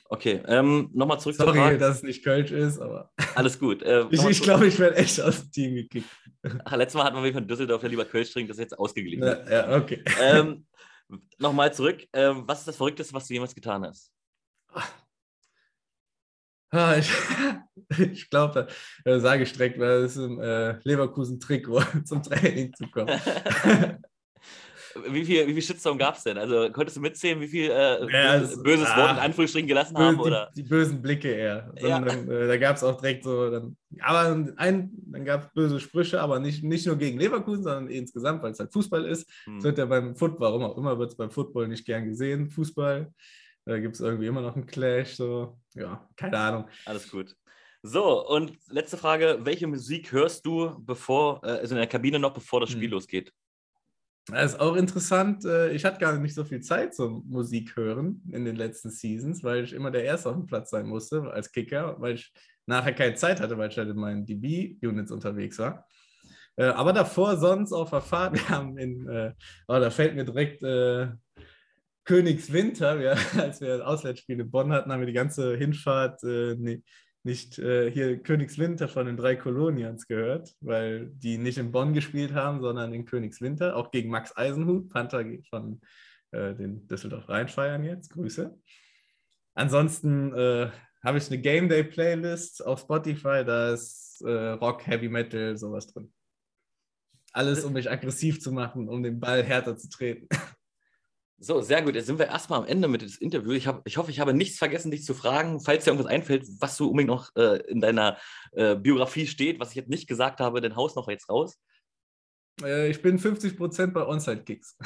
Okay, 0.08 0.42
ähm, 0.48 0.90
nochmal 0.94 1.20
zurück 1.20 1.36
Sorry, 1.36 1.54
zur 1.54 1.56
Frage. 1.56 1.78
dass 1.80 1.98
es 1.98 2.04
nicht 2.04 2.24
Kölsch 2.24 2.52
ist, 2.52 2.80
aber. 2.80 3.12
Alles 3.36 3.58
gut. 3.58 3.82
Äh, 3.82 4.06
ich 4.12 4.24
ich 4.24 4.42
glaube, 4.42 4.68
ich 4.68 4.78
werde 4.78 4.98
echt 4.98 5.20
aus 5.20 5.42
dem 5.42 5.52
Team 5.52 5.76
gekickt. 5.76 6.10
Ach, 6.64 6.76
letztes 6.76 6.96
Mal 6.96 7.06
hatten 7.06 7.24
wir 7.24 7.34
von 7.34 7.48
Düsseldorf 7.48 7.82
ja 7.82 7.90
lieber 7.90 8.06
Kölsch 8.06 8.32
trinken, 8.32 8.50
das 8.50 8.58
ist 8.58 8.64
jetzt 8.64 8.80
ausgeglichen. 8.80 9.24
Ja, 9.24 9.50
ja 9.50 9.76
okay. 9.76 10.04
Ähm, 10.22 10.68
nochmal 11.40 11.74
zurück. 11.74 12.08
Ähm, 12.14 12.44
was 12.46 12.60
ist 12.60 12.68
das 12.68 12.78
Verrückteste, 12.78 13.14
was 13.14 13.28
du 13.28 13.34
jemals 13.34 13.56
getan 13.56 13.84
hast? 13.84 14.12
Ah, 16.76 16.98
ich, 16.98 17.10
ich 18.14 18.30
glaube, 18.30 18.68
äh, 19.06 19.20
sage 19.20 19.44
ich 19.44 19.54
direkt, 19.54 19.80
weil 19.80 20.04
es 20.04 20.18
im 20.18 20.42
äh, 20.42 20.78
Leverkusen-Trikot 20.84 21.84
zum 22.06 22.22
Training 22.22 22.74
zu 22.74 22.88
kommen. 22.88 23.10
wie 25.10 25.24
viel, 25.24 25.48
wie 25.48 25.54
viel 25.54 25.62
Shitstorm 25.62 25.98
gab 25.98 26.18
es 26.18 26.24
denn? 26.24 26.38
Also 26.38 26.70
konntest 26.74 26.98
du 26.98 27.02
mitzählen, 27.02 27.40
wie 27.40 27.48
viel 27.48 27.72
äh, 27.72 28.12
ja, 28.12 28.32
also, 28.32 28.62
böses 28.62 28.88
ah, 28.88 28.98
Wort 28.98 29.12
in 29.12 29.20
Anführungsstrichen 29.20 29.70
gelassen 29.70 29.98
haben? 29.98 30.20
Oder? 30.20 30.52
Die, 30.54 30.64
die 30.64 30.68
bösen 30.68 31.02
Blicke 31.02 31.32
eher. 31.32 31.72
Sondern, 31.80 32.28
ja. 32.28 32.34
äh, 32.34 32.48
da 32.48 32.58
gab 32.58 32.76
es 32.76 32.84
auch 32.84 33.00
direkt 33.00 33.24
so, 33.24 33.50
dann, 33.50 33.78
aber 34.02 34.54
ein, 34.58 34.92
dann 35.12 35.24
gab 35.24 35.44
es 35.44 35.54
böse 35.54 35.80
Sprüche, 35.80 36.20
aber 36.20 36.42
nicht, 36.42 36.62
nicht 36.62 36.86
nur 36.86 36.98
gegen 36.98 37.18
Leverkusen, 37.18 37.64
sondern 37.64 37.88
insgesamt, 37.88 38.44
weil 38.44 38.52
es 38.52 38.60
halt 38.60 38.74
Fußball 38.74 39.06
ist. 39.06 39.30
Hm. 39.46 39.60
Es 39.60 39.64
wird 39.64 39.78
ja 39.78 39.86
beim 39.86 40.14
Football, 40.14 40.50
warum 40.50 40.64
auch 40.64 40.78
immer, 40.78 41.00
wird 41.00 41.12
es 41.12 41.18
beim 41.18 41.32
Football 41.32 41.70
nicht 41.70 41.86
gern 41.86 42.06
gesehen, 42.06 42.50
Fußball. 42.50 43.14
Da 43.66 43.80
gibt 43.80 43.96
es 43.96 44.02
irgendwie 44.02 44.28
immer 44.28 44.42
noch 44.42 44.56
einen 44.56 44.68
Clash. 44.68 45.16
So, 45.16 45.58
ja, 45.74 46.08
keine 46.16 46.38
Ahnung. 46.38 46.70
Alles 46.86 47.10
gut. 47.10 47.36
So, 47.82 48.28
und 48.28 48.58
letzte 48.70 48.98
Frage: 48.98 49.40
Welche 49.42 49.68
Musik 49.68 50.12
hörst 50.12 50.46
du, 50.46 50.76
bevor, 50.80 51.44
äh, 51.44 51.50
also 51.50 51.76
in 51.76 51.80
der 51.80 51.88
Kabine 51.88 52.20
noch, 52.20 52.34
bevor 52.34 52.62
das 52.62 52.70
Spiel 52.70 52.86
hm. 52.86 52.92
losgeht? 52.92 53.34
Das 54.28 54.54
ist 54.54 54.60
auch 54.60 54.76
interessant. 54.76 55.46
Äh, 55.46 55.72
ich 55.72 55.84
hatte 55.84 56.00
gar 56.00 56.18
nicht 56.18 56.34
so 56.34 56.44
viel 56.44 56.62
Zeit 56.62 56.96
zum 56.96 57.24
Musik 57.28 57.76
hören 57.76 58.24
in 58.32 58.46
den 58.46 58.56
letzten 58.56 58.90
Seasons, 58.90 59.44
weil 59.44 59.64
ich 59.64 59.74
immer 59.74 59.92
der 59.92 60.04
Erste 60.04 60.30
auf 60.30 60.36
dem 60.36 60.48
Platz 60.48 60.70
sein 60.70 60.88
musste 60.88 61.32
als 61.32 61.52
Kicker, 61.52 61.96
weil 62.00 62.16
ich 62.16 62.34
nachher 62.68 62.94
keine 62.94 63.16
Zeit 63.16 63.40
hatte, 63.40 63.58
weil 63.58 63.70
ich 63.70 63.78
halt 63.78 63.90
in 63.90 63.98
meinen 63.98 64.26
DB-Units 64.26 65.12
unterwegs 65.12 65.60
war. 65.60 65.88
Äh, 66.56 66.66
aber 66.66 66.94
davor 66.94 67.38
sonst 67.38 67.72
auf 67.72 67.92
der 67.92 68.02
Fahrt, 68.02 68.34
wir 68.34 68.50
haben 68.50 68.78
in, 68.78 69.08
oh, 69.68 69.80
da 69.80 69.90
fällt 69.90 70.16
mir 70.16 70.26
direkt 70.26 70.62
Königswinter, 72.06 73.00
wir, 73.00 73.18
als 73.42 73.62
wir 73.62 73.78
das 73.78 73.82
Auswärtsspiel 73.82 74.40
in 74.40 74.52
Bonn 74.52 74.72
hatten, 74.72 74.92
haben 74.92 75.02
wir 75.02 75.08
die 75.08 75.14
ganze 75.14 75.58
Hinfahrt 75.58 76.24
äh, 76.24 76.56
nee, 76.58 76.82
nicht 77.24 77.58
äh, 77.58 77.92
hier 77.92 78.22
Königswinter 78.22 78.88
von 78.88 79.08
den 79.08 79.18
drei 79.18 79.36
Kolonians 79.36 80.08
gehört, 80.08 80.56
weil 80.62 81.08
die 81.08 81.40
nicht 81.40 81.58
in 81.58 81.72
Bonn 81.72 81.94
gespielt 81.94 82.34
haben, 82.34 82.62
sondern 82.62 82.94
in 82.94 83.06
Königswinter, 83.06 83.76
auch 83.76 83.90
gegen 83.90 84.12
Max 84.12 84.38
Eisenhut, 84.38 84.90
Panther 84.90 85.26
von 85.50 85.82
äh, 86.32 86.54
den 86.54 86.88
Düsseldorf 86.88 87.28
Rheinfeiern 87.28 87.84
jetzt. 87.84 88.12
Grüße. 88.12 88.56
Ansonsten 89.56 90.34
äh, 90.36 90.70
habe 91.04 91.18
ich 91.18 91.28
eine 91.28 91.42
Game 91.42 91.68
Day 91.68 91.84
Playlist 91.84 92.64
auf 92.64 92.82
Spotify, 92.82 93.44
da 93.44 93.74
ist 93.74 94.22
äh, 94.24 94.50
Rock, 94.50 94.86
Heavy 94.86 95.10
Metal, 95.10 95.58
sowas 95.58 95.88
drin. 95.88 96.14
Alles, 97.34 97.64
um 97.64 97.74
mich 97.74 97.90
aggressiv 97.90 98.40
zu 98.40 98.52
machen, 98.52 98.88
um 98.88 99.02
den 99.02 99.20
Ball 99.20 99.44
härter 99.44 99.76
zu 99.78 99.90
treten. 99.90 100.28
So, 101.38 101.62
sehr 101.62 101.82
gut. 101.82 101.96
Jetzt 101.96 102.06
sind 102.06 102.18
wir 102.18 102.28
erstmal 102.28 102.60
am 102.60 102.66
Ende 102.66 102.88
mit 102.88 103.02
dem 103.02 103.12
Interview. 103.20 103.52
Ich, 103.52 103.68
hab, 103.68 103.86
ich 103.86 103.98
hoffe, 103.98 104.10
ich 104.10 104.20
habe 104.20 104.34
nichts 104.34 104.58
vergessen, 104.58 104.92
dich 104.92 105.04
zu 105.04 105.14
fragen, 105.14 105.60
falls 105.60 105.84
dir 105.84 105.92
irgendwas 105.92 106.12
einfällt, 106.12 106.48
was 106.60 106.78
du 106.78 106.88
unbedingt 106.88 107.10
noch 107.10 107.36
äh, 107.36 107.60
in 107.68 107.82
deiner 107.82 108.18
äh, 108.54 108.76
Biografie 108.76 109.28
steht, 109.28 109.60
was 109.60 109.70
ich 109.70 109.76
jetzt 109.76 109.90
nicht 109.90 110.08
gesagt 110.08 110.40
habe, 110.40 110.62
den 110.62 110.76
Haus 110.76 110.96
noch 110.96 111.10
jetzt 111.10 111.30
raus. 111.30 111.60
Äh, 112.62 112.90
ich 112.90 113.02
bin 113.02 113.20
50% 113.20 113.88
bei 113.88 114.06
Onside-Kicks. 114.06 114.78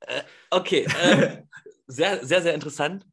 Äh, 0.00 0.22
okay, 0.50 0.86
ähm, 1.02 1.48
sehr, 1.86 2.24
sehr, 2.24 2.42
sehr 2.42 2.54
interessant. 2.54 3.06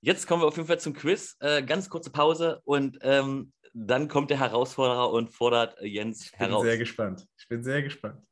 Jetzt 0.00 0.26
kommen 0.26 0.42
wir 0.42 0.46
auf 0.46 0.56
jeden 0.56 0.68
Fall 0.68 0.78
zum 0.78 0.94
Quiz. 0.94 1.36
Äh, 1.40 1.62
ganz 1.62 1.90
kurze 1.90 2.10
Pause 2.10 2.60
und 2.64 2.98
ähm, 3.02 3.52
dann 3.74 4.08
kommt 4.08 4.30
der 4.30 4.38
Herausforderer 4.38 5.10
und 5.10 5.30
fordert 5.30 5.76
Jens 5.82 6.32
heraus. 6.32 6.58
Ich 6.58 6.62
bin 6.62 6.70
sehr 6.70 6.78
gespannt. 6.78 7.26
Ich 7.36 7.48
bin 7.48 7.62
sehr 7.62 7.82
gespannt. 7.82 8.27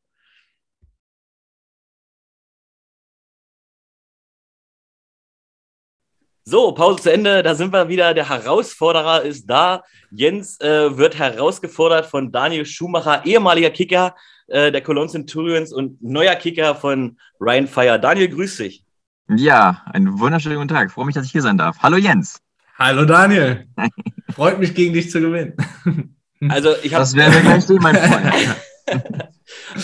So, 6.49 6.71
Pause 6.71 7.03
zu 7.03 7.13
Ende. 7.13 7.43
Da 7.43 7.57
sind 7.57 7.73
wir 7.73 7.89
wieder. 7.89 8.15
Der 8.15 8.29
Herausforderer 8.29 9.23
ist 9.23 9.47
da. 9.47 9.83
Jens 10.13 10.61
äh, 10.61 10.97
wird 10.97 11.19
herausgefordert 11.19 12.07
von 12.07 12.31
Daniel 12.31 12.65
Schumacher, 12.65 13.27
ehemaliger 13.27 13.71
Kicker 13.71 14.15
äh, 14.47 14.71
der 14.71 14.81
Cologne 14.81 15.11
Centurions 15.11 15.73
und 15.73 16.01
neuer 16.01 16.37
Kicker 16.37 16.77
von 16.77 17.19
Ryan 17.41 17.67
Fire. 17.67 17.99
Daniel, 17.99 18.29
grüß 18.29 18.59
dich. 18.59 18.85
Ja, 19.29 19.83
einen 19.87 20.21
wunderschönen 20.21 20.59
guten 20.59 20.69
Tag. 20.69 20.93
Freue 20.93 21.07
mich, 21.07 21.17
dass 21.17 21.27
ich 21.27 21.33
hier 21.33 21.43
sein 21.43 21.59
darf. 21.59 21.79
Hallo 21.83 21.97
Jens. 21.97 22.41
Hallo 22.79 23.05
Daniel. 23.05 23.67
Freut 24.33 24.61
mich, 24.61 24.73
gegen 24.73 24.95
dich 24.95 25.11
zu 25.11 25.21
gewinnen. 25.21 25.57
Also 26.51 26.75
ich 26.83 26.93
habe. 26.93 27.01
Das 27.01 27.15
werden 27.17 27.33
wir 27.33 27.41
gleich 27.41 27.65
sehen, 27.65 27.79
mein 27.81 27.97
Freund. 27.97 28.57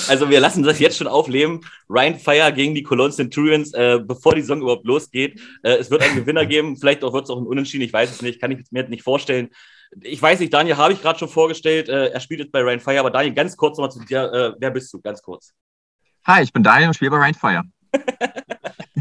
Also 0.08 0.30
wir 0.30 0.40
lassen 0.40 0.62
das 0.62 0.78
jetzt 0.78 0.96
schon 0.96 1.06
aufleben. 1.06 1.60
Ryan 1.88 2.18
Fire 2.18 2.52
gegen 2.52 2.74
die 2.74 2.82
Cologne 2.82 3.12
Centurions, 3.12 3.72
äh, 3.74 4.00
bevor 4.02 4.34
die 4.34 4.40
Saison 4.40 4.60
überhaupt 4.60 4.86
losgeht. 4.86 5.40
Äh, 5.62 5.76
es 5.76 5.90
wird 5.90 6.02
einen 6.02 6.16
Gewinner 6.16 6.46
geben, 6.46 6.76
vielleicht 6.76 7.04
auch 7.04 7.12
wird 7.12 7.24
es 7.24 7.30
auch 7.30 7.38
ein 7.38 7.46
Unentschieden, 7.46 7.84
ich 7.84 7.92
weiß 7.92 8.10
es 8.10 8.22
nicht, 8.22 8.40
kann 8.40 8.50
ich 8.50 8.64
mir 8.70 8.88
nicht 8.88 9.02
vorstellen. 9.02 9.50
Ich 10.00 10.20
weiß 10.22 10.40
nicht, 10.40 10.52
Daniel 10.54 10.76
habe 10.76 10.94
ich 10.94 11.02
gerade 11.02 11.18
schon 11.18 11.28
vorgestellt, 11.28 11.88
äh, 11.88 12.06
er 12.08 12.20
spielt 12.20 12.40
jetzt 12.40 12.52
bei 12.52 12.60
Ryan 12.60 12.80
Fire, 12.80 13.00
aber 13.00 13.10
Daniel, 13.10 13.34
ganz 13.34 13.56
kurz 13.56 13.76
nochmal 13.76 13.90
zu 13.90 14.00
dir, 14.00 14.32
äh, 14.32 14.52
wer 14.58 14.70
bist 14.70 14.92
du, 14.92 15.00
ganz 15.00 15.20
kurz. 15.20 15.52
Hi, 16.24 16.42
ich 16.42 16.52
bin 16.52 16.62
Daniel 16.62 16.88
und 16.88 16.94
spiele 16.94 17.10
bei 17.10 17.18
Ryan 17.18 17.34
Fire. 17.34 17.62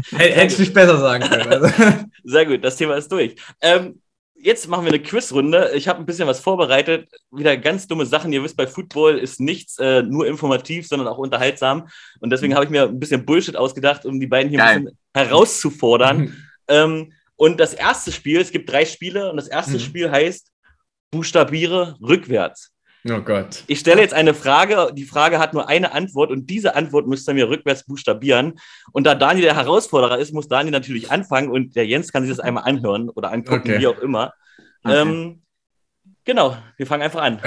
Hätte 0.10 0.52
ich 0.52 0.58
nicht 0.58 0.74
besser 0.74 0.98
sagen 0.98 1.24
können. 1.24 1.48
Also. 1.48 2.04
Sehr 2.24 2.46
gut, 2.46 2.64
das 2.64 2.76
Thema 2.76 2.96
ist 2.96 3.10
durch. 3.10 3.36
Ähm, 3.60 4.00
jetzt 4.42 4.68
machen 4.68 4.84
wir 4.84 4.92
eine 4.92 5.02
Quizrunde. 5.02 5.70
Ich 5.74 5.88
habe 5.88 6.00
ein 6.00 6.06
bisschen 6.06 6.26
was 6.26 6.40
vorbereitet. 6.40 7.08
Wieder 7.30 7.56
ganz 7.56 7.86
dumme 7.86 8.04
Sachen. 8.04 8.32
Ihr 8.32 8.42
wisst, 8.42 8.56
bei 8.56 8.66
Football 8.66 9.18
ist 9.18 9.40
nichts 9.40 9.78
äh, 9.78 10.02
nur 10.02 10.26
informativ, 10.26 10.86
sondern 10.88 11.08
auch 11.08 11.18
unterhaltsam. 11.18 11.88
Und 12.20 12.30
deswegen 12.30 12.54
habe 12.54 12.64
ich 12.64 12.70
mir 12.70 12.82
ein 12.84 12.98
bisschen 12.98 13.24
Bullshit 13.24 13.56
ausgedacht, 13.56 14.04
um 14.04 14.18
die 14.20 14.26
beiden 14.26 14.50
hier 14.50 14.58
Geil. 14.58 14.76
ein 14.76 14.84
bisschen 14.84 14.98
herauszufordern. 15.14 16.36
ähm, 16.68 17.12
und 17.36 17.58
das 17.60 17.72
erste 17.74 18.12
Spiel, 18.12 18.40
es 18.40 18.50
gibt 18.50 18.70
drei 18.70 18.84
Spiele, 18.84 19.30
und 19.30 19.36
das 19.36 19.48
erste 19.48 19.74
Mhm. 19.74 19.80
Spiel 19.80 20.10
heißt 20.10 20.48
Buchstabiere 21.10 21.96
rückwärts. 22.00 22.71
Oh 23.10 23.20
Gott. 23.20 23.64
Ich 23.66 23.80
stelle 23.80 24.00
jetzt 24.00 24.14
eine 24.14 24.32
Frage, 24.32 24.92
die 24.94 25.04
Frage 25.04 25.40
hat 25.40 25.54
nur 25.54 25.68
eine 25.68 25.90
Antwort 25.92 26.30
und 26.30 26.46
diese 26.48 26.76
Antwort 26.76 27.08
müsst 27.08 27.26
ihr 27.28 27.34
mir 27.34 27.48
rückwärts 27.48 27.84
buchstabieren. 27.84 28.60
Und 28.92 29.04
da 29.04 29.16
Daniel 29.16 29.44
der 29.46 29.56
Herausforderer 29.56 30.18
ist, 30.18 30.32
muss 30.32 30.46
Daniel 30.46 30.70
natürlich 30.72 31.10
anfangen 31.10 31.50
und 31.50 31.74
der 31.74 31.84
Jens 31.86 32.12
kann 32.12 32.22
sich 32.22 32.30
das 32.30 32.38
einmal 32.38 32.62
anhören 32.64 33.08
oder 33.08 33.32
angucken, 33.32 33.70
Okay. 33.70 33.80
wie 33.80 33.86
auch 33.88 33.98
immer. 33.98 34.32
Okay. 34.84 35.00
Ähm, 35.00 35.42
genau, 36.24 36.56
wir 36.76 36.86
fangen 36.86 37.02
einfach 37.02 37.22
an. 37.22 37.40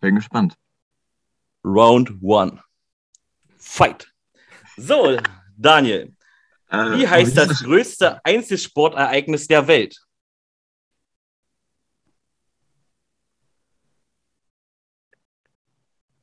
Bin 0.00 0.14
gespannt. 0.14 0.54
Round 1.64 2.12
one. 2.22 2.62
Fight. 3.58 4.06
So, 4.76 5.16
Daniel, 5.56 6.14
Äh, 6.70 6.98
wie 6.98 7.08
heißt 7.08 7.36
das 7.36 7.64
größte 7.64 8.20
Einzelsportereignis 8.24 9.48
der 9.48 9.66
Welt? 9.66 9.98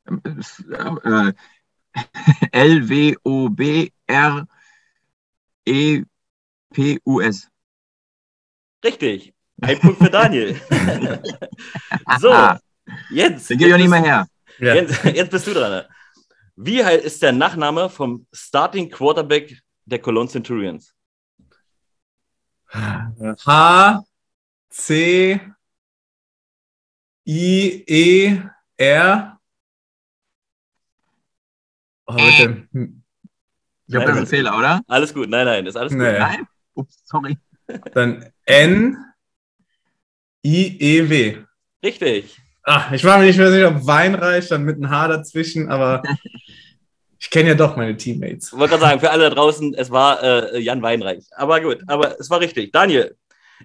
Äh, 0.06 1.34
L-W-O-B-R-E-P-U-S. 2.52 3.88
Richtig. 8.84 9.34
Ein 9.62 9.80
Punkt 9.80 9.98
für 9.98 10.10
Daniel. 10.10 10.60
so, 12.20 12.34
Jens. 13.10 13.48
Den 13.48 13.60
ich 13.60 13.74
auch 13.74 13.78
nicht 13.78 13.90
mehr 13.90 14.02
her. 14.02 14.28
Ja. 14.60 14.76
Jens, 14.76 15.02
jetzt 15.04 15.32
bist 15.32 15.48
du 15.48 15.54
dran. 15.54 15.72
ne? 15.72 15.88
Wie 16.58 16.80
ist 16.82 17.22
der 17.22 17.32
Nachname 17.32 17.90
vom 17.90 18.28
Starting 18.32 18.90
Quarterback 18.90 19.62
der 19.86 20.00
Cologne 20.00 20.30
Centurions? 20.30 20.94
H, 22.72 24.04
C, 24.70 25.40
I, 27.26 27.84
E, 27.88 28.42
R. 28.78 29.35
Oh, 32.08 32.14
bitte. 32.14 32.68
Ich 33.88 33.92
glaube, 33.92 34.06
das 34.08 34.16
ist 34.16 34.22
ein 34.22 34.28
Fehler, 34.28 34.58
oder? 34.58 34.82
Alles 34.88 35.14
gut, 35.14 35.30
nein, 35.30 35.46
nein, 35.46 35.66
ist 35.66 35.76
alles 35.76 35.92
gut. 35.92 36.02
Nee. 36.02 36.18
Nein? 36.18 36.48
Ups, 36.74 37.02
sorry. 37.06 37.38
Dann 37.94 38.26
N, 38.46 38.98
I, 40.46 40.78
E, 40.80 41.10
W. 41.10 41.38
Richtig. 41.84 42.40
Ah, 42.64 42.92
ich 42.94 43.04
war 43.04 43.20
mir 43.20 43.26
nicht 43.26 43.38
mehr 43.38 43.52
sicher, 43.52 43.70
ob 43.70 43.86
Wein 43.86 44.16
reicht, 44.16 44.52
dann 44.52 44.64
mit 44.64 44.78
einem 44.78 44.90
H 44.90 45.08
dazwischen, 45.08 45.70
aber 45.70 46.02
ich 47.20 47.30
kenne 47.30 47.50
ja 47.50 47.56
doch 47.56 47.76
meine 47.76 47.96
Teammates. 47.96 48.54
Ich 48.54 48.60
wollte 48.60 48.72
gerade 48.72 48.82
sagen, 48.82 49.00
für 49.00 49.12
alle 49.12 49.30
da 49.30 49.36
draußen, 49.36 49.74
es 49.76 49.92
war 49.92 50.22
äh, 50.24 50.60
Jan 50.60 50.82
Weinreich. 50.82 51.28
Aber 51.36 51.62
gut, 51.62 51.84
aber 51.88 52.20
es 52.20 52.30
war 52.30 52.40
richtig. 52.40 52.72
Daniel, 52.72 53.16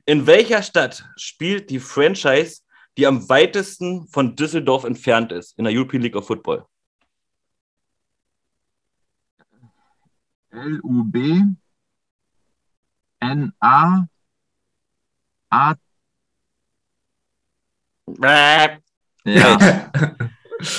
in 0.04 0.26
welcher 0.26 0.62
Stadt 0.62 1.04
spielt 1.16 1.70
die 1.70 1.80
Franchise, 1.80 2.60
die 2.96 3.06
am 3.06 3.28
weitesten 3.28 4.06
von 4.08 4.36
Düsseldorf 4.36 4.84
entfernt 4.84 5.32
ist, 5.32 5.58
in 5.58 5.64
der 5.64 5.72
European 5.74 6.02
League 6.02 6.16
of 6.16 6.26
Football? 6.26 6.66
L-U-B 10.52 11.42
N-A 13.20 14.06
A 15.50 15.74
Ja. 19.24 19.58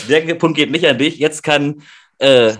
Der 0.09 0.35
Punkt 0.35 0.57
geht 0.57 0.71
nicht 0.71 0.85
an 0.85 0.97
dich. 0.97 1.17
Jetzt 1.17 1.41
kann 1.41 1.81
äh, 2.19 2.55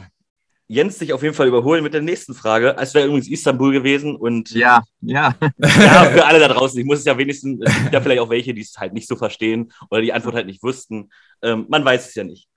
Jens 0.71 0.97
dich 0.97 1.11
auf 1.11 1.21
jeden 1.21 1.35
Fall 1.35 1.47
überholen 1.47 1.83
mit 1.83 1.93
der 1.93 2.01
nächsten 2.01 2.33
Frage. 2.33 2.75
Es 2.79 2.93
wäre 2.93 3.05
übrigens 3.05 3.27
Istanbul 3.27 3.73
gewesen 3.73 4.15
und 4.15 4.51
Ja, 4.51 4.81
ja. 5.01 5.35
ja, 5.57 6.05
für 6.05 6.25
alle 6.25 6.39
da 6.39 6.47
draußen, 6.47 6.79
ich 6.79 6.85
muss 6.85 6.99
es 6.99 7.05
ja 7.05 7.17
wenigstens, 7.17 7.59
es 7.61 7.75
gibt 7.81 7.93
ja 7.93 7.99
vielleicht 7.99 8.21
auch 8.21 8.29
welche, 8.29 8.53
die 8.53 8.61
es 8.61 8.77
halt 8.77 8.93
nicht 8.93 9.07
so 9.07 9.17
verstehen 9.17 9.71
oder 9.89 10.01
die 10.01 10.13
Antwort 10.13 10.35
halt 10.35 10.45
nicht 10.45 10.63
wussten. 10.63 11.09
Ähm, 11.41 11.65
man 11.67 11.83
weiß 11.83 12.07
es 12.07 12.15
ja 12.15 12.23
nicht. 12.23 12.47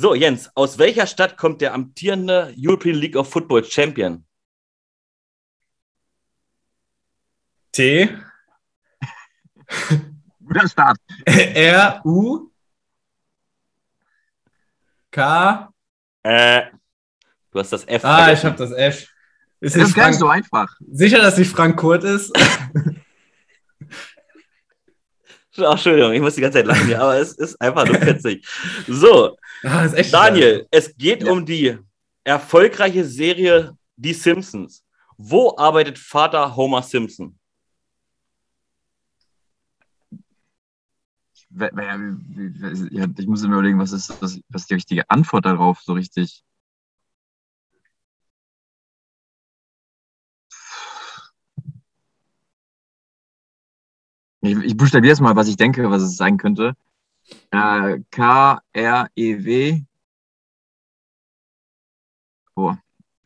So, 0.00 0.14
Jens, 0.14 0.48
aus 0.54 0.78
welcher 0.78 1.08
Stadt 1.08 1.36
kommt 1.36 1.60
der 1.60 1.74
amtierende 1.74 2.54
European 2.56 2.94
League 2.94 3.16
of 3.16 3.28
Football 3.28 3.64
Champion? 3.64 4.24
T, 7.72 8.08
Guter 10.46 10.68
Start. 10.68 10.98
R, 11.26 12.00
U, 12.04 12.48
K. 15.10 15.68
Äh, 16.22 16.62
du 17.50 17.58
hast 17.58 17.72
das 17.72 17.84
F. 17.84 18.04
Ah, 18.04 18.32
ich 18.32 18.38
vergessen. 18.38 18.46
habe 18.46 18.56
das 18.56 18.70
F. 18.70 19.08
Ist 19.60 19.74
Das 19.74 19.88
ist 19.88 19.94
gar 19.96 20.10
nicht 20.10 20.18
Frank 20.18 20.20
so 20.20 20.28
einfach. 20.28 20.76
sicher, 20.92 21.18
dass 21.18 21.36
nicht 21.38 21.50
Frank 21.50 21.76
Kurt 21.76 22.04
ist? 22.04 22.32
Ach, 25.66 25.72
Entschuldigung, 25.72 26.12
ich 26.12 26.20
muss 26.20 26.34
die 26.34 26.40
ganze 26.40 26.58
Zeit 26.58 26.66
lachen 26.66 26.86
hier, 26.86 27.00
aber 27.00 27.16
es 27.18 27.32
ist 27.32 27.60
einfach 27.60 27.86
nur 27.86 28.00
witzig. 28.00 28.46
So, 28.86 29.36
Ah, 29.64 29.84
ist 29.84 29.94
echt 29.94 30.12
Daniel, 30.14 30.66
es 30.70 30.96
geht 30.96 31.22
Ja. 31.24 31.32
um 31.32 31.44
die 31.44 31.76
erfolgreiche 32.24 33.04
Serie 33.04 33.76
Die 33.96 34.12
Simpsons. 34.14 34.84
Wo 35.16 35.56
arbeitet 35.56 35.98
Vater 35.98 36.54
Homer 36.54 36.82
Simpson? 36.82 37.36
Ja, 41.50 43.06
Ich 43.18 43.26
muss 43.26 43.42
mir 43.42 43.48
überlegen, 43.52 43.78
was 43.78 43.92
ist, 43.92 44.10
was, 44.20 44.38
was 44.48 44.62
ist 44.62 44.70
die 44.70 44.74
richtige 44.74 45.08
Antwort 45.10 45.46
darauf, 45.46 45.80
so 45.80 45.94
richtig. 45.94 46.44
Ich, 54.40 54.56
ich 54.56 54.76
buchstabiere 54.76 55.12
es 55.12 55.20
mal, 55.20 55.34
was 55.36 55.48
ich 55.48 55.56
denke, 55.56 55.90
was 55.90 56.02
es 56.02 56.16
sein 56.16 56.36
könnte. 56.36 56.74
Äh, 57.50 57.98
K-R-E-W. 58.10 59.82
Oh. 62.56 62.74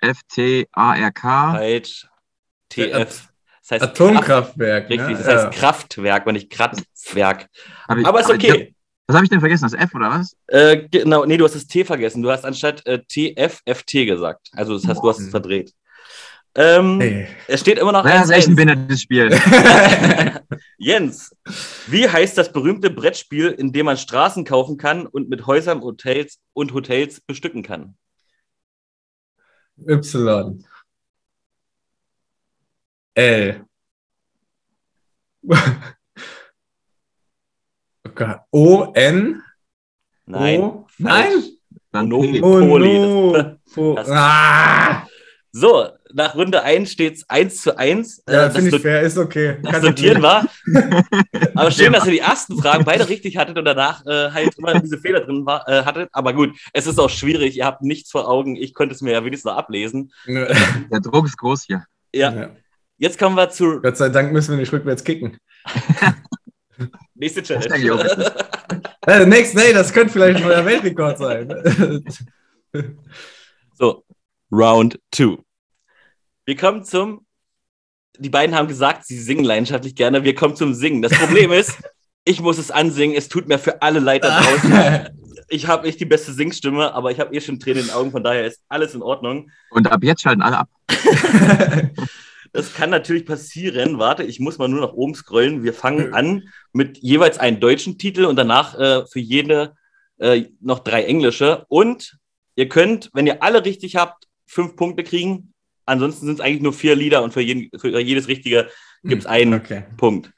F-T-A-R-K. 0.01 1.53
Falsch. 1.53 2.09
TF. 2.69 3.29
Das 3.61 3.71
heißt 3.71 3.83
Atomkraftwerk. 3.85 4.89
Kraft, 4.89 4.91
richtig, 5.01 5.09
ne? 5.19 5.25
das 5.25 5.27
heißt 5.27 5.45
Ja. 5.45 5.51
Kraftwerk, 5.51 6.23
aber 6.23 6.33
nicht 6.33 6.51
Kraftwerk. 6.51 7.49
Ich- 7.97 8.07
Aber 8.07 8.21
ist 8.21 8.31
okay. 8.31 8.75
Was 9.07 9.17
habe 9.17 9.25
ich 9.25 9.31
denn 9.31 9.41
vergessen? 9.41 9.65
Das 9.65 9.75
F 9.75 9.95
oder 9.95 10.11
was? 10.11 10.37
Äh, 10.47 10.89
genau, 10.89 11.25
nee, 11.27 11.37
du 11.37 11.45
hast 11.45 11.55
das 11.55 11.67
T 11.67 11.85
vergessen. 11.85 12.23
Du 12.23 12.31
hast 12.31 12.45
anstatt 12.45 12.85
äh, 12.87 13.01
TFFT 13.07 14.07
gesagt. 14.07 14.49
Also 14.53 14.75
das 14.75 14.87
heißt, 14.87 15.03
du 15.03 15.09
hast 15.09 15.19
es 15.19 15.27
Boah. 15.27 15.31
verdreht. 15.33 15.75
Ähm, 16.55 17.01
Hey. 17.01 17.29
Es 17.49 17.61
steht 17.61 17.79
immer 17.79 17.93
noch 17.93 18.03
das 18.05 18.25
ist 18.25 18.31
echt 18.31 18.49
1-1. 18.49 18.51
ein 18.51 18.57
behindertes 18.57 19.01
Spiel. 19.03 19.31
Jens, 20.79 21.35
wie 21.87 22.09
heißt 22.09 22.37
das 22.37 22.53
berühmte 22.53 22.91
Brettspiel, 22.91 23.49
in 23.49 23.73
dem 23.73 23.87
man 23.87 23.97
Straßen 23.97 24.45
kaufen 24.45 24.77
kann 24.77 25.07
und 25.07 25.31
mit 25.31 25.47
Häusern, 25.47 25.81
Hotels 25.81 26.39
und 26.53 26.75
Hotels 26.75 27.21
bestücken 27.23 27.63
kann? 27.63 27.97
Y. 29.79 30.63
L. 33.15 33.65
Oh 38.05 38.11
Gott. 38.15 38.41
O, 38.51 38.93
N. 38.95 39.43
Nein. 40.27 40.61
O. 40.61 40.87
Nein. 40.99 41.43
P. 41.93 42.43
Oh, 42.43 42.79
no. 42.79 43.57
Das- 43.97 44.09
Ah. 44.11 45.07
So, 45.53 45.89
nach 46.15 46.35
Runde 46.35 46.63
1 46.63 46.91
steht 46.91 47.15
es 47.17 47.29
1 47.29 47.63
zu 47.63 47.77
1. 47.79 48.25
Ja, 48.29 48.49
das 48.49 48.57
finde 48.57 48.77
ich 48.77 48.83
fair, 48.83 49.01
ist 49.03 49.19
okay. 49.19 49.57
das 49.63 49.73
Kannst 49.73 49.85
du 49.85 49.91
Notieren 49.91 50.23
war. 50.23 50.47
Aber 51.55 51.71
schön, 51.71 51.87
Ja. 51.93 51.99
dass 51.99 52.07
ihr 52.07 52.13
die 52.13 52.19
ersten 52.21 52.59
Fragen 52.59 52.85
beide 52.85 53.09
richtig 53.09 53.37
hattet 53.37 53.59
und 53.59 53.65
danach 53.65 54.05
äh, 54.07 54.31
halt 54.31 54.57
immer 54.59 54.79
diese 54.81 54.99
Fehler 54.99 55.21
drin 55.21 55.45
war, 55.47 55.69
äh, 55.69 55.85
hattet. 55.85 56.09
Aber 56.13 56.33
gut, 56.33 56.57
es 56.73 56.87
ist 56.87 56.99
auch 56.99 57.11
schwierig. 57.11 57.57
Ihr 57.57 57.67
habt 57.67 57.83
nichts 57.83 58.11
vor 58.11 58.29
Augen. 58.29 58.57
Ich 58.57 58.75
konnte 58.75 58.95
es 58.95 59.01
mir 59.03 59.13
ja 59.13 59.25
wenigstens 59.25 59.51
noch 59.51 59.57
ablesen. 59.59 60.13
Der 60.27 61.01
Druck 61.01 61.27
ist 61.27 61.37
groß 61.39 61.65
hier. 61.65 61.85
Ja, 62.15 62.33
Ja. 62.33 62.51
jetzt 62.99 63.19
kommen 63.19 63.37
wir 63.37 63.51
zur 63.51 63.81
Gott 63.83 63.97
sei 63.97 64.09
Dank 64.09 64.33
müssen 64.33 64.53
wir 64.53 64.59
nicht 64.59 64.73
rückwärts 64.73 65.05
kicken. 65.05 65.39
auch. 67.23 67.29
Challenge. 67.43 68.33
Äh, 69.07 69.27
next, 69.27 69.55
nee, 69.55 69.73
das 69.73 69.93
könnte 69.93 70.13
vielleicht 70.13 70.39
ein 70.39 70.43
neuer 70.49 70.65
Weltrekord 70.65 71.19
sein. 71.19 72.05
So, 73.75 74.05
Round 74.51 74.99
2. 75.13 75.39
Wir 76.45 76.57
kommen 76.57 76.85
zum. 76.85 77.27
Die 78.19 78.29
beiden 78.29 78.55
haben 78.55 78.69
gesagt, 78.69 79.07
sie 79.07 79.19
singen 79.19 79.45
leidenschaftlich 79.45 79.95
gerne. 79.95 80.23
Wir 80.25 80.35
kommen 80.35 80.55
zum 80.55 80.75
Singen. 80.75 81.01
Das 81.01 81.13
Problem 81.13 81.51
ist, 81.51 81.79
ich 82.25 82.41
muss 82.41 82.59
es 82.59 82.71
ansingen. 82.71 83.17
Es 83.17 83.29
tut 83.29 83.49
mir 83.49 83.59
für 83.59 83.81
alle 83.81 84.01
leid 84.01 84.25
da 84.25 84.41
draußen. 84.41 85.09
ich 85.49 85.67
habe 85.67 85.87
nicht 85.87 85.99
die 85.99 86.05
beste 86.05 86.33
Singstimme, 86.33 86.93
aber 86.93 87.11
ich 87.11 87.21
habe 87.21 87.35
eh 87.35 87.41
schon 87.41 87.59
Tränen 87.59 87.81
in 87.81 87.87
den 87.87 87.95
Augen, 87.95 88.11
von 88.11 88.23
daher 88.23 88.47
ist 88.47 88.63
alles 88.69 88.95
in 88.95 89.03
Ordnung. 89.03 89.51
Und 89.71 89.91
ab 89.91 90.03
jetzt 90.05 90.23
schalten 90.23 90.43
alle 90.43 90.59
ab. 90.59 90.69
Das 92.55 92.75
kann 92.75 92.91
natürlich 92.91 93.25
passieren. 93.25 93.99
Warte, 93.99 94.25
ich 94.25 94.39
muss 94.39 94.59
mal 94.59 94.69
nur 94.69 94.83
nach 94.83 94.93
oben 94.93 95.15
scrollen. 95.15 95.63
Wir 95.63 95.73
fangen 95.73 96.13
an 96.13 96.51
mit 96.75 96.99
jeweils 96.99 97.39
einem 97.39 97.61
deutschen 97.61 97.97
Titel 97.97 98.27
und 98.27 98.37
danach 98.37 98.79
äh, 98.79 99.07
für 99.07 99.21
jede 99.21 99.75
äh, 100.19 100.45
noch 100.61 100.81
drei 100.81 101.05
englische. 101.05 101.65
Und 101.69 102.19
ihr 102.55 102.69
könnt, 102.69 103.09
wenn 103.15 103.27
ihr 103.27 103.43
alle 103.43 103.65
richtig 103.65 103.97
habt, 103.97 104.29
fünf 104.47 104.77
Punkte 104.77 105.03
kriegen. 105.03 105.52
Ansonsten 105.87 106.27
sind 106.27 106.35
es 106.37 106.41
eigentlich 106.41 106.63
nur 106.63 106.73
vier 106.73 106.95
Lieder 106.97 107.23
und 107.23 107.33
für, 107.33 107.41
jeden, 107.41 107.71
für 107.79 107.99
jedes 108.01 108.29
Richtige 108.29 108.69
gibt 109.03 109.23
es 109.23 109.27
einen 109.27 109.55
Okay. 109.55 109.85
Punkt. 109.97 110.31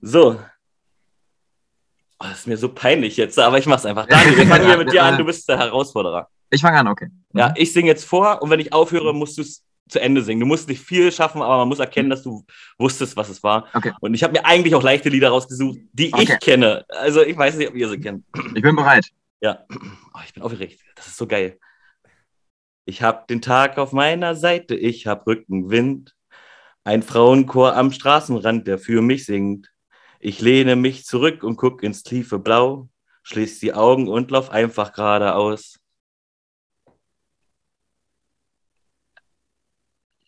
So. 0.00 0.38
Oh, 2.18 2.24
das 2.24 2.40
ist 2.40 2.46
mir 2.46 2.56
so 2.56 2.68
peinlich 2.68 3.16
jetzt, 3.16 3.38
aber 3.38 3.58
ich 3.58 3.66
mach's 3.66 3.84
einfach. 3.86 4.06
Daniel, 4.06 4.36
wir 4.36 4.46
fangen 4.46 4.66
hier 4.66 4.76
mit 4.76 4.92
dir 4.92 5.02
an. 5.04 5.18
Du 5.18 5.24
bist 5.24 5.48
der 5.48 5.58
Herausforderer. 5.58 6.28
Ich 6.50 6.60
fange 6.60 6.78
an, 6.78 6.88
okay. 6.88 7.08
Ja, 7.32 7.52
ich 7.56 7.72
singe 7.72 7.88
jetzt 7.88 8.04
vor 8.04 8.42
und 8.42 8.50
wenn 8.50 8.60
ich 8.60 8.72
aufhöre, 8.72 9.14
musst 9.14 9.38
du 9.38 9.42
es 9.42 9.64
zu 9.88 10.00
Ende 10.00 10.22
singen. 10.22 10.40
Du 10.40 10.46
musst 10.46 10.68
nicht 10.68 10.80
viel 10.80 11.10
schaffen, 11.10 11.42
aber 11.42 11.58
man 11.58 11.68
muss 11.68 11.78
erkennen, 11.80 12.10
dass 12.10 12.22
du 12.22 12.44
wusstest, 12.78 13.16
was 13.16 13.28
es 13.28 13.42
war. 13.42 13.66
Okay. 13.74 13.92
Und 14.00 14.14
ich 14.14 14.22
habe 14.22 14.32
mir 14.34 14.44
eigentlich 14.44 14.74
auch 14.74 14.82
leichte 14.82 15.08
Lieder 15.08 15.30
rausgesucht, 15.30 15.78
die 15.92 16.12
Okay. 16.12 16.22
ich 16.34 16.40
kenne. 16.40 16.84
Also 16.88 17.22
ich 17.22 17.36
weiß 17.36 17.56
nicht, 17.56 17.68
ob 17.68 17.74
ihr 17.74 17.88
sie 17.88 17.98
kennt. 17.98 18.24
Ich 18.54 18.62
bin 18.62 18.76
bereit. 18.76 19.08
Ja, 19.40 19.64
oh, 20.14 20.20
ich 20.24 20.32
bin 20.32 20.42
aufgeregt. 20.42 20.80
Das 20.94 21.08
ist 21.08 21.16
so 21.16 21.26
geil. 21.26 21.58
Ich 22.84 23.02
hab 23.02 23.28
den 23.28 23.40
Tag 23.42 23.78
auf 23.78 23.92
meiner 23.92 24.34
Seite, 24.34 24.74
ich 24.74 25.06
hab 25.06 25.26
Rückenwind. 25.26 26.14
Ein 26.84 27.02
Frauenchor 27.02 27.76
am 27.76 27.92
Straßenrand, 27.92 28.66
der 28.66 28.78
für 28.78 29.02
mich 29.02 29.24
singt. 29.24 29.70
Ich 30.18 30.40
lehne 30.40 30.74
mich 30.76 31.04
zurück 31.04 31.44
und 31.44 31.56
guck 31.56 31.82
ins 31.82 32.02
tiefe 32.02 32.38
Blau, 32.40 32.88
schließ 33.22 33.60
die 33.60 33.72
Augen 33.74 34.08
und 34.08 34.30
lauf 34.32 34.50
einfach 34.50 34.92
geradeaus. 34.92 35.78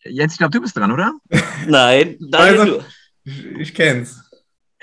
Jetzt, 0.03 0.33
ich 0.33 0.37
glaube, 0.37 0.51
du 0.51 0.61
bist 0.61 0.77
dran, 0.77 0.91
oder? 0.91 1.13
Nein, 1.67 2.17
Daniel, 2.19 2.59
Also- 2.59 2.77
du. 2.79 2.85
Ich, 3.27 3.45
ich 3.45 3.73
kenn's. 3.73 4.21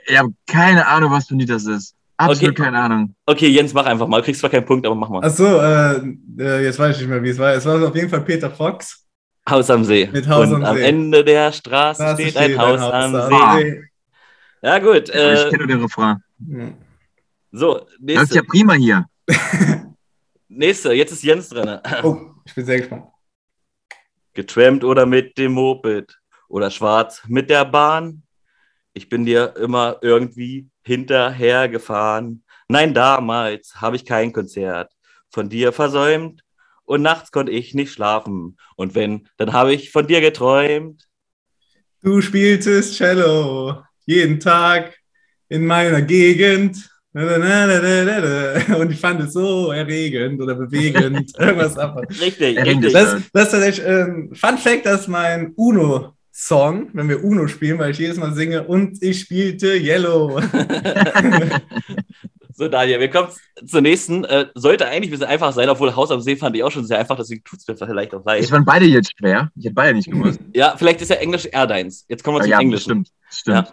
Ich 0.05 0.18
habe 0.18 0.35
keine 0.49 0.87
Ahnung, 0.89 1.12
was 1.12 1.29
für 1.29 1.37
ein 1.37 1.39
Lied 1.39 1.49
das 1.51 1.64
ist. 1.64 1.95
Absolut 2.17 2.53
Okay. 2.55 2.63
keine 2.65 2.79
Ahnung. 2.79 3.15
Okay, 3.27 3.49
Jens, 3.49 3.73
mach 3.75 3.87
einfach 3.87 4.07
mal. 4.07 4.19
Du 4.19 4.25
kriegst 4.25 4.41
zwar 4.41 4.51
keinen 4.51 4.65
Punkt, 4.65 4.87
aber 4.87 4.95
mach 4.95 5.09
mal. 5.09 5.25
Achso, 5.25 5.45
äh, 5.61 5.97
äh, 6.39 6.65
jetzt 6.65 6.79
weiß 6.79 6.95
ich 6.97 7.03
nicht 7.03 7.11
mehr, 7.11 7.23
wie 7.23 7.31
es 7.31 7.39
war. 7.39 7.53
Es 7.55 7.65
war 7.67 7.83
auf 7.87 7.95
jeden 7.97 8.09
Fall 8.09 8.21
Peter 8.23 8.51
Fox. 8.51 9.07
Haus 9.49 9.69
am 9.71 9.83
See. 9.85 10.09
Mit 10.13 10.29
Haus 10.29 10.49
und 10.49 10.57
am 10.57 10.65
am 10.65 10.77
See. 10.77 10.83
Ende 10.85 11.25
der 11.25 11.51
Straße 11.53 12.03
Da 12.03 12.15
steht 12.17 12.37
ein 12.37 12.57
Haus 12.59 12.81
am 12.81 13.13
See. 13.13 13.63
See. 13.73 13.83
Ja, 14.63 14.79
gut. 14.79 15.09
ich 15.09 15.15
Äh, 15.15 15.35
kenne 15.51 15.59
nur 15.59 15.67
den 15.67 15.81
Refrain. 15.83 16.17
So, 17.51 17.75
Das 17.79 17.89
ist 17.93 18.01
nächste, 18.01 18.35
ja 18.37 18.43
prima 18.47 18.75
hier. 18.75 19.07
nächste. 20.49 20.93
Jetzt 20.93 21.13
ist 21.13 21.23
Jens 21.25 21.49
dran. 21.49 21.81
Oh, 22.03 22.17
ich 22.45 22.55
bin 22.55 22.65
sehr 22.65 22.79
gespannt. 22.79 23.07
Getrampt 24.35 24.85
oder 24.85 25.05
mit 25.07 25.37
dem 25.39 25.53
Moped 25.53 26.19
oder 26.49 26.71
schwarz 26.71 27.23
mit 27.27 27.51
der 27.51 27.65
Bahn. 27.65 28.23
Ich 28.95 29.09
bin 29.09 29.25
dir 29.27 29.55
immer 29.57 29.97
irgendwie 30.03 30.69
hinterher 30.83 31.68
gefahren. 31.68 32.43
Nein, 32.68 32.95
damals 32.95 33.80
habe 33.80 33.97
ich 33.97 34.05
kein 34.05 34.33
Konzert 34.33 34.93
von 35.30 35.49
dir 35.49 35.72
versäumt 35.72 36.43
und 36.85 37.03
nachts 37.03 37.30
konnte 37.30 37.53
ich 37.53 37.74
nicht 37.74 37.93
schlafen. 37.93 38.57
Und 38.76 38.95
wenn, 38.95 39.28
dann 39.37 39.53
habe 39.53 39.72
ich 39.72 39.91
von 39.91 40.07
dir 40.07 40.20
geträumt. 40.20 41.09
Du 42.03 42.20
spieltest 42.20 42.97
Cello 42.97 43.83
jeden 44.07 44.41
Tag 44.41 44.97
in 45.49 45.66
meiner 45.66 46.03
Gegend. 46.03 46.89
Und 47.14 48.91
ich 48.91 48.99
fand 48.99 49.20
es 49.20 49.35
so 49.35 49.70
erregend 49.70 50.41
oder 50.41 50.55
bewegend. 50.55 51.30
Irgendwas 51.39 51.74
davon. 51.74 52.07
Richtig, 52.07 52.57
Erregend. 52.57 52.87
richtig. 52.87 52.93
Das, 52.93 53.22
das 53.33 53.45
ist 53.45 53.51
tatsächlich, 53.53 53.87
ähm, 53.87 54.30
Fun 54.35 54.57
Fact, 54.57 54.87
das 54.87 55.03
ist 55.03 55.09
mein 55.09 55.55
Uno-Song, 56.43 56.90
wenn 56.93 57.09
wir 57.09 57.22
Uno 57.24 57.47
spielen, 57.47 57.78
weil 57.78 57.93
ich 57.93 57.99
jedes 57.99 58.16
Mal 58.16 58.34
singe 58.34 58.64
und 58.64 59.03
ich 59.03 59.20
spielte 59.20 59.76
Yellow. 59.76 60.40
So, 62.55 62.68
Daniel, 62.68 63.01
wir 63.01 63.09
kommen 63.09 63.28
zur 63.66 63.80
nächsten. 63.80 64.24
Äh, 64.24 64.49
sollte 64.55 64.86
eigentlich 64.86 65.09
ein 65.09 65.12
bisschen 65.12 65.26
einfach 65.26 65.55
sein, 65.55 65.70
obwohl 65.70 65.97
Haus 65.97 66.11
am 66.11 66.20
See 66.20 66.36
fand 66.36 66.55
ich 66.55 66.62
auch 66.62 66.70
schon 66.70 66.84
sehr 66.84 66.99
einfach, 66.99 67.16
deswegen 67.16 67.43
tut 67.43 67.61
es 67.61 67.66
mir 67.66 67.76
vielleicht 67.76 68.14
auch 68.14 68.22
leid. 68.26 68.43
Ich 68.43 68.51
fand 68.51 68.66
beide 68.66 68.84
jetzt 68.84 69.14
schwer. 69.18 69.51
Ich 69.57 69.64
hätte 69.64 69.74
beide 69.74 69.97
nicht 69.97 70.11
gewusst. 70.11 70.38
Ja, 70.53 70.76
vielleicht 70.76 71.01
ist 71.01 71.09
ja 71.09 71.16
Englisch 71.16 71.47
eher 71.47 71.66
deins. 71.66 72.05
Jetzt 72.09 72.22
kommen 72.22 72.36
wir 72.36 72.43
zum 72.43 72.51
ja, 72.51 72.61
Englischen. 72.61 73.07
stimmt. 73.07 73.09
Stimmt. 73.30 73.72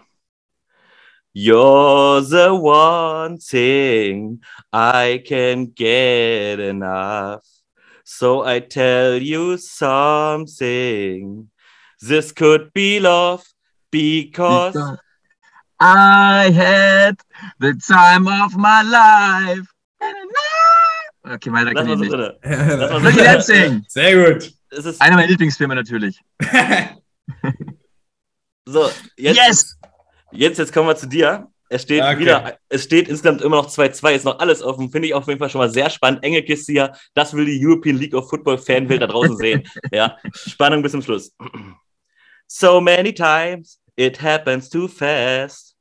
Ja. 1.36 1.54
You're 1.54 2.22
the 2.24 2.52
one 2.52 3.38
thing 3.38 4.42
I 4.74 5.22
can 5.28 5.74
get 5.76 6.60
enough. 6.62 7.44
So 8.06 8.46
I 8.46 8.62
tell 8.62 9.22
you 9.22 9.58
something. 9.58 11.50
This 12.02 12.34
could 12.34 12.72
be 12.74 13.00
love 13.00 13.44
because. 13.92 14.74
Because 14.74 14.98
I 15.82 16.52
had 16.52 17.16
the 17.60 17.74
time 17.88 18.28
of 18.28 18.56
my 18.58 18.82
life. 18.84 19.66
Okay, 21.26 21.52
weiter 21.52 21.72
Lass 21.74 21.86
kann 21.86 22.00
mal 22.00 22.04
ich 22.04 22.10
so 22.12 22.18
nicht. 22.18 23.04
mal. 23.04 23.12
Dancing. 23.24 23.86
Sehr 23.88 24.34
gut. 24.34 24.52
Es 24.72 24.86
ist, 24.86 25.02
Einer 25.02 25.16
meiner 25.16 25.28
Lieblingsfilme 25.28 25.76
natürlich. 25.76 26.20
so, 28.66 28.90
jetzt, 29.18 29.38
Yes! 29.38 29.78
jetzt, 30.32 30.58
jetzt 30.60 30.74
kommen 30.74 30.88
wir 30.88 30.96
zu 30.96 31.08
dir. 31.08 31.48
Es 31.72 31.84
steht 31.84 32.02
Okay. 32.02 32.20
wieder, 32.20 32.58
es 32.70 32.84
steht 32.86 33.08
insgesamt 33.08 33.42
immer 33.44 33.58
noch 33.58 33.70
2-2, 33.70 34.12
ist 34.14 34.26
noch 34.26 34.40
alles 34.40 34.64
offen. 34.64 34.90
Finde 34.90 35.08
ich 35.08 35.14
auf 35.14 35.28
jeden 35.28 35.38
Fall 35.40 35.50
schon 35.52 35.60
mal 35.60 35.70
sehr 35.70 35.90
spannend. 35.92 36.24
Enge 36.24 36.42
Kiste 36.42 36.72
hier. 36.72 36.94
Das 37.14 37.34
will 37.34 37.46
die 37.46 37.64
European 37.64 37.96
League 37.98 38.16
of 38.16 38.28
Football 38.30 38.58
Fanwelt 38.58 39.02
da 39.02 39.08
draußen 39.08 39.38
sehen. 39.38 39.64
Ja, 39.94 40.18
Spannung 40.34 40.82
bis 40.82 40.92
zum 40.94 41.02
Schluss. 41.04 41.32
So 42.52 42.82
many 42.82 43.14
times 43.14 43.78
it 43.96 44.18
happens 44.18 44.70
too 44.70 44.88
fast. 44.88 45.76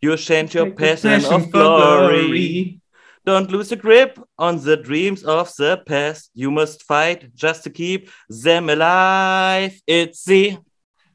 You 0.00 0.16
change 0.16 0.54
your 0.54 0.70
passion 0.70 1.24
of 1.24 1.50
glory. 1.50 2.80
Don't 3.26 3.50
lose 3.50 3.70
the 3.70 3.76
grip 3.76 4.18
on 4.38 4.62
the 4.62 4.76
dreams 4.76 5.24
of 5.24 5.52
the 5.56 5.82
past. 5.84 6.30
You 6.32 6.52
must 6.52 6.84
fight 6.84 7.34
just 7.34 7.64
to 7.64 7.70
keep 7.70 8.08
them 8.28 8.70
alive. 8.70 9.80
It's 9.84 10.24
the 10.24 10.58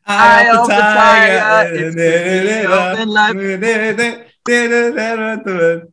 Eye 0.06 0.50
of 0.56 0.68
the 0.68 0.74
tiger, 0.74 1.76
it's 1.76 1.96
the 3.00 3.06
life. 3.06 4.27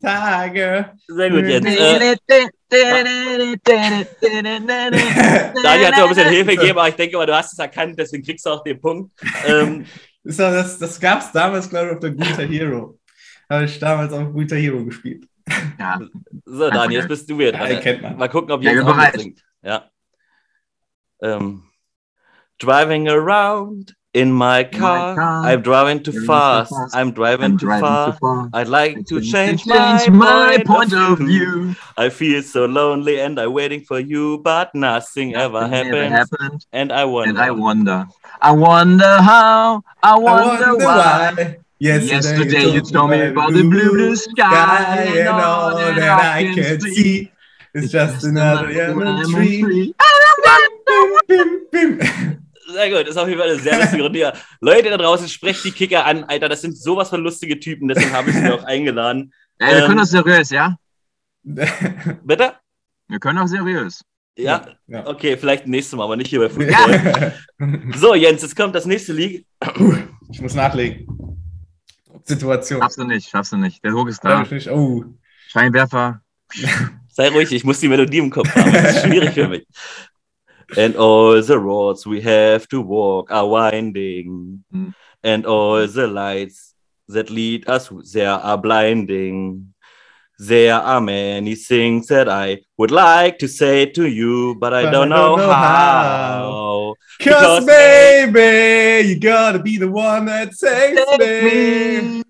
Tiger. 0.01 0.95
sehr 1.09 1.31
gut 1.31 1.45
jetzt. 1.47 1.67
Äh, 1.67 2.17
Daniel 5.63 5.87
hat 5.87 5.97
dir 5.97 6.03
ein 6.03 6.09
bisschen 6.09 6.29
Hilfe 6.29 6.57
gegeben, 6.57 6.79
aber 6.79 6.89
ich 6.89 6.95
denke 6.95 7.17
mal, 7.17 7.27
du 7.27 7.35
hast 7.35 7.53
es 7.53 7.59
erkannt, 7.59 7.99
deswegen 7.99 8.25
kriegst 8.25 8.45
du 8.47 8.51
auch 8.51 8.63
den 8.65 8.81
Punkt. 8.81 9.13
Ähm, 9.47 9.85
Das, 10.27 10.39
das, 10.39 10.79
das 10.79 10.99
gab 10.99 11.21
es 11.21 11.31
damals, 11.33 11.69
glaube 11.69 11.89
ich, 11.89 11.93
auf 11.93 12.01
der 12.01 12.13
Guter 12.13 12.47
Hero. 12.47 12.99
Habe 13.51 13.67
ich 13.67 13.79
damals 13.79 14.11
auf 14.11 14.33
Guter 14.33 14.57
Hero 14.57 14.83
gespielt. 14.83 15.27
Ja, 15.79 16.01
so, 16.47 16.71
Daniel, 16.71 17.01
jetzt 17.01 17.09
bist 17.09 17.29
du 17.29 17.37
wieder 17.39 17.53
Ja, 17.53 17.79
dran. 17.79 18.01
man. 18.01 18.17
Mal 18.17 18.29
gucken, 18.29 18.51
ob 18.51 18.63
Ja, 18.63 18.71
ihr 18.73 18.79
bin 18.79 18.87
auch 18.87 18.97
mitsingt. 18.97 19.45
Ja. 19.61 19.91
Ähm, 21.21 21.65
driving 22.59 23.07
around 23.11 23.95
in 24.15 24.33
my 24.33 24.65
car. 24.65 25.15
car. 25.17 25.43
I'm 25.45 25.61
driving 25.63 26.03
too 26.03 26.13
Driving 26.13 26.23
too 26.23 26.27
fast. 26.27 26.71
fast. 26.71 26.97
I'm 26.97 27.11
driving 27.13 27.45
I'm 27.45 27.59
too 27.59 27.67
driving 27.67 27.81
far. 27.85 28.13
too 28.13 28.19
far. 28.19 28.51
I'd 28.55 28.69
like 28.69 29.05
to 29.07 29.21
change, 29.21 29.65
Change 29.65 30.09
my, 30.11 30.57
my 30.57 30.63
point 30.65 30.93
of 30.95 31.19
view. 31.19 31.75
I 31.97 32.09
feel 32.09 32.43
so 32.43 32.65
lonely 32.67 33.21
and 33.21 33.39
I'm 33.39 33.53
waiting 33.53 33.81
for 33.83 33.99
you, 33.99 34.39
but 34.39 34.75
nothing 34.75 35.35
ever 35.35 35.67
Nothing 35.69 36.13
happens. 36.13 36.31
happened. 36.33 36.67
And 36.73 36.93
I 36.93 37.05
wonder. 37.05 37.31
And 37.31 37.39
I 37.41 37.51
wonder. 37.51 38.07
I 38.41 38.53
wonder 38.53 39.17
how. 39.21 39.83
I 40.03 40.13
I 40.15 40.19
wonder, 40.19 40.69
wonder 40.77 40.85
why. 40.85 41.33
why. 41.37 41.57
Yesterday 41.81 42.73
you 42.73 42.81
told 42.81 43.11
me 43.11 43.21
about 43.27 43.53
the 43.53 43.63
blue 43.63 43.91
blue 43.91 44.17
sky 44.17 45.05
and 45.19 45.29
all 45.29 45.77
that 45.77 45.99
I 45.99 46.45
can 46.55 46.81
see. 46.81 47.31
It's 47.75 47.91
just 47.91 48.25
another 48.25 48.69
lemon 48.95 49.29
tree. 49.29 49.95
Bim, 51.27 51.67
bim, 51.73 51.99
bim. 51.99 52.44
Sehr 52.75 52.91
gut, 52.91 53.09
ist 53.09 53.17
auf 53.17 53.29
jeden 53.29 53.41
Fall 53.41 53.51
eine 53.51 53.59
sehr 53.61 53.79
lustige 53.79 54.03
Runde. 54.03 54.33
Leute 54.61 54.91
da 54.91 54.97
draußen, 54.97 55.29
sprecht 55.29 55.65
die 55.65 55.71
Kicker 55.71 56.05
an, 56.05 56.25
Alter. 56.25 56.49
Das 56.49 56.61
sind 56.61 56.77
sowas 56.77 57.09
von 57.09 57.23
lustige 57.23 57.61
Typen, 57.61 57.87
deswegen 57.87 58.13
habe 58.13 58.31
ich 58.31 58.37
sie 58.37 58.51
auch 58.51 58.65
eingeladen. 58.65 59.33
Ey, 59.59 59.69
wir 59.71 59.79
Ähm, 59.83 59.87
können 59.87 59.99
das 59.99 60.11
seriös, 60.11 60.51
ja? 60.51 60.77
Bitte? 61.45 62.55
Wir 63.09 63.21
können 63.21 63.39
auch 63.39 63.47
seriös. 63.47 64.03
Ja? 64.37 64.67
Ja. 64.89 65.07
Okay, 65.07 65.37
vielleicht 65.37 65.69
nächstes 65.69 65.97
Mal, 65.97 66.05
aber 66.05 66.17
nicht 66.17 66.29
hier 66.29 66.41
bei 66.41 66.49
Football. 66.51 67.33
So, 67.97 68.15
Jens, 68.17 68.43
jetzt 68.43 68.57
kommt 68.57 68.75
das 68.75 68.85
nächste 68.87 69.13
Lied. 69.13 69.47
Ich 70.33 70.41
muss 70.41 70.55
nachlegen. 70.55 71.07
Situation. 72.25 72.81
Schaffst 72.81 72.99
du 72.99 73.05
nicht, 73.05 73.29
schaffst 73.29 73.53
du 73.53 73.57
nicht. 73.57 73.85
Der 73.85 73.93
Druck 73.93 74.09
ist 74.09 74.25
da. 74.25 74.45
Oh. 74.73 75.05
Scheinwerfer. 75.49 76.21
Sei 77.13 77.29
ruhig, 77.29 77.53
ich 77.53 77.63
muss 77.63 77.79
die 77.79 77.89
Melodie 77.89 78.19
im 78.19 78.31
Kopf 78.31 78.53
haben. 78.57 78.73
Das 78.73 78.97
ist 78.97 79.03
schwierig 79.05 79.35
für 79.35 79.47
mich. 79.49 79.65
And 80.77 80.97
all 80.97 81.41
the 81.41 81.59
roads 81.59 82.07
we 82.07 82.21
have 82.23 82.69
to 82.69 82.81
walk 82.81 83.31
are 83.31 83.47
winding. 83.47 84.65
Hm. 84.73 84.95
And 85.23 85.47
all 85.47 85.87
the 85.87 86.07
lights 86.07 86.75
that 87.09 87.31
lead 87.31 87.69
us 87.69 87.89
there 88.13 88.31
are 88.31 88.59
blinding. 88.59 89.75
There 90.39 90.75
are 90.75 91.01
many 91.01 91.55
things 91.55 92.09
that 92.09 92.29
I 92.29 92.63
would 92.77 92.91
like 92.91 93.39
to 93.39 93.47
say 93.49 93.87
to 93.87 94.07
you, 94.09 94.57
but 94.59 94.75
I 94.75 94.85
But 94.85 94.91
don't 94.91 95.13
I 95.13 95.17
know 95.17 95.37
don't 95.37 95.47
know 95.47 95.53
how. 95.53 96.95
Cause 97.21 97.65
Because- 97.65 97.67
baby, 97.67 99.09
you 99.09 99.21
gotta 99.21 99.61
be 99.61 99.77
the 99.79 99.89
one 99.91 100.25
that 100.27 100.55
saves 100.55 101.01
me. 101.19 102.23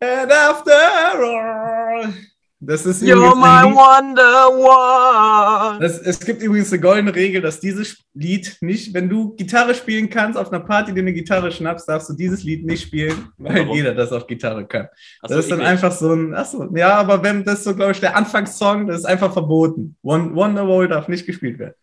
And 0.00 0.32
after 0.32 0.72
all. 0.72 2.12
Das 2.64 2.86
ist 2.86 3.02
You're 3.02 3.34
my 3.34 3.44
ein 3.44 3.64
Lied, 3.70 3.74
wonder 3.74 4.48
one. 5.72 5.80
das, 5.80 5.98
es 5.98 6.20
gibt 6.20 6.42
übrigens 6.42 6.72
eine 6.72 6.80
goldene 6.80 7.12
Regel, 7.12 7.42
dass 7.42 7.58
dieses 7.58 8.04
Lied 8.14 8.56
nicht, 8.60 8.94
wenn 8.94 9.08
du 9.08 9.34
Gitarre 9.34 9.74
spielen 9.74 10.08
kannst, 10.08 10.38
auf 10.38 10.52
einer 10.52 10.62
Party 10.62 10.94
dir 10.94 11.00
eine 11.00 11.12
Gitarre 11.12 11.50
schnappst, 11.50 11.88
darfst 11.88 12.08
du 12.10 12.14
dieses 12.14 12.44
Lied 12.44 12.64
nicht 12.64 12.82
spielen, 12.84 13.30
weil 13.36 13.64
Warum? 13.64 13.74
jeder 13.76 13.94
das 13.96 14.12
auf 14.12 14.28
Gitarre 14.28 14.64
kann. 14.64 14.86
Achso, 15.22 15.34
Das 15.34 15.38
ist 15.44 15.50
dann 15.50 15.60
einfach 15.60 15.90
so 15.90 16.12
ein, 16.14 16.34
achso, 16.34 16.68
ja, 16.76 16.94
aber 16.94 17.20
wenn 17.24 17.42
das 17.44 17.64
so, 17.64 17.74
glaube 17.74 17.92
ich, 17.92 18.00
der 18.00 18.16
Anfangssong, 18.16 18.86
das 18.86 18.98
ist 18.98 19.04
einfach 19.06 19.32
verboten. 19.32 19.96
One, 20.02 20.32
Wonderwall 20.32 20.86
darf 20.86 21.08
nicht 21.08 21.26
gespielt 21.26 21.58
werden. 21.58 21.74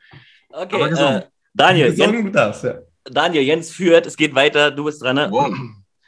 Okay, 0.49 0.75
Aber 0.77 0.87
gesungen. 0.87 1.13
äh, 1.15 1.25
Daniel, 1.53 1.87
Jens, 1.87 1.97
Gesungen 1.99 2.31
darfst, 2.31 2.63
ja. 2.63 2.75
Daniel, 3.03 3.43
Jens 3.43 3.69
führt, 3.69 4.05
es 4.05 4.15
geht 4.15 4.33
weiter, 4.33 4.71
du 4.71 4.85
bist 4.85 5.01
dran. 5.01 5.17
Ne? 5.17 5.27
Wow. 5.29 5.53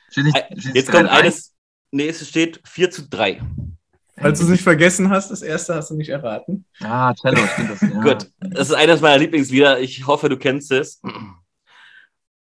Steht 0.10 0.24
nicht- 0.24 0.36
Ein- 0.38 0.60
steht 0.62 0.76
Jetzt 0.76 0.92
kommt 0.92 1.10
eines, 1.10 1.54
nee, 1.92 2.08
es 2.08 2.26
steht 2.26 2.62
4 2.66 2.90
zu 2.90 3.10
3. 3.10 3.42
Falls 4.22 4.40
du 4.40 4.46
es 4.46 4.52
nicht 4.52 4.64
vergessen 4.64 5.10
hast, 5.10 5.32
das 5.32 5.42
erste 5.42 5.76
hast 5.76 5.90
du 5.90 5.96
nicht 5.96 6.10
erraten. 6.10 6.66
Ah, 6.82 7.14
Cello, 7.14 7.42
stimmt 7.48 7.72
das. 7.72 7.82
Ja. 7.82 7.88
Gut, 8.02 8.32
das 8.40 8.70
ist 8.70 8.76
eines 8.76 9.02
meiner 9.02 9.18
Lieblingslieder. 9.18 9.80
Ich 9.80 10.06
hoffe, 10.06 10.30
du 10.30 10.38
kennst 10.38 10.72
es. 10.72 11.02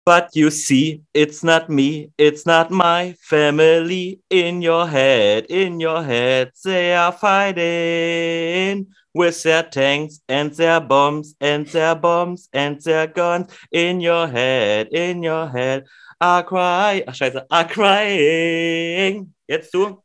But 0.05 0.35
you 0.35 0.51
see, 0.51 1.03
it's 1.13 1.43
not 1.43 1.69
me, 1.69 2.11
it's 2.17 2.45
not 2.45 2.71
my 2.71 3.15
family. 3.21 4.21
In 4.31 4.61
your 4.63 4.87
head, 4.87 5.47
in 5.49 5.81
your 5.81 6.03
head, 6.03 6.53
they 6.65 6.95
are 6.95 7.13
fighting 7.13 8.87
with 9.15 9.43
their 9.43 9.63
tanks 9.63 10.21
and 10.29 10.53
their 10.53 10.81
bombs 10.81 11.35
and 11.41 11.67
their 11.67 11.95
bombs 11.95 12.49
and 12.53 12.81
their 12.81 13.07
guns. 13.07 13.53
In 13.71 14.01
your 14.01 14.27
head, 14.27 14.89
in 14.91 15.23
your 15.23 15.47
head, 15.49 15.85
are 16.21 16.43
crying. 16.43 17.05
Ach, 17.07 17.15
scheiße, 17.15 17.47
are 17.49 17.69
crying. 17.69 19.33
Jetzt 19.47 19.73
du? 19.73 20.03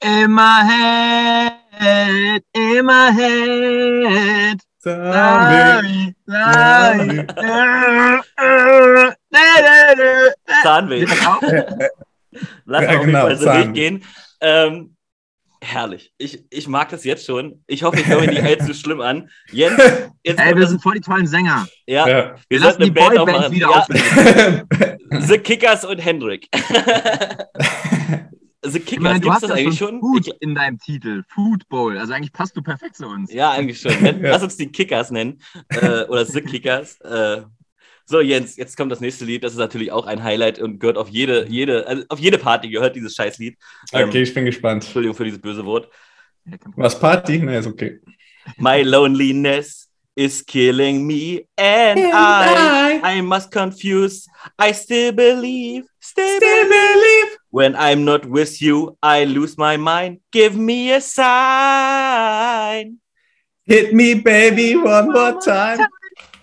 In 0.00 0.30
my 0.32 0.62
head, 0.64 2.42
in 2.54 2.86
my 2.86 3.10
head. 3.10 4.60
Zombie. 4.80 6.14
Sorry, 6.28 7.26
sorry. 7.26 7.26
Zahnweh. 10.62 11.04
Lass 12.66 12.82
Ja, 12.82 12.88
auf 12.88 12.92
jeden 12.92 13.06
genau, 13.06 13.20
Fall 13.22 13.36
so 13.36 13.44
durchgehen. 13.46 14.04
Ähm, 14.40 14.94
herrlich. 15.60 16.12
Ich, 16.18 16.44
ich 16.50 16.68
mag 16.68 16.90
das 16.90 17.02
jetzt 17.02 17.26
schon. 17.26 17.64
Ich 17.66 17.82
hoffe, 17.82 17.98
ich 17.98 18.06
höre 18.06 18.20
mich 18.20 18.30
nicht 18.30 18.42
allzu 18.44 18.72
schlimm 18.74 19.00
an. 19.00 19.28
Jens, 19.50 19.82
jetzt 20.22 20.38
Ey, 20.38 20.54
wir 20.54 20.66
sind 20.68 20.80
voll 20.80 20.94
die 20.94 21.00
tollen 21.00 21.26
Sänger. 21.26 21.66
ja, 21.86 22.06
Ja. 22.06 22.14
wir, 22.16 22.36
Wir 22.48 22.60
lassen 22.60 22.78
sollten 22.78 22.82
eine 22.82 22.92
die 22.92 23.00
Band 23.00 23.16
Boyband 23.16 23.36
aufmachen. 23.36 23.52
wieder 23.52 24.64
Ja. 25.10 25.20
The 25.26 25.38
Kickers 25.38 25.84
und 25.84 25.98
Hendrik. 25.98 26.48
The 28.62 28.78
Ich 28.78 28.86
Kickers, 28.86 29.02
meine, 29.04 29.20
du 29.20 29.28
gibt's 29.28 29.34
hast 29.36 29.42
das 29.44 29.50
ja 29.50 29.56
eigentlich 29.56 29.78
schon? 29.78 30.00
Food 30.00 30.26
Ich, 30.28 30.34
in 30.40 30.54
deinem 30.54 30.78
Titel. 30.78 31.22
Football. 31.28 31.96
Also 31.98 32.12
eigentlich 32.12 32.32
passt 32.32 32.56
du 32.56 32.62
perfekt 32.62 32.96
zu 32.96 33.06
uns. 33.06 33.32
ja, 33.32 33.52
eigentlich 33.52 33.80
schon. 33.80 33.92
Nenn- 33.92 34.22
Ja. 34.24 34.30
Lass 34.32 34.42
uns 34.42 34.56
die 34.56 34.66
Kickers 34.70 35.10
nennen. 35.10 35.40
Äh, 35.68 36.04
oder 36.04 36.24
The 36.26 36.40
Kickers. 36.40 37.00
Äh, 37.02 37.42
so, 38.04 38.20
Jens, 38.20 38.56
jetzt 38.56 38.76
kommt 38.76 38.90
das 38.90 39.00
nächste 39.00 39.24
Lied. 39.26 39.44
Das 39.44 39.52
ist 39.52 39.58
natürlich 39.58 39.92
auch 39.92 40.06
ein 40.06 40.22
Highlight 40.24 40.58
und 40.58 40.80
gehört 40.80 40.96
auf 40.96 41.08
jede, 41.08 41.46
jede, 41.48 41.86
also 41.86 42.04
auf 42.08 42.18
jede 42.18 42.38
Party 42.38 42.68
gehört 42.70 42.96
dieses 42.96 43.14
Scheißlied. 43.14 43.56
Ähm, 43.92 44.08
Okay, 44.08 44.22
ich 44.22 44.34
bin 44.34 44.44
gespannt. 44.44 44.82
Entschuldigung 44.84 45.14
für 45.16 45.24
dieses 45.24 45.40
böse 45.40 45.64
Wort. 45.64 45.88
Was 46.76 46.98
Party? 46.98 47.38
Ne, 47.38 47.58
ist 47.58 47.66
okay. 47.66 48.00
My 48.56 48.80
loneliness 48.82 49.88
is 50.16 50.44
killing 50.44 51.06
me, 51.06 51.44
and, 51.56 51.98
And 52.00 53.04
I, 53.04 53.18
I 53.18 53.22
must 53.22 53.52
confuse. 53.52 54.26
I 54.60 54.72
still 54.72 55.12
believe, 55.12 55.84
still, 56.00 56.40
believe. 56.40 57.37
When 57.50 57.74
I'm 57.76 58.04
not 58.04 58.26
with 58.26 58.60
you, 58.60 58.98
I 59.02 59.24
lose 59.24 59.56
my 59.56 59.78
mind. 59.78 60.20
Give 60.30 60.54
me 60.54 60.92
a 60.92 61.00
sign. 61.00 62.98
Hit 63.64 63.94
me, 63.94 64.14
baby, 64.14 64.76
one 64.76 65.12
more 65.12 65.40
time. 65.40 65.78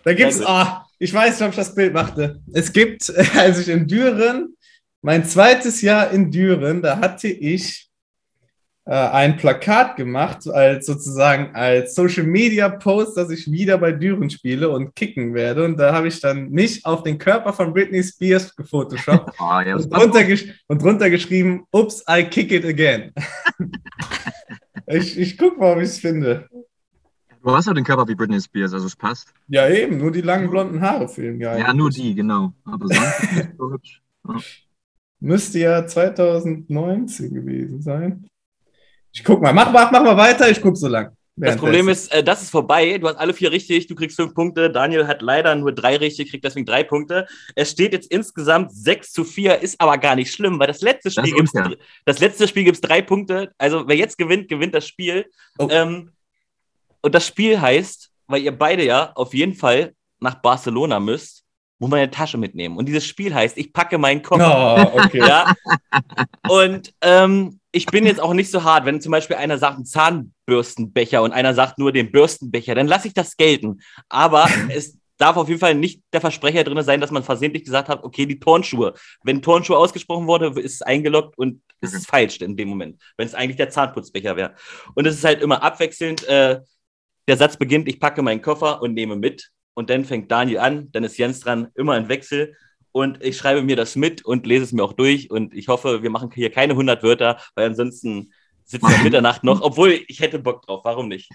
Da 0.04 0.14
gibt's, 0.14 0.42
ah, 0.46 0.86
ich 1.00 1.14
weiß 1.14 1.40
nicht, 1.40 1.44
ob 1.44 1.50
ich 1.50 1.56
das 1.56 1.76
Bild 1.76 1.94
machte. 1.94 2.42
Es 2.54 2.72
gibt, 2.72 3.12
als 3.36 3.60
ich 3.60 3.70
in 3.70 3.88
Düren, 3.88 4.56
mein 5.02 5.26
zweites 5.26 5.82
Jahr 5.82 6.10
in 6.12 6.32
Düren, 6.32 6.82
da 6.82 6.98
hatte 6.98 7.28
ich 7.28 7.85
ein 8.92 9.38
Plakat 9.38 9.96
gemacht, 9.96 10.48
als 10.48 10.86
sozusagen 10.86 11.56
als 11.56 11.96
Social 11.96 12.26
Media 12.26 12.70
Post, 12.70 13.18
dass 13.18 13.32
ich 13.32 13.52
wieder 13.52 13.80
bei 13.80 13.92
Düren 13.92 14.30
spiele 14.30 14.70
und 14.70 14.96
kicken 14.96 15.34
werde. 15.34 15.66
Und 15.66 15.78
da 15.78 15.94
habe 15.94 16.08
ich 16.08 16.20
dann 16.22 16.52
mich 16.52 16.86
auf 16.86 17.02
den 17.02 17.18
Körper 17.18 17.52
von 17.52 17.74
Britney 17.74 18.04
Spears 18.04 18.56
gefotoshoppt 18.56 19.34
Oh, 19.40 19.60
ja, 19.66 19.76
und, 19.76 19.92
drunter 19.92 20.22
und 20.68 20.82
drunter 20.82 21.10
geschrieben, 21.10 21.66
ups, 21.72 22.04
I 22.08 22.24
kick 22.26 22.52
it 22.52 22.64
again. 22.64 23.12
ich 24.88 25.18
ich 25.18 25.38
gucke 25.38 25.60
mal, 25.60 25.74
ob 25.74 25.80
ich 25.80 25.90
es 25.90 26.00
finde. 26.00 26.48
Du 27.42 27.52
hast 27.52 27.66
ja 27.68 27.74
den 27.74 27.84
Körper 27.84 28.08
wie 28.08 28.16
Britney 28.16 28.40
Spears, 28.40 28.74
also 28.74 28.86
es 28.86 28.96
passt. 28.96 29.34
Ja, 29.48 29.68
eben, 29.68 29.98
nur 29.98 30.12
die 30.12 30.22
langen 30.22 30.50
blonden 30.50 30.82
Haare 30.82 31.08
fehlen 31.08 31.40
ja. 31.40 31.58
Ja, 31.58 31.74
nur 31.74 31.90
die, 31.90 32.14
genau. 32.14 32.54
Aber 32.66 32.88
sonst 32.88 33.24
ist 33.24 33.58
so 33.58 33.72
hübsch. 33.72 34.02
Müsste 35.20 35.60
ja 35.60 35.88
2019 35.88 37.34
gewesen 37.34 37.82
sein. 37.82 38.28
Ich 39.16 39.24
guck 39.24 39.42
mal, 39.42 39.54
mach, 39.54 39.72
mach, 39.72 39.92
mach 39.92 40.04
mal 40.04 40.18
weiter, 40.18 40.50
ich 40.50 40.62
guck 40.62 40.76
so 40.76 40.88
lang. 40.90 41.16
Das 41.38 41.58
Problem 41.58 41.90
ist, 41.90 42.14
äh, 42.14 42.24
das 42.24 42.42
ist 42.42 42.50
vorbei. 42.50 42.98
Du 42.98 43.08
hast 43.08 43.18
alle 43.18 43.34
vier 43.34 43.52
richtig. 43.52 43.88
Du 43.88 43.96
kriegst 43.96 44.16
fünf 44.16 44.34
Punkte. 44.34 44.70
Daniel 44.70 45.06
hat 45.06 45.22
leider 45.22 45.54
nur 45.56 45.74
drei 45.74 45.98
richtig, 45.98 46.30
kriegt 46.30 46.46
deswegen 46.46 46.66
drei 46.66 46.84
Punkte. 46.84 47.28
Es 47.56 47.72
steht 47.72 47.92
jetzt 47.92 48.10
insgesamt 48.10 48.74
6 48.74 49.12
zu 49.12 49.26
4, 49.26 49.60
ist 49.62 49.80
aber 49.82 49.98
gar 49.98 50.16
nicht 50.16 50.32
schlimm, 50.32 50.60
weil 50.60 50.68
das 50.68 50.82
letzte 50.82 51.12
Spiel 51.12 51.34
gibt's, 51.34 51.54
unfair. 51.54 51.78
das 52.06 52.20
letzte 52.20 52.48
Spiel 52.48 52.64
gibt 52.64 52.76
es 52.76 52.82
drei 52.82 53.02
Punkte. 53.02 53.52
Also 53.58 53.86
wer 53.86 53.98
jetzt 53.98 54.18
gewinnt, 54.18 54.48
gewinnt 54.48 54.74
das 54.74 54.88
Spiel. 54.88 55.26
Oh. 55.58 55.68
Ähm, 55.70 56.12
und 57.02 57.14
das 57.14 57.28
Spiel 57.28 57.60
heißt, 57.60 58.12
weil 58.28 58.42
ihr 58.42 58.58
beide 58.58 58.86
ja 58.86 59.12
auf 59.16 59.34
jeden 59.34 59.56
Fall 59.56 59.94
nach 60.20 60.36
Barcelona 60.36 61.02
müsst, 61.02 61.44
muss 61.80 61.90
man 61.90 62.00
eine 62.00 62.12
Tasche 62.12 62.38
mitnehmen. 62.38 62.78
Und 62.78 62.86
dieses 62.86 63.06
Spiel 63.06 63.36
heißt, 63.36 63.58
ich 63.58 63.74
packe 63.74 63.98
meinen 63.98 64.22
Koffer. 64.22 64.92
Oh, 64.94 65.00
okay. 65.04 65.20
Ja. 65.28 65.54
Und 66.48 66.94
ähm, 67.02 67.60
ich 67.76 67.86
bin 67.88 68.06
jetzt 68.06 68.22
auch 68.22 68.34
nicht 68.34 68.50
so 68.50 68.64
hart, 68.64 68.86
wenn 68.86 69.02
zum 69.02 69.12
Beispiel 69.12 69.36
einer 69.36 69.58
sagt, 69.58 69.78
ein 69.78 69.86
Zahnbürstenbecher 69.86 71.22
und 71.22 71.34
einer 71.34 71.54
sagt 71.54 71.78
nur 71.78 71.92
den 71.92 72.10
Bürstenbecher, 72.10 72.74
dann 72.74 72.88
lasse 72.88 73.10
ich 73.10 73.14
das 73.14 73.36
gelten. 73.36 73.82
Aber 74.08 74.48
es 74.70 74.98
darf 75.18 75.36
auf 75.36 75.50
jeden 75.50 75.60
Fall 75.60 75.76
nicht 75.76 76.02
der 76.14 76.22
Versprecher 76.22 76.64
drin 76.64 76.82
sein, 76.84 77.02
dass 77.02 77.12
man 77.12 77.24
versehentlich 77.24 77.66
gesagt 77.66 77.90
hat, 77.90 78.04
okay, 78.06 78.26
die 78.26 78.40
Turnschuhe. 78.40 78.94
Wenn 79.24 79.42
Turnschuhe 79.42 79.78
ausgesprochen 79.78 80.26
wurde, 80.26 80.48
ist 80.62 80.76
es 80.76 80.82
eingeloggt 80.82 81.38
und 81.38 81.62
es 81.82 81.94
ist 81.94 82.08
falsch 82.08 82.38
in 82.38 82.56
dem 82.56 82.70
Moment, 82.70 83.02
wenn 83.18 83.28
es 83.28 83.36
eigentlich 83.36 83.58
der 83.58 83.70
Zahnputzbecher 83.70 84.38
wäre. 84.38 84.56
Und 84.94 85.06
es 85.06 85.16
ist 85.16 85.26
halt 85.26 85.42
immer 85.42 85.62
abwechselnd. 85.62 86.24
Äh, 86.24 86.62
der 87.28 87.38
Satz 87.38 87.58
beginnt, 87.58 87.90
ich 87.90 88.00
packe 88.00 88.22
meinen 88.22 88.42
Koffer 88.42 88.82
und 88.82 88.94
nehme 88.94 89.18
mit. 89.18 89.52
Und 89.74 89.90
dann 89.90 90.06
fängt 90.06 90.32
Daniel 90.32 90.60
an, 90.60 90.92
dann 90.94 91.04
ist 91.04 91.18
Jens 91.18 91.42
dran, 91.42 91.68
immer 91.76 91.94
ein 91.94 92.08
Wechsel. 92.08 92.56
Und 92.96 93.22
ich 93.22 93.36
schreibe 93.36 93.62
mir 93.62 93.76
das 93.76 93.98
mit 93.98 94.24
und 94.24 94.46
lese 94.46 94.64
es 94.64 94.72
mir 94.72 94.82
auch 94.82 94.94
durch. 94.94 95.30
Und 95.30 95.54
ich 95.54 95.68
hoffe, 95.68 96.02
wir 96.02 96.10
machen 96.10 96.32
hier 96.34 96.50
keine 96.50 96.72
100 96.76 97.04
Wörter, 97.04 97.42
weil 97.54 97.68
ansonsten 97.68 98.32
sitzt 98.64 98.88
wir 98.88 98.98
Mitternacht 99.04 99.44
noch. 99.44 99.60
Obwohl, 99.62 100.00
ich 100.08 100.22
hätte 100.22 100.40
Bock 100.40 100.62
drauf. 100.66 100.86
Warum 100.86 101.10
nicht? 101.10 101.30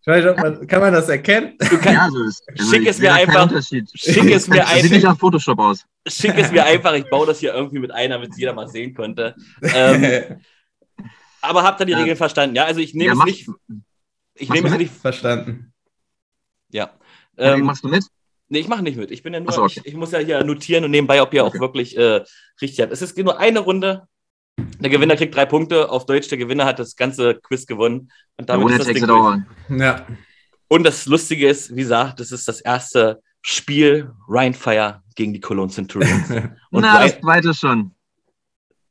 Ich 0.00 0.06
weiß 0.06 0.24
nicht, 0.24 0.30
ob 0.32 0.38
man, 0.38 0.64
kann 0.68 0.80
man 0.80 0.92
das 0.92 1.08
erkennen? 1.08 1.56
Du 1.58 1.70
kannst, 1.70 1.86
Ja, 1.86 2.08
so 2.08 2.22
ist 2.22 2.40
also 2.48 2.70
Schick 2.70 2.82
ich 2.82 2.88
es 2.88 2.98
mir 3.00 3.12
einfach- 3.12 3.42
Unterschied. 3.42 3.90
schick 3.94 4.30
es 4.30 4.46
mir 4.46 4.58
Das 4.60 4.74
sieht 4.74 4.82
nicht 4.84 4.94
einfach. 4.94 5.08
nach 5.10 5.18
Photoshop 5.18 5.58
aus. 5.58 5.84
Schick 6.06 6.38
es 6.38 6.52
mir 6.52 6.64
einfach. 6.64 6.92
Ich 6.94 7.10
baue 7.10 7.26
das 7.26 7.40
hier 7.40 7.52
irgendwie 7.54 7.80
mit 7.80 7.90
ein, 7.90 8.10
damit 8.10 8.30
es 8.30 8.36
jeder 8.38 8.52
mal 8.52 8.68
sehen 8.68 8.94
konnte. 8.94 9.34
Ähm, 9.60 10.40
aber 11.40 11.64
habt 11.64 11.80
ihr 11.80 11.86
die 11.86 11.92
Ja. 11.92 11.98
Regeln 11.98 12.16
verstanden? 12.16 12.54
Ja, 12.54 12.64
also 12.66 12.78
ich 12.78 12.94
nehme 12.94 13.06
Ja, 13.06 13.12
es 13.14 13.18
mach- 13.18 13.26
nicht. 13.26 13.48
Ich 14.36 14.48
nehme 14.50 14.68
es 14.68 14.78
nicht. 14.78 14.92
Verstanden. 14.94 15.72
Ja. 16.70 16.92
Ähm, 17.36 17.54
Ähm, 17.58 17.66
machst 17.66 17.82
du 17.82 17.88
mit? 17.88 18.04
Nee, 18.52 18.58
ich 18.58 18.68
mache 18.68 18.82
nicht 18.82 18.98
mit. 18.98 19.10
Ich 19.10 19.22
bin 19.22 19.32
ja 19.32 19.40
nur, 19.40 19.50
so, 19.50 19.62
okay. 19.62 19.80
ich, 19.82 19.86
ich 19.86 19.94
muss 19.94 20.12
ja 20.12 20.18
hier 20.18 20.44
notieren 20.44 20.84
und 20.84 20.90
nebenbei, 20.90 21.22
ob 21.22 21.32
ihr 21.32 21.42
Okay. 21.42 21.56
auch 21.56 21.60
wirklich 21.62 21.96
äh, 21.96 22.22
richtig 22.60 22.82
habt. 22.82 22.92
Es 22.92 23.00
ist 23.00 23.16
nur 23.16 23.38
eine 23.40 23.60
Runde. 23.60 24.06
Der 24.78 24.90
Gewinner 24.90 25.16
kriegt 25.16 25.34
drei 25.34 25.46
Punkte. 25.46 25.88
Auf 25.88 26.04
Deutsch, 26.04 26.28
der 26.28 26.36
Gewinner 26.36 26.66
hat 26.66 26.78
das 26.78 26.94
ganze 26.94 27.36
Quiz 27.36 27.64
gewonnen. 27.66 28.12
Und 28.36 28.50
damit 28.50 28.66
Ohne 28.66 28.74
ist 28.76 28.86
das 28.86 28.94
Ding 28.94 29.06
durch. 29.06 29.38
Ja. 29.70 30.06
Und 30.68 30.84
das 30.84 31.06
Lustige 31.06 31.48
ist, 31.48 31.74
wie 31.74 31.80
gesagt, 31.80 32.20
das 32.20 32.30
ist 32.30 32.46
das 32.46 32.60
erste 32.60 33.22
Spiel 33.40 34.12
Rheinfire 34.28 35.02
gegen 35.16 35.32
die 35.32 35.40
Cologne 35.40 35.72
Centurions. 35.72 36.28
Und 36.70 36.82
Na, 36.82 37.04
das 37.04 37.20
zweite 37.20 37.54
schon. 37.54 37.94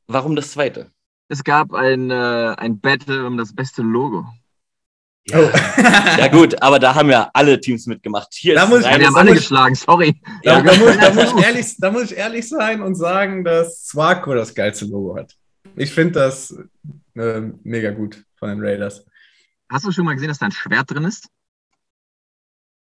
warum 0.08 0.34
das 0.34 0.50
zweite? 0.50 0.90
Es 1.28 1.44
gab 1.44 1.72
ein, 1.72 2.10
äh, 2.10 2.54
ein 2.58 2.80
Battle 2.80 3.24
um 3.28 3.36
das 3.36 3.54
beste 3.54 3.82
Logo. 3.82 4.26
Oh. 5.32 5.36
Ja 6.18 6.28
gut, 6.28 6.60
aber 6.60 6.78
da 6.78 6.94
haben 6.94 7.08
ja 7.10 7.30
alle 7.32 7.60
Teams 7.60 7.86
mitgemacht. 7.86 8.28
Hier 8.34 8.54
Da 8.54 8.64
ist 8.64 8.68
muss 8.70 8.78
ich- 8.80 8.84
Ja, 8.86 8.90
rein, 8.92 9.00
wir 9.00 9.06
haben 9.06 9.14
das 9.14 9.20
alle 9.20 9.30
muss- 9.30 9.38
geschlagen, 9.40 9.74
sorry. 9.74 10.20
Ja. 10.42 10.60
Da, 10.60 10.74
muss, 10.74 10.96
da, 10.98 11.10
muss 11.12 11.32
ich 11.38 11.44
ehrlich, 11.44 11.76
da 11.78 11.90
muss 11.90 12.02
ich 12.10 12.16
ehrlich 12.16 12.48
sein 12.48 12.82
und 12.82 12.94
sagen, 12.96 13.44
dass 13.44 13.84
Swaco 13.86 14.34
das 14.34 14.54
geilste 14.54 14.86
Logo 14.86 15.16
hat. 15.16 15.34
Ich 15.76 15.92
finde 15.92 16.12
das 16.20 16.54
äh, 17.16 17.40
mega 17.62 17.90
gut 17.92 18.22
von 18.36 18.48
den 18.50 18.60
Raiders. 18.60 19.04
Hast 19.70 19.84
du 19.86 19.92
schon 19.92 20.04
mal 20.04 20.14
gesehen, 20.14 20.28
dass 20.28 20.38
da 20.38 20.46
ein 20.46 20.52
Schwert 20.52 20.90
drin 20.90 21.04
ist? 21.04 21.28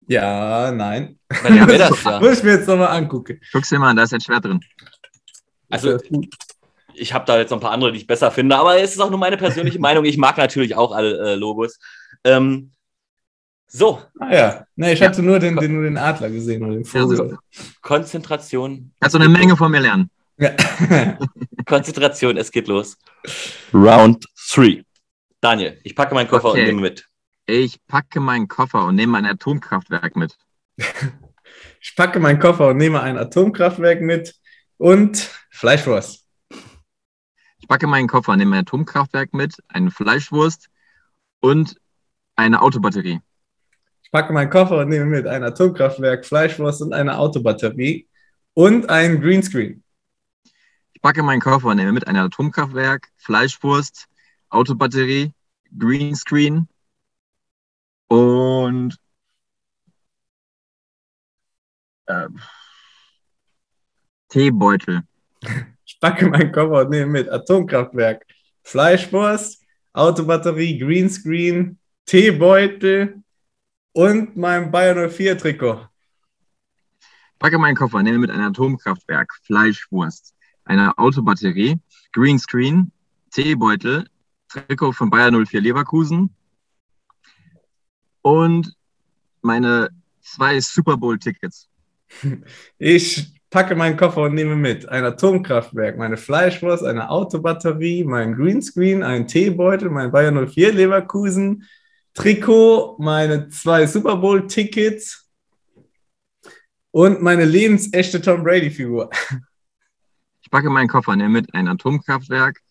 Ja, 0.08 0.72
nein. 0.72 1.20
Bei 1.30 1.50
den 1.50 1.64
Raiders, 1.64 2.04
ja. 2.04 2.20
Muss 2.20 2.40
ich 2.40 2.44
mir 2.44 2.52
jetzt 2.54 2.68
nochmal 2.68 2.90
angucken. 2.90 3.40
Guck's 3.54 3.70
dir 3.70 3.80
mal 3.80 3.92
an, 3.92 3.96
da 3.98 4.04
ist 4.04 4.14
ein 4.14 4.20
Schwert 4.22 4.46
drin. 4.46 4.60
Also, 5.70 5.98
ich 6.94 7.14
habe 7.14 7.24
da 7.26 7.38
jetzt 7.38 7.52
noch 7.52 7.58
ein 7.60 7.62
paar 7.62 7.72
andere, 7.72 7.92
die 7.94 8.00
ich 8.00 8.08
besser 8.08 8.30
finde, 8.32 8.58
aber 8.58 8.78
es 8.82 8.92
ist 8.92 9.00
auch 9.00 9.10
nur 9.10 9.20
meine 9.20 9.38
persönliche 9.38 9.80
Meinung. 9.80 10.04
Ich 10.06 10.18
mag 10.18 10.38
natürlich 10.38 10.76
auch 10.76 10.92
alle 10.92 11.32
äh, 11.32 11.36
Logos. 11.36 11.80
Ähm, 12.24 12.72
so, 13.68 14.02
Ah 14.20 14.34
ja, 14.34 14.66
nee, 14.76 14.94
ich 14.94 15.00
Ja. 15.00 15.08
hatte 15.08 15.24
nur 15.24 15.40
den, 15.40 15.56
den, 15.56 15.74
nur 15.74 15.84
den 15.84 15.98
Adler 15.98 16.30
gesehen 16.30 16.64
oder 16.64 16.74
den 16.76 16.86
Vogel. 16.86 17.18
super. 17.18 17.40
Konzentration. 17.82 18.94
Kannst 19.00 19.16
du 19.16 19.20
eine 19.20 19.30
Menge 19.30 19.56
von 19.56 19.72
mir 19.72 19.80
lernen. 19.80 20.10
Ja. 20.38 20.52
Konzentration, 21.66 22.38
es 22.38 22.52
geht 22.52 22.68
los. 22.68 22.98
Round 23.74 24.26
3. 24.54 24.84
Daniel, 25.40 25.80
ich 25.84 25.96
packe 25.96 26.14
meinen 26.14 26.28
Koffer 26.28 26.50
Okay. 26.50 26.62
und 26.62 26.66
nehme 26.68 26.82
mit. 26.82 27.08
Ich 27.46 27.80
packe 27.88 28.20
meinen 28.20 28.48
Koffer 28.48 28.86
und 28.86 28.96
nehme 28.96 29.18
ein 29.18 29.26
Atomkraftwerk 29.26 30.16
mit. 30.16 30.38
Ich 31.84 31.96
packe 31.96 32.20
meinen 32.20 32.40
Koffer 32.40 32.70
und 32.70 32.78
nehme 32.78 33.02
ein 33.02 33.18
Atomkraftwerk 33.18 34.02
mit 34.02 34.36
und 34.78 35.30
Fleischwurst. 35.50 36.26
Ich 37.60 37.68
packe 37.68 37.88
meinen 37.88 38.08
Koffer 38.08 38.32
und 38.34 38.38
nehme 38.38 38.56
ein 38.56 38.62
Atomkraftwerk 38.62 39.34
mit, 39.34 39.56
eine 39.68 39.90
Fleischwurst 39.92 40.70
und 41.40 41.76
eine 42.36 42.62
Autobatterie. 42.62 43.22
Ich 44.04 44.12
packe 44.12 44.34
meinen 44.34 44.50
Koffer 44.50 44.80
und 44.80 44.90
nehme 44.90 45.06
mit 45.06 45.28
ein 45.28 45.44
Atomkraftwerk, 45.44 46.26
Fleischwurst 46.26 46.82
und 46.82 46.94
eine 46.94 47.18
Autobatterie 47.18 48.08
und 48.54 48.90
ein 48.90 49.22
Greenscreen. 49.22 49.84
Ich 50.94 51.02
packe 51.02 51.24
meinen 51.24 51.42
Koffer 51.42 51.70
und 51.70 51.78
nehme 51.78 51.94
mit 51.94 52.08
ein 52.08 52.16
Atomkraftwerk, 52.16 53.10
Fleischwurst, 53.18 54.08
Autobatterie, 54.50 55.34
Greenscreen 55.78 56.68
und 58.08 58.98
äh, 62.08 62.28
Teebeutel. 64.30 65.02
Ich 65.84 66.00
packe 66.00 66.26
meinen 66.26 66.52
Koffer 66.54 66.82
und 66.82 66.90
nehme 66.90 67.12
mit 67.12 67.30
Atomkraftwerk, 67.30 68.26
Fleischwurst, 68.64 69.62
Autobatterie, 69.94 70.80
Greenscreen, 70.80 71.78
Teebeutel 72.06 73.24
und 73.94 74.36
mein 74.36 74.72
Bayern 74.72 75.10
04 75.10 75.38
Trikot. 75.38 75.88
Packe 77.40 77.58
meinen 77.58 77.76
Koffer 77.76 78.04
nehme 78.04 78.20
mit 78.20 78.30
ein 78.30 78.42
Atomkraftwerk, 78.42 79.34
Fleischwurst, 79.44 80.36
eine 80.64 80.98
Autobatterie, 80.98 81.80
Greenscreen, 82.14 82.92
Teebeutel, 83.32 84.08
Trikot 84.48 84.92
von 84.92 85.10
Bayer 85.10 85.32
04 85.32 85.62
Leverkusen 85.62 86.36
und 88.22 88.76
meine 89.42 89.90
zwei 90.22 90.60
Super 90.60 90.98
Bowl-Tickets. 90.98 91.70
Ich 92.78 93.34
packe 93.50 93.76
meinen 93.76 93.98
Koffer 93.98 94.24
und 94.24 94.34
nehme 94.34 94.56
mit 94.56 94.88
ein 94.88 95.04
Atomkraftwerk, 95.04 95.98
meine 95.98 96.18
Fleischwurst, 96.18 96.84
eine 96.84 97.10
Autobatterie, 97.10 98.04
mein 98.04 98.34
Greenscreen, 98.34 99.04
einen 99.04 99.28
Teebeutel, 99.28 99.90
mein 99.90 100.12
Bayern 100.12 100.48
04 100.48 100.74
Leverkusen, 100.74 101.68
Trikot, 102.14 102.98
meine 103.00 103.50
zwei 103.50 103.88
Super 103.88 104.18
Bowl 104.18 104.48
Tickets 104.48 105.30
und 106.92 107.22
meine 107.22 107.46
lebensechte 107.46 108.22
Tom 108.22 108.44
Brady 108.44 108.70
Figur. 108.70 109.10
Ich 110.42 110.50
packe 110.52 110.70
meinen 110.70 110.90
Koffer 110.90 111.16
nehme 111.16 111.30
mit 111.30 111.54
ein 111.54 111.70
Atomkraftwerk, 111.70 112.62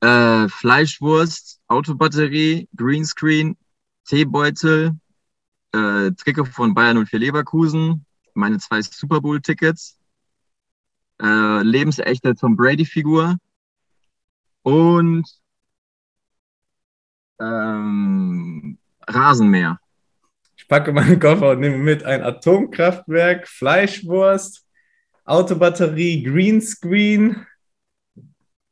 äh, 0.00 0.48
Fleischwurst, 0.48 1.60
Autobatterie, 1.68 2.68
Greenscreen, 2.76 3.56
Teebeutel, 4.04 4.96
äh, 5.72 6.10
Trikot 6.12 6.46
von 6.46 6.74
Bayer 6.74 6.94
04 6.94 7.18
Leverkusen, 7.18 8.04
meine 8.34 8.58
zwei 8.58 8.82
Super 8.82 9.20
Bowl-Tickets, 9.20 9.98
äh, 11.22 11.62
lebensechte 11.62 12.34
Tom 12.34 12.56
Brady-Figur. 12.56 13.36
Und 14.62 15.39
ähm, 17.40 18.78
Rasenmäher. 19.06 19.78
Ich 20.56 20.68
packe 20.68 20.92
meinen 20.92 21.18
Koffer 21.18 21.50
und 21.50 21.60
nehme 21.60 21.78
mit 21.78 22.04
ein 22.04 22.22
Atomkraftwerk, 22.22 23.48
Fleischwurst, 23.48 24.66
Autobatterie, 25.24 26.22
Greenscreen. 26.22 27.46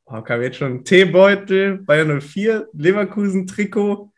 Oh, 0.04 0.22
kam 0.22 0.42
jetzt 0.42 0.58
schon 0.58 0.84
Teebeutel, 0.84 1.78
Bayern 1.78 2.20
04, 2.20 2.68
Leverkusen 2.72 3.46
Trikot, 3.46 4.10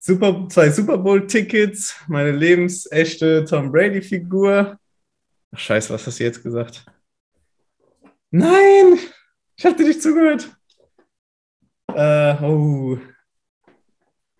Super, 0.00 0.48
zwei 0.48 0.70
Super 0.70 0.96
Bowl 0.98 1.26
Tickets, 1.26 1.96
meine 2.06 2.30
lebensechte 2.30 3.44
Tom 3.44 3.72
Brady 3.72 4.00
Figur. 4.00 4.78
Ach, 5.50 5.58
scheiße, 5.58 5.92
was 5.92 6.06
hast 6.06 6.20
du 6.20 6.24
jetzt 6.24 6.42
gesagt? 6.42 6.86
Nein, 8.30 8.98
ich 9.56 9.62
dir 9.62 9.84
nicht 9.84 10.02
zugehört. 10.02 10.57
Äh, 11.98 12.34
oh. 12.44 12.96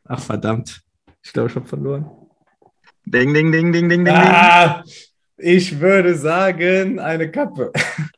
Ach, 0.04 0.20
verdammt. 0.20 0.80
Ich 1.24 1.32
glaube, 1.32 1.48
ich 1.50 1.56
habe 1.56 1.66
verloren. 1.66 2.08
Ding, 3.04 3.34
ding, 3.34 3.50
ding, 3.50 3.72
ding, 3.72 3.88
ding, 3.88 4.04
ding, 4.04 4.04
ding. 4.04 4.14
Ah, 4.14 4.84
ich 5.36 5.80
würde 5.80 6.14
sagen, 6.14 7.00
eine 7.00 7.28
Kappe. 7.30 7.72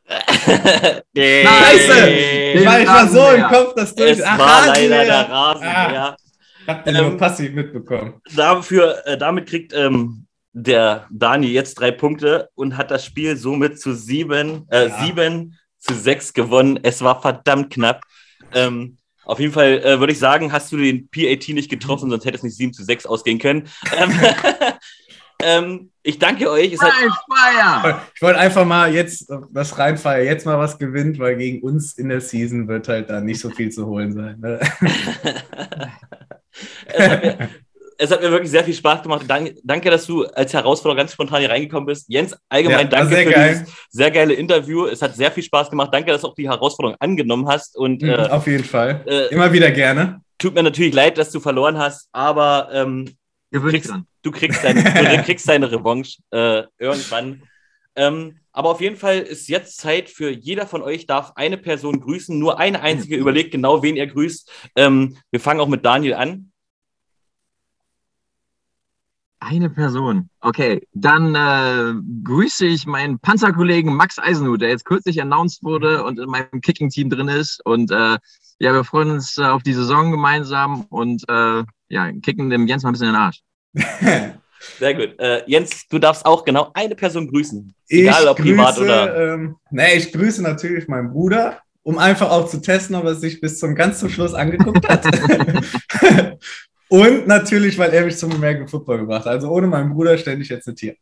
Scheiße! 0.07 0.93
Scheiße! 1.15 2.65
Weil 2.65 2.81
ich 2.83 2.87
war 2.87 3.07
so 3.07 3.17
im 3.19 3.41
Rasenmäher. 3.41 3.49
Kopf, 3.49 3.73
dass 3.75 3.95
du 3.95 4.03
Es 4.03 4.21
Ach, 4.23 4.37
war 4.37 4.67
leider 4.67 5.05
der 5.05 5.29
Rasenmäher. 5.29 6.17
Ich 6.61 6.67
hab 6.67 6.83
den 6.85 6.95
Ähm, 6.95 7.01
nur 7.09 7.17
passiv 7.17 7.51
mitbekommen. 7.53 8.21
Dafür, 8.35 9.07
äh, 9.07 9.17
damit 9.17 9.49
kriegt 9.49 9.73
ähm, 9.73 10.27
der 10.53 11.07
Dani 11.09 11.47
jetzt 11.47 11.79
drei 11.79 11.89
Punkte 11.89 12.49
und 12.53 12.77
hat 12.77 12.91
das 12.91 13.03
Spiel 13.05 13.35
somit 13.37 13.79
zu 13.79 13.93
sieben, 13.95 14.67
äh, 14.69 14.87
Ja. 14.89 15.03
sieben 15.03 15.57
zu 15.79 15.95
sechs 15.95 16.31
gewonnen. 16.31 16.79
Es 16.83 17.01
war 17.01 17.19
verdammt 17.23 17.73
knapp. 17.73 18.01
Ähm, 18.53 18.97
auf 19.25 19.39
jeden 19.39 19.53
Fall 19.53 19.79
äh, 19.83 19.99
würde 19.99 20.13
ich 20.13 20.19
sagen, 20.19 20.51
hast 20.51 20.71
du 20.71 20.77
den 20.77 21.09
PAT 21.09 21.49
nicht 21.49 21.69
getroffen, 21.69 22.09
sonst 22.09 22.25
hätte 22.25 22.37
es 22.37 22.43
nicht 22.43 22.57
7 22.57 22.73
zu 22.73 22.83
6 22.83 23.05
ausgehen 23.05 23.39
können. 23.39 23.69
Ähm, 23.97 24.11
ähm, 25.43 25.91
ich 26.03 26.17
danke 26.19 26.49
euch. 26.49 26.73
Es 26.73 26.81
hat! 26.81 26.93
Ich 28.15 28.21
wollte 28.21 28.39
einfach 28.39 28.65
mal 28.65 28.93
jetzt 28.93 29.31
das 29.51 29.77
reinfeiern, 29.77 30.25
jetzt 30.25 30.45
mal 30.45 30.57
was 30.57 30.79
gewinnt, 30.79 31.19
weil 31.19 31.37
gegen 31.37 31.61
uns 31.61 31.93
in 31.93 32.09
der 32.09 32.21
Season 32.21 32.67
wird 32.67 32.87
halt 32.87 33.09
da 33.09 33.21
nicht 33.21 33.39
so 33.39 33.49
viel 33.49 33.71
zu 33.71 33.85
holen 33.85 34.13
sein. 34.13 34.39
Ne? 34.39 34.59
es, 38.01 38.11
hat 38.11 38.21
mir, 38.21 38.31
wirklich 38.31 38.49
sehr 38.51 38.63
viel 38.63 38.73
Spaß 38.73 39.03
gemacht. 39.03 39.23
Danke, 39.27 39.55
danke 39.63 39.89
dass 39.89 40.05
du 40.05 40.23
als 40.25 40.53
Herausforderer 40.53 40.97
ganz 40.97 41.13
spontan 41.13 41.39
hier 41.39 41.49
reingekommen 41.49 41.85
bist. 41.85 42.05
Jens, 42.09 42.35
allgemein 42.49 42.87
Ja, 42.87 42.97
danke 42.97 43.15
sehr 43.15 43.23
für 43.25 43.31
geil. 43.31 43.59
dieses 43.59 43.75
sehr 43.89 44.11
geile 44.11 44.33
Interview. 44.33 44.85
Es 44.87 45.01
hat 45.01 45.15
sehr 45.15 45.31
viel 45.31 45.43
Spaß 45.43 45.69
gemacht. 45.69 45.89
Danke, 45.93 46.11
dass 46.11 46.21
du 46.21 46.27
auch 46.27 46.35
die 46.35 46.49
Herausforderung 46.49 46.97
angenommen 46.99 47.47
hast. 47.47 47.77
Und 47.77 48.01
Mhm, 48.01 48.09
äh, 48.09 48.27
Auf 48.29 48.47
jeden 48.47 48.63
Fall. 48.63 49.03
äh, 49.07 49.27
Immer 49.33 49.51
wieder 49.53 49.71
gerne. 49.71 50.21
tut 50.37 50.53
mir 50.55 50.63
natürlich 50.63 50.93
leid, 50.93 51.17
dass 51.17 51.31
du 51.31 51.39
verloren 51.39 51.77
hast, 51.77 52.07
aber 52.11 52.69
ähm, 52.73 53.05
dich 53.53 53.61
kriegst, 53.61 53.93
du, 54.23 54.31
kriegst 54.31 54.63
deine, 54.63 54.83
du 54.83 55.23
kriegst 55.25 55.47
deine 55.47 55.71
Revanche 55.71 56.17
äh, 56.31 56.63
irgendwann. 56.79 57.43
Ähm, 57.95 58.37
aber 58.53 58.69
auf 58.69 58.81
jeden 58.81 58.95
Fall 58.97 59.19
ist 59.19 59.47
jetzt 59.49 59.77
Zeit 59.77 60.09
für 60.09 60.29
jeder 60.29 60.65
von 60.67 60.81
euch 60.81 61.05
darf 61.05 61.33
eine 61.35 61.57
Person 61.57 61.99
grüßen, 62.01 62.37
nur 62.37 62.59
eine 62.59 62.81
einzige. 62.81 63.15
Überlegt 63.15 63.51
genau, 63.51 63.81
wen 63.83 63.95
ihr 63.95 64.07
grüßt. 64.07 64.49
Ähm, 64.75 65.17
wir 65.29 65.39
fangen 65.39 65.59
auch 65.61 65.67
mit 65.67 65.85
Daniel 65.85 66.15
an. 66.15 66.50
Eine 69.43 69.71
Person. 69.71 70.29
Okay, 70.39 70.87
dann 70.93 71.33
äh, 71.33 71.99
grüße 72.23 72.63
ich 72.67 72.85
meinen 72.85 73.17
Panzerkollegen 73.17 73.91
Max 73.91 74.19
Eisenhut, 74.19 74.61
der 74.61 74.69
jetzt 74.69 74.85
kürzlich 74.85 75.19
announced 75.19 75.63
wurde 75.63 76.03
und 76.03 76.19
in 76.19 76.29
meinem 76.29 76.61
Kicking-Team 76.61 77.09
drin 77.09 77.27
ist. 77.27 77.59
Und 77.65 77.89
äh, 77.89 78.19
ja, 78.59 78.73
wir 78.73 78.83
freuen 78.83 79.09
uns 79.09 79.39
äh, 79.39 79.43
auf 79.43 79.63
die 79.63 79.73
Saison 79.73 80.11
gemeinsam 80.11 80.85
und 80.89 81.23
äh, 81.27 81.63
ja, 81.89 82.11
kicken 82.21 82.51
dem 82.51 82.67
Jens 82.67 82.83
mal 82.83 82.89
ein 82.89 82.93
bisschen 82.93 83.07
in 83.07 83.13
den 83.13 83.21
Arsch. 83.21 83.41
Sehr 84.77 84.93
gut. 84.93 85.19
Äh, 85.19 85.41
Jens, 85.47 85.87
du 85.89 85.97
darfst 85.97 86.23
auch 86.23 86.45
genau 86.45 86.69
eine 86.75 86.93
Person 86.93 87.27
grüßen. 87.27 87.73
Egal 87.89 88.27
ob 88.27 88.37
privat 88.37 88.77
oder. 88.77 89.33
Ähm, 89.33 89.55
nee, 89.71 89.95
ich 89.95 90.11
grüße 90.11 90.43
natürlich 90.43 90.87
meinen 90.87 91.09
Bruder, 91.09 91.57
um 91.81 91.97
einfach 91.97 92.29
auch 92.29 92.47
zu 92.47 92.61
testen, 92.61 92.95
ob 92.95 93.05
er 93.05 93.15
sich 93.15 93.41
bis 93.41 93.57
zum 93.57 93.73
ganz 93.73 93.99
zum 93.99 94.09
Schluss 94.09 94.35
angeguckt 94.35 94.87
hat. 94.87 95.03
Und 96.91 97.25
natürlich, 97.25 97.77
weil 97.77 97.93
er 97.93 98.03
mich 98.03 98.17
zum 98.17 98.33
American 98.33 98.67
Football 98.67 98.97
gebracht 98.97 99.23
hat. 99.23 99.31
Also 99.31 99.47
ohne 99.47 99.65
meinen 99.65 99.93
Bruder 99.93 100.17
stände 100.17 100.43
ich 100.43 100.49
jetzt 100.49 100.67
nicht 100.67 100.81
hier. 100.81 100.95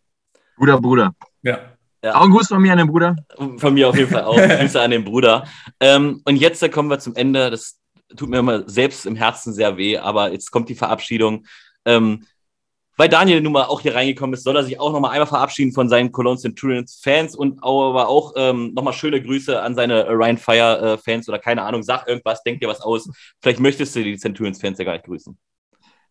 Guter 0.56 0.80
Bruder. 0.80 1.16
Ja. 1.42 1.62
Ja. 2.04 2.14
Auch 2.14 2.26
ein 2.26 2.30
Gruß 2.30 2.48
von 2.48 2.62
mir 2.62 2.74
an 2.74 2.78
den 2.78 2.88
Bruder. 2.88 3.16
Von 3.58 3.74
mir 3.74 3.90
auf 3.90 3.98
jeden 3.98 4.12
Fall 4.12 4.24
auch. 4.24 4.36
Grüße 4.60 4.80
an 4.80 4.92
den 4.92 5.04
Bruder. 5.04 5.48
Ähm, 5.80 6.22
und 6.26 6.36
jetzt 6.36 6.62
äh, 6.62 6.70
kommen 6.70 6.92
wir 6.92 7.00
zum 7.00 7.16
Ende. 7.16 7.50
Das 7.50 7.80
tut 8.16 8.30
mir 8.30 8.38
immer 8.38 8.70
selbst 8.70 9.08
im 9.08 9.16
Herzen 9.16 9.52
sehr 9.52 9.78
weh, 9.78 9.98
aber 9.98 10.32
jetzt 10.32 10.52
kommt 10.52 10.70
die 10.70 10.76
Verabschiedung. 10.76 11.48
Ähm, 11.86 12.24
weil 12.96 13.10
Daniel 13.10 13.42
nun 13.42 13.54
mal 13.54 13.64
auch 13.64 13.82
hier 13.82 13.96
reingekommen 13.96 14.36
ist, 14.36 14.44
soll 14.44 14.58
er 14.58 14.64
sich 14.64 14.80
auch 14.80 14.94
nochmal 14.94 15.12
einmal 15.12 15.26
verabschieden 15.26 15.72
von 15.72 15.90
seinen 15.90 16.12
Cologne 16.12 16.38
Centurions 16.40 17.00
Fans 17.02 17.36
und 17.36 17.64
aber 17.64 18.08
auch 18.08 18.34
ähm, 18.36 18.76
nochmal 18.76 18.94
schöne 18.94 19.24
Grüße 19.24 19.60
an 19.60 19.74
seine 19.74 20.08
Ryan 20.08 20.38
Fire 20.38 20.82
äh, 20.82 20.98
Fans 21.00 21.28
oder 21.28 21.40
keine 21.40 21.64
Ahnung, 21.64 21.82
sag 21.82 22.08
irgendwas, 22.08 22.44
denk 22.44 22.60
dir 22.60 22.68
was 22.68 22.82
aus. 22.82 23.10
Vielleicht 23.42 23.60
möchtest 23.60 23.96
du 23.96 24.04
die 24.04 24.18
Centurions 24.18 24.62
Fans 24.62 24.78
ja 24.78 24.86
gar 24.86 24.94
nicht 24.94 25.06
grüßen. 25.06 25.36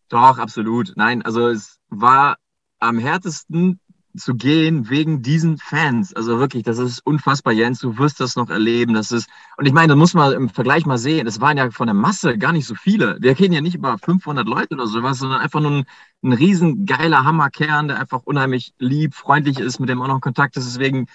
Doch, 0.09 0.39
absolut. 0.39 0.93
Nein, 0.95 1.21
also 1.21 1.47
es 1.47 1.79
war 1.89 2.37
am 2.79 2.97
härtesten 2.97 3.79
zu 4.17 4.35
gehen 4.35 4.89
wegen 4.89 5.21
diesen 5.21 5.57
Fans. 5.57 6.13
Also 6.15 6.39
wirklich, 6.39 6.63
das 6.63 6.79
ist 6.79 7.05
unfassbar, 7.05 7.53
Jens. 7.53 7.79
Du 7.79 7.97
wirst 7.99 8.19
das 8.19 8.35
noch 8.35 8.49
erleben. 8.49 8.95
Das 8.95 9.11
ist, 9.11 9.29
und 9.57 9.67
ich 9.67 9.73
meine, 9.73 9.89
da 9.89 9.95
muss 9.95 10.15
man 10.15 10.33
im 10.33 10.49
Vergleich 10.49 10.85
mal 10.85 10.97
sehen. 10.97 11.27
Es 11.27 11.41
waren 11.41 11.57
ja 11.57 11.69
von 11.69 11.87
der 11.87 11.93
Masse 11.93 12.37
gar 12.37 12.51
nicht 12.51 12.65
so 12.65 12.73
viele. 12.73 13.17
Wir 13.21 13.37
reden 13.37 13.53
ja 13.53 13.61
nicht 13.61 13.75
über 13.75 13.97
500 13.99 14.47
Leute 14.47 14.73
oder 14.73 14.87
sowas, 14.87 15.19
sondern 15.19 15.41
einfach 15.41 15.61
nur 15.61 15.71
ein, 15.71 15.85
ein 16.23 16.33
riesen 16.33 16.85
geiler 16.87 17.23
Hammerkern, 17.23 17.87
der 17.87 17.99
einfach 17.99 18.23
unheimlich 18.23 18.73
lieb, 18.79 19.13
freundlich 19.13 19.59
ist, 19.59 19.79
mit 19.79 19.89
dem 19.89 20.01
auch 20.01 20.07
noch 20.07 20.21
Kontakt 20.21 20.57
ist. 20.57 20.65
Deswegen 20.65 21.05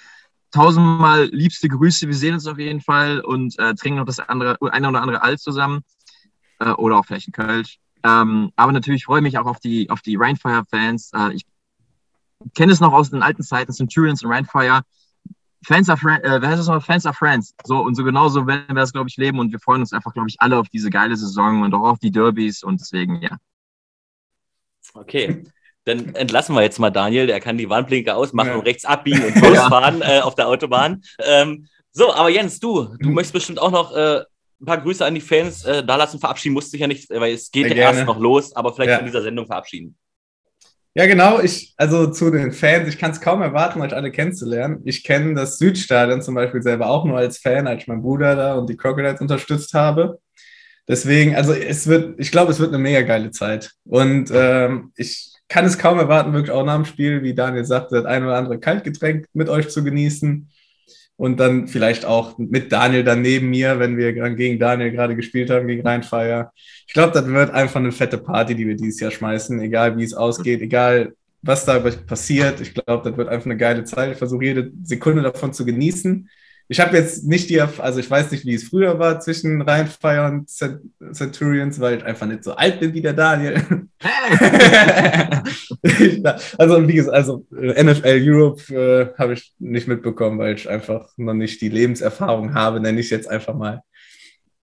tausendmal 0.52 1.24
liebste 1.26 1.68
Grüße. 1.68 2.06
Wir 2.06 2.14
sehen 2.14 2.34
uns 2.34 2.46
auf 2.46 2.58
jeden 2.58 2.80
Fall 2.80 3.20
und 3.20 3.58
äh, 3.58 3.74
trinken 3.74 3.98
noch 3.98 4.06
das 4.06 4.20
andere, 4.20 4.56
eine 4.72 4.88
oder 4.88 5.02
andere 5.02 5.22
Alt 5.22 5.40
zusammen. 5.40 5.82
Äh, 6.60 6.70
oder 6.70 6.98
auch 6.98 7.04
vielleicht 7.06 7.28
ein 7.28 7.32
Kölsch. 7.32 7.80
Ähm, 8.04 8.52
aber 8.54 8.72
natürlich 8.72 9.06
freue 9.06 9.20
ich 9.20 9.24
mich 9.24 9.38
auch 9.38 9.46
auf 9.46 9.60
die, 9.60 9.88
auf 9.90 10.02
die 10.02 10.16
Rainfire-Fans. 10.16 11.12
Äh, 11.14 11.32
ich 11.34 11.46
kenne 12.54 12.72
es 12.72 12.80
noch 12.80 12.92
aus 12.92 13.10
den 13.10 13.22
alten 13.22 13.42
Zeiten, 13.42 13.72
Centurions 13.72 14.22
und 14.22 14.30
Rainfire. 14.30 14.82
Fans 15.64 15.88
are, 15.88 15.98
äh, 16.22 16.42
wer 16.42 16.48
heißt 16.48 16.60
das 16.60 16.68
noch? 16.68 16.84
Fans 16.84 17.06
are 17.06 17.14
friends. 17.14 17.54
So 17.64 17.78
und 17.78 17.94
so 17.94 18.04
genauso 18.04 18.46
werden 18.46 18.68
wir 18.68 18.74
das, 18.74 18.92
glaube 18.92 19.08
ich, 19.08 19.16
leben 19.16 19.38
und 19.38 19.50
wir 19.50 19.58
freuen 19.58 19.80
uns 19.80 19.94
einfach, 19.94 20.12
glaube 20.12 20.28
ich, 20.28 20.36
alle 20.38 20.58
auf 20.58 20.68
diese 20.68 20.90
geile 20.90 21.16
Saison 21.16 21.62
und 21.62 21.72
auch 21.72 21.88
auf 21.88 21.98
die 21.98 22.10
Derbys 22.10 22.62
und 22.62 22.80
deswegen, 22.80 23.22
ja. 23.22 23.38
Okay. 24.92 25.44
Dann 25.84 26.14
entlassen 26.14 26.54
wir 26.54 26.62
jetzt 26.62 26.78
mal 26.78 26.90
Daniel, 26.90 27.26
der 27.26 27.40
kann 27.40 27.58
die 27.58 27.68
Warnblinker 27.68 28.16
ausmachen 28.16 28.48
ja. 28.48 28.54
und 28.56 28.66
rechts 28.66 28.84
abbiegen 28.84 29.24
und 29.24 29.34
losfahren 29.36 30.02
äh, 30.02 30.20
auf 30.20 30.34
der 30.34 30.48
Autobahn. 30.48 31.02
Ähm, 31.18 31.68
so, 31.92 32.12
aber 32.12 32.28
Jens, 32.28 32.58
du, 32.58 32.96
du 32.98 33.08
mhm. 33.08 33.14
möchtest 33.14 33.34
bestimmt 33.34 33.60
auch 33.60 33.70
noch 33.70 33.94
äh, 33.94 34.22
ein 34.60 34.66
paar 34.66 34.80
Grüße 34.80 35.04
an 35.04 35.14
die 35.14 35.20
Fans 35.20 35.64
äh, 35.64 35.84
da 35.84 35.96
lassen. 35.96 36.18
Verabschieden 36.18 36.54
musst 36.54 36.68
du 36.68 36.72
dich 36.72 36.80
ja 36.80 36.86
nicht, 36.86 37.10
weil 37.10 37.34
es 37.34 37.50
geht 37.50 37.68
ja 37.68 37.74
erst 37.74 38.06
noch 38.06 38.18
los, 38.18 38.54
aber 38.54 38.72
vielleicht 38.74 38.90
ja. 38.90 38.96
von 38.96 39.06
dieser 39.06 39.22
Sendung 39.22 39.46
verabschieden. 39.46 39.96
Ja, 40.96 41.06
genau. 41.06 41.40
Ich, 41.40 41.74
also 41.76 42.06
zu 42.06 42.30
den 42.30 42.52
Fans, 42.52 42.88
ich 42.88 42.98
kann 42.98 43.10
es 43.10 43.20
kaum 43.20 43.42
erwarten, 43.42 43.80
euch 43.80 43.92
alle 43.92 44.12
kennenzulernen. 44.12 44.80
Ich 44.84 45.02
kenne 45.02 45.34
das 45.34 45.58
Südstadion 45.58 46.22
zum 46.22 46.36
Beispiel 46.36 46.62
selber 46.62 46.88
auch 46.88 47.04
nur 47.04 47.18
als 47.18 47.38
Fan, 47.38 47.66
als 47.66 47.82
ich 47.82 47.88
meinen 47.88 48.02
Bruder 48.02 48.36
da 48.36 48.54
und 48.54 48.70
die 48.70 48.76
Crocodiles 48.76 49.20
unterstützt 49.20 49.74
habe. 49.74 50.20
Deswegen, 50.86 51.34
also 51.34 51.52
es 51.52 51.88
wird, 51.88 52.20
ich 52.20 52.30
glaube, 52.30 52.52
es 52.52 52.60
wird 52.60 52.68
eine 52.68 52.82
mega 52.82 53.02
geile 53.02 53.32
Zeit. 53.32 53.72
Und 53.84 54.30
ähm, 54.32 54.92
ich 54.96 55.32
kann 55.48 55.64
es 55.64 55.78
kaum 55.78 55.98
erwarten, 55.98 56.32
wirklich 56.32 56.52
auch 56.52 56.64
nach 56.64 56.76
dem 56.76 56.84
Spiel, 56.84 57.22
wie 57.22 57.34
Daniel 57.34 57.64
sagte, 57.64 57.96
das 57.96 58.04
ein 58.04 58.22
oder 58.24 58.36
andere 58.36 58.60
Kaltgetränk 58.60 59.26
mit 59.32 59.48
euch 59.48 59.70
zu 59.70 59.82
genießen 59.82 60.48
und 61.16 61.38
dann 61.38 61.68
vielleicht 61.68 62.04
auch 62.04 62.38
mit 62.38 62.72
Daniel 62.72 63.04
dann 63.04 63.22
neben 63.22 63.50
mir, 63.50 63.78
wenn 63.78 63.96
wir 63.96 64.12
gegen 64.34 64.58
Daniel 64.58 64.90
gerade 64.90 65.14
gespielt 65.14 65.50
haben, 65.50 65.68
gegen 65.68 65.86
Rheinfeier. 65.86 66.52
Ich 66.86 66.92
glaube, 66.92 67.12
das 67.12 67.26
wird 67.26 67.50
einfach 67.50 67.80
eine 67.80 67.92
fette 67.92 68.18
Party, 68.18 68.54
die 68.54 68.66
wir 68.66 68.76
dieses 68.76 69.00
Jahr 69.00 69.10
schmeißen, 69.10 69.60
egal 69.60 69.96
wie 69.96 70.04
es 70.04 70.14
ausgeht, 70.14 70.60
egal 70.60 71.14
was 71.42 71.64
da 71.64 71.78
passiert. 71.78 72.60
Ich 72.60 72.74
glaube, 72.74 73.08
das 73.08 73.16
wird 73.16 73.28
einfach 73.28 73.46
eine 73.46 73.56
geile 73.56 73.84
Zeit. 73.84 74.12
Ich 74.12 74.18
versuche 74.18 74.44
jede 74.44 74.72
Sekunde 74.82 75.22
davon 75.22 75.52
zu 75.52 75.64
genießen 75.64 76.28
ich 76.68 76.80
habe 76.80 76.96
jetzt 76.96 77.24
nicht 77.24 77.50
die, 77.50 77.60
also 77.60 78.00
ich 78.00 78.10
weiß 78.10 78.30
nicht, 78.30 78.46
wie 78.46 78.54
es 78.54 78.64
früher 78.64 78.98
war 78.98 79.20
zwischen 79.20 79.60
Rheinfire 79.60 80.24
und 80.26 80.48
Centurions, 80.48 81.78
weil 81.78 81.98
ich 81.98 82.04
einfach 82.04 82.26
nicht 82.26 82.42
so 82.42 82.54
alt 82.54 82.80
bin 82.80 82.94
wie 82.94 83.02
der 83.02 83.12
Daniel. 83.12 83.62
also, 86.58 86.88
wie 86.88 86.94
gesagt, 86.94 87.14
also 87.14 87.46
äh, 87.54 87.82
NFL 87.82 88.18
Europe 88.22 88.74
äh, 88.74 89.08
habe 89.18 89.34
ich 89.34 89.52
nicht 89.58 89.88
mitbekommen, 89.88 90.38
weil 90.38 90.54
ich 90.54 90.68
einfach 90.68 91.08
noch 91.18 91.34
nicht 91.34 91.60
die 91.60 91.68
Lebenserfahrung 91.68 92.54
habe, 92.54 92.80
nenne 92.80 93.00
ich 93.00 93.10
jetzt 93.10 93.28
einfach 93.28 93.54
mal. 93.54 93.82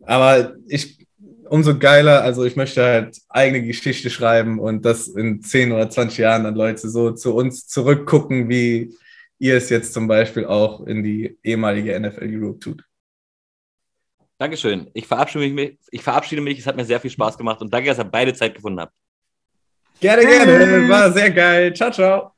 Aber 0.04 0.54
ich, 0.68 1.06
umso 1.48 1.78
geiler, 1.78 2.22
also 2.22 2.44
ich 2.44 2.56
möchte 2.56 2.84
halt 2.84 3.18
eigene 3.30 3.66
Geschichte 3.66 4.10
schreiben 4.10 4.58
und 4.58 4.84
das 4.84 5.08
in 5.08 5.40
10 5.40 5.72
oder 5.72 5.88
20 5.88 6.18
Jahren 6.18 6.44
dann 6.44 6.56
Leute 6.56 6.90
so 6.90 7.12
zu 7.12 7.34
uns 7.34 7.66
zurückgucken, 7.66 8.50
wie 8.50 8.94
ihr 9.38 9.56
es 9.56 9.70
jetzt 9.70 9.92
zum 9.92 10.08
Beispiel 10.08 10.46
auch 10.46 10.86
in 10.86 11.02
die 11.02 11.38
ehemalige 11.42 11.98
NFL 11.98 12.28
Europe 12.28 12.58
tut. 12.58 12.84
Dankeschön. 14.38 14.90
Ich 14.92 15.06
verabschiede 15.06 15.48
mich. 15.48 15.78
Ich 15.90 16.02
verabschiede 16.02 16.42
mich. 16.42 16.58
Es 16.58 16.66
hat 16.66 16.76
mir 16.76 16.84
sehr 16.84 17.00
viel 17.00 17.10
Spaß 17.10 17.38
gemacht 17.38 17.60
und 17.60 17.72
danke, 17.72 17.88
dass 17.88 17.98
ihr 17.98 18.04
beide 18.04 18.34
Zeit 18.34 18.54
gefunden 18.54 18.80
habt. 18.80 18.92
Gerne, 20.00 20.26
gerne. 20.26 20.88
War 20.88 21.10
sehr 21.12 21.30
geil. 21.30 21.72
Ciao, 21.74 21.90
ciao. 21.90 22.35